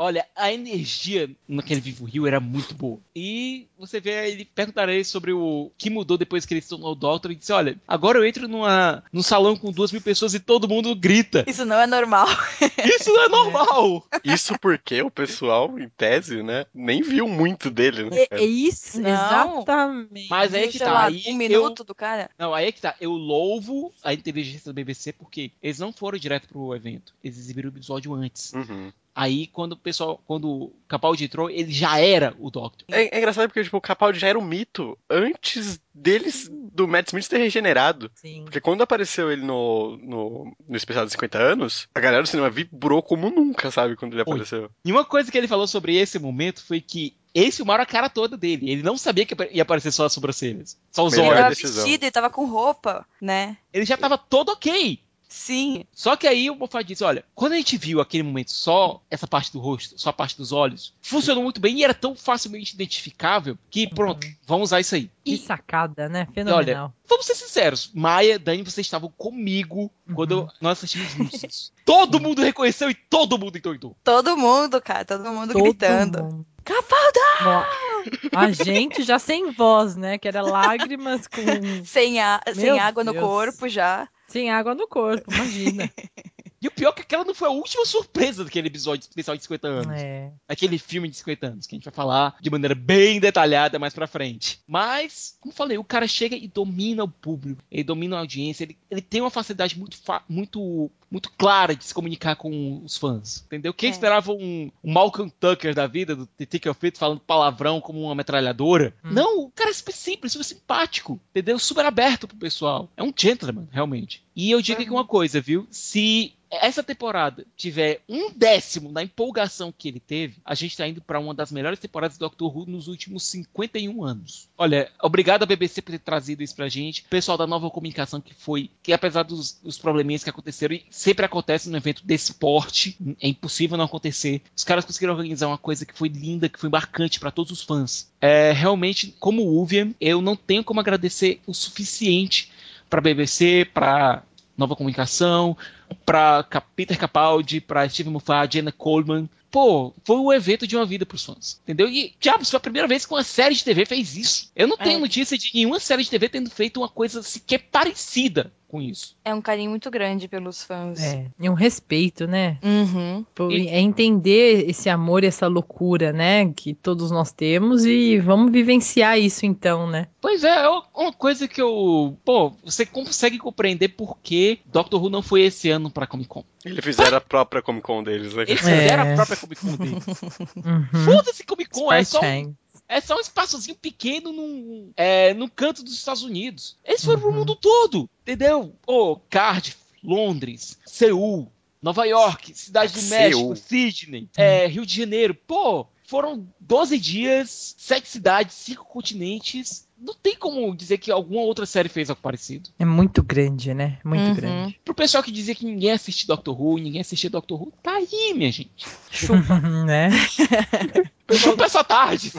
[0.01, 3.01] Olha, a energia naquele Vivo Rio era muito boa.
[3.16, 6.69] E você vê, ele perguntaram a ele sobre o que mudou depois que ele se
[6.69, 10.01] tornou o Doctor e disse: Olha, agora eu entro numa, num salão com duas mil
[10.01, 11.45] pessoas e todo mundo grita.
[11.49, 12.29] Isso não é normal.
[12.85, 14.07] Isso não é normal!
[14.23, 18.16] Isso porque o pessoal, em tese, né, nem viu muito dele, né?
[18.31, 19.11] É, é isso, Não.
[19.11, 19.12] É.
[19.15, 20.29] exatamente.
[20.31, 20.93] Mas aí Viu, que tá.
[20.93, 22.31] lá, Aí um eu- minuto do cara.
[22.39, 22.95] Não, aí é que tá.
[23.01, 27.15] Eu louvo a inteligência da BBC porque eles não foram direto pro evento.
[27.23, 28.53] Eles exibiram o episódio antes.
[28.53, 28.93] Uhum.
[29.20, 32.86] Aí, quando o pessoal, quando o Capaldi entrou, ele já era o Doctor.
[32.89, 37.09] É, é engraçado porque tipo, o Capaldi já era um mito antes deles, do Matt
[37.09, 38.12] Smith ter regenerado.
[38.15, 38.45] Sim.
[38.45, 42.49] Porque quando apareceu ele no, no, no especial dos 50 anos, a galera do cinema
[42.49, 43.97] vibrou como nunca, sabe?
[43.97, 44.35] Quando ele Foi.
[44.35, 44.70] apareceu.
[44.85, 48.09] E uma coisa que ele falou sobre esse momento foi que eles filmaram a cara
[48.09, 48.70] toda dele.
[48.70, 51.40] Ele não sabia que ia aparecer só as sobrancelhas, só os Melhor Ele olhos.
[51.43, 51.85] tava decisão.
[51.85, 53.57] vestido, ele tava com roupa, né?
[53.73, 55.01] Ele já tava todo ok.
[55.29, 55.85] Sim.
[55.93, 59.27] Só que aí o Moffat disse, olha, quando a gente viu aquele momento só essa
[59.27, 62.75] parte do rosto, só a parte dos olhos, funcionou muito bem e era tão facilmente
[62.75, 65.11] identificável que pronto, vamos usar isso aí.
[65.25, 66.27] Que E sacada, né?
[66.33, 66.95] Fenomenal.
[67.07, 70.39] Vamos ser sinceros, Maia, Dani, vocês estavam comigo quando Uhum.
[70.41, 71.73] eu- nós assistimos juntos.
[71.85, 73.95] todo mundo reconheceu e todo mundo endoidou.
[74.03, 76.23] Todo mundo, cara, todo mundo Todo gritando.
[76.25, 76.47] mundo.
[76.65, 77.61] Capaldão!
[77.61, 80.17] Mo- A gente já sem voz, né?
[80.19, 81.41] Que era lágrimas com
[81.85, 83.25] Sem, a, sem água no Deus.
[83.25, 84.09] corpo já.
[84.29, 85.91] Sem água no corpo, imagina.
[86.60, 89.43] E o pior é que aquela não foi a última surpresa daquele episódio especial de
[89.44, 90.01] 50 anos.
[90.01, 90.32] É.
[90.48, 93.94] Aquele filme de 50 anos, que a gente vai falar de maneira bem detalhada mais
[93.94, 94.60] pra frente.
[94.66, 98.76] Mas, como falei, o cara chega e domina o público, ele domina a audiência, ele,
[98.90, 99.97] ele tem uma facilidade muito,
[100.28, 103.44] muito, muito clara de se comunicar com os fãs.
[103.47, 103.72] Entendeu?
[103.72, 103.93] Quem É.
[103.93, 108.02] esperava um, um Malcolm Tucker da vida, do The Tick of It, falando palavrão como
[108.02, 108.94] uma metralhadora?
[109.05, 109.10] Hum.
[109.12, 111.59] Não, o cara é super simples, super simpático, entendeu?
[111.59, 112.90] Super aberto pro pessoal.
[112.97, 114.24] É um gentleman, realmente.
[114.39, 115.66] E eu digo aqui uma coisa, viu?
[115.69, 121.01] Se essa temporada tiver um décimo da empolgação que ele teve, a gente tá indo
[121.01, 124.48] para uma das melhores temporadas do Doctor Who nos últimos 51 anos.
[124.56, 127.02] Olha, obrigado a BBC por ter trazido isso pra gente.
[127.02, 130.85] O pessoal da nova comunicação que foi, que apesar dos, dos probleminhas que aconteceram, e
[130.89, 134.40] sempre acontece num evento desse porte, é impossível não acontecer.
[134.56, 137.62] Os caras conseguiram organizar uma coisa que foi linda, que foi marcante para todos os
[137.65, 138.09] fãs.
[138.20, 142.52] É, realmente, como Uvian, eu não tenho como agradecer o suficiente
[142.89, 144.23] para BBC, para
[144.59, 145.56] Nova Comunicação,
[146.05, 146.43] para
[146.74, 149.28] Peter Capaldi, para Steve Moffat, Jenna Coleman.
[149.51, 151.89] Pô, foi o evento de uma vida pros fãs, entendeu?
[151.89, 154.51] E, diabos, foi a primeira vez que uma série de TV fez isso.
[154.55, 155.01] Eu não tenho É.
[155.01, 159.16] notícia de nenhuma série de TV tendo feito uma coisa sequer parecida com isso.
[159.24, 161.03] É um carinho muito grande pelos fãs.
[161.03, 162.59] É, e um respeito, né?
[162.62, 163.24] Uhum.
[163.51, 166.53] E- É entender esse amor e essa loucura, né?
[166.55, 170.09] Que todos nós temos e vamos vivenciar isso então, né?
[170.20, 172.16] Pois é, é uma coisa que eu.
[172.24, 176.45] Pô, você consegue compreender por que Doctor Who não foi esse ano pra Comic Con.
[176.65, 178.43] Eles fizeram a própria Comic Con deles, né?
[178.43, 178.82] Eles É.
[178.82, 180.05] fizeram a própria Comic Con deles.
[180.69, 181.05] Uhum.
[181.05, 182.55] Foda-se Comic Con, é só, um,
[182.89, 186.77] é só um espaçozinho pequeno num, é, no canto dos Estados Unidos.
[186.85, 187.36] Eles foram pro Uhum.
[187.36, 188.74] mundo todo, entendeu?
[188.82, 191.51] Pô, Cardiff, Londres, Seul,
[191.82, 193.51] Nova York, Cidade do Seul.
[193.51, 195.35] México, Sydney, é, Rio de Janeiro.
[195.35, 199.86] Pô, foram 12 dias, 7 cidades, 5 continentes.
[200.01, 202.70] Não tem como dizer que alguma outra série fez algo parecido.
[202.79, 203.99] É muito grande, né?
[204.05, 204.35] Muito Uhum.
[204.35, 204.81] grande.
[204.85, 208.33] Pro pessoal que dizia que ninguém assiste Doctor Who, ninguém assistia Doctor Who, tá aí,
[208.35, 208.87] minha gente.
[209.87, 210.11] né?
[211.29, 212.33] Pessoal passa tarde.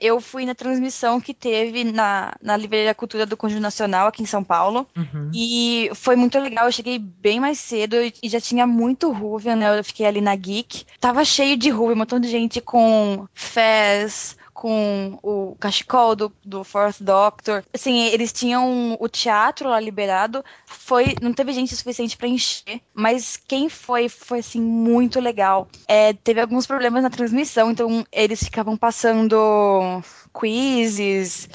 [0.00, 4.26] Eu fui na transmissão que teve na, na Livraria Cultura do Conjunto Nacional aqui em
[4.26, 4.86] São Paulo.
[4.96, 5.30] Uhum.
[5.34, 6.66] E foi muito legal.
[6.66, 9.78] Eu cheguei bem mais cedo e e já tinha muito Ruvian, né?
[9.78, 10.84] Eu fiquei ali na Geek.
[11.00, 16.64] Tava cheio de Ruvian, um montão de gente com Fez, com o cachecol do, do
[16.64, 17.62] Fourth Doctor.
[17.70, 20.42] Assim, eles tinham o teatro lá liberado.
[20.64, 25.68] Foi, não teve gente suficiente pra encher, mas quem foi foi assim muito legal.
[25.86, 29.36] É, teve alguns problemas na transmissão, então eles ficavam passando
[30.32, 31.46] quizzes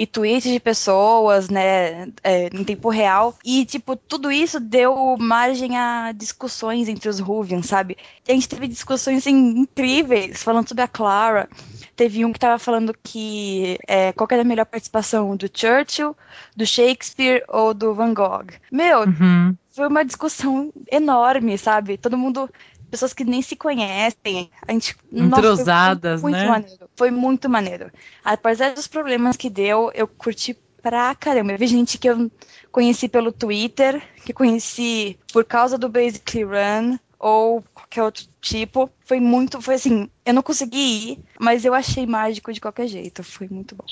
[0.00, 3.36] e tweets de pessoas, né, é, em tempo real.
[3.44, 7.96] E, tipo, tudo isso deu margem a discussões entre os Ruvians, sabe?
[8.28, 11.48] A gente teve discussões assim, incríveis, falando sobre a Clara.
[11.96, 16.16] Teve um que tava falando que é, qual que era a melhor participação, do Churchill,
[16.56, 18.46] do Shakespeare ou do Van Gogh.
[18.70, 19.56] Meu, Uhum.
[19.72, 21.98] foi uma discussão enorme, sabe?
[21.98, 22.48] Todo mundo,
[22.90, 26.48] pessoas que nem se conhecem, a gente nossa, foi Entrosadas, muito né?
[26.48, 26.90] maneiro.
[26.96, 27.90] Foi muito maneiro.
[28.24, 31.52] Apesar dos problemas que deu, eu curti pra caramba.
[31.52, 32.30] Eu vi gente que eu
[32.70, 38.90] conheci pelo Twitter, que conheci por causa do Basically Run ou qualquer outro tipo.
[39.04, 40.78] Foi muito, foi assim, eu não consegui
[41.12, 43.22] ir, mas eu achei mágico de qualquer jeito.
[43.22, 43.84] Foi muito bom.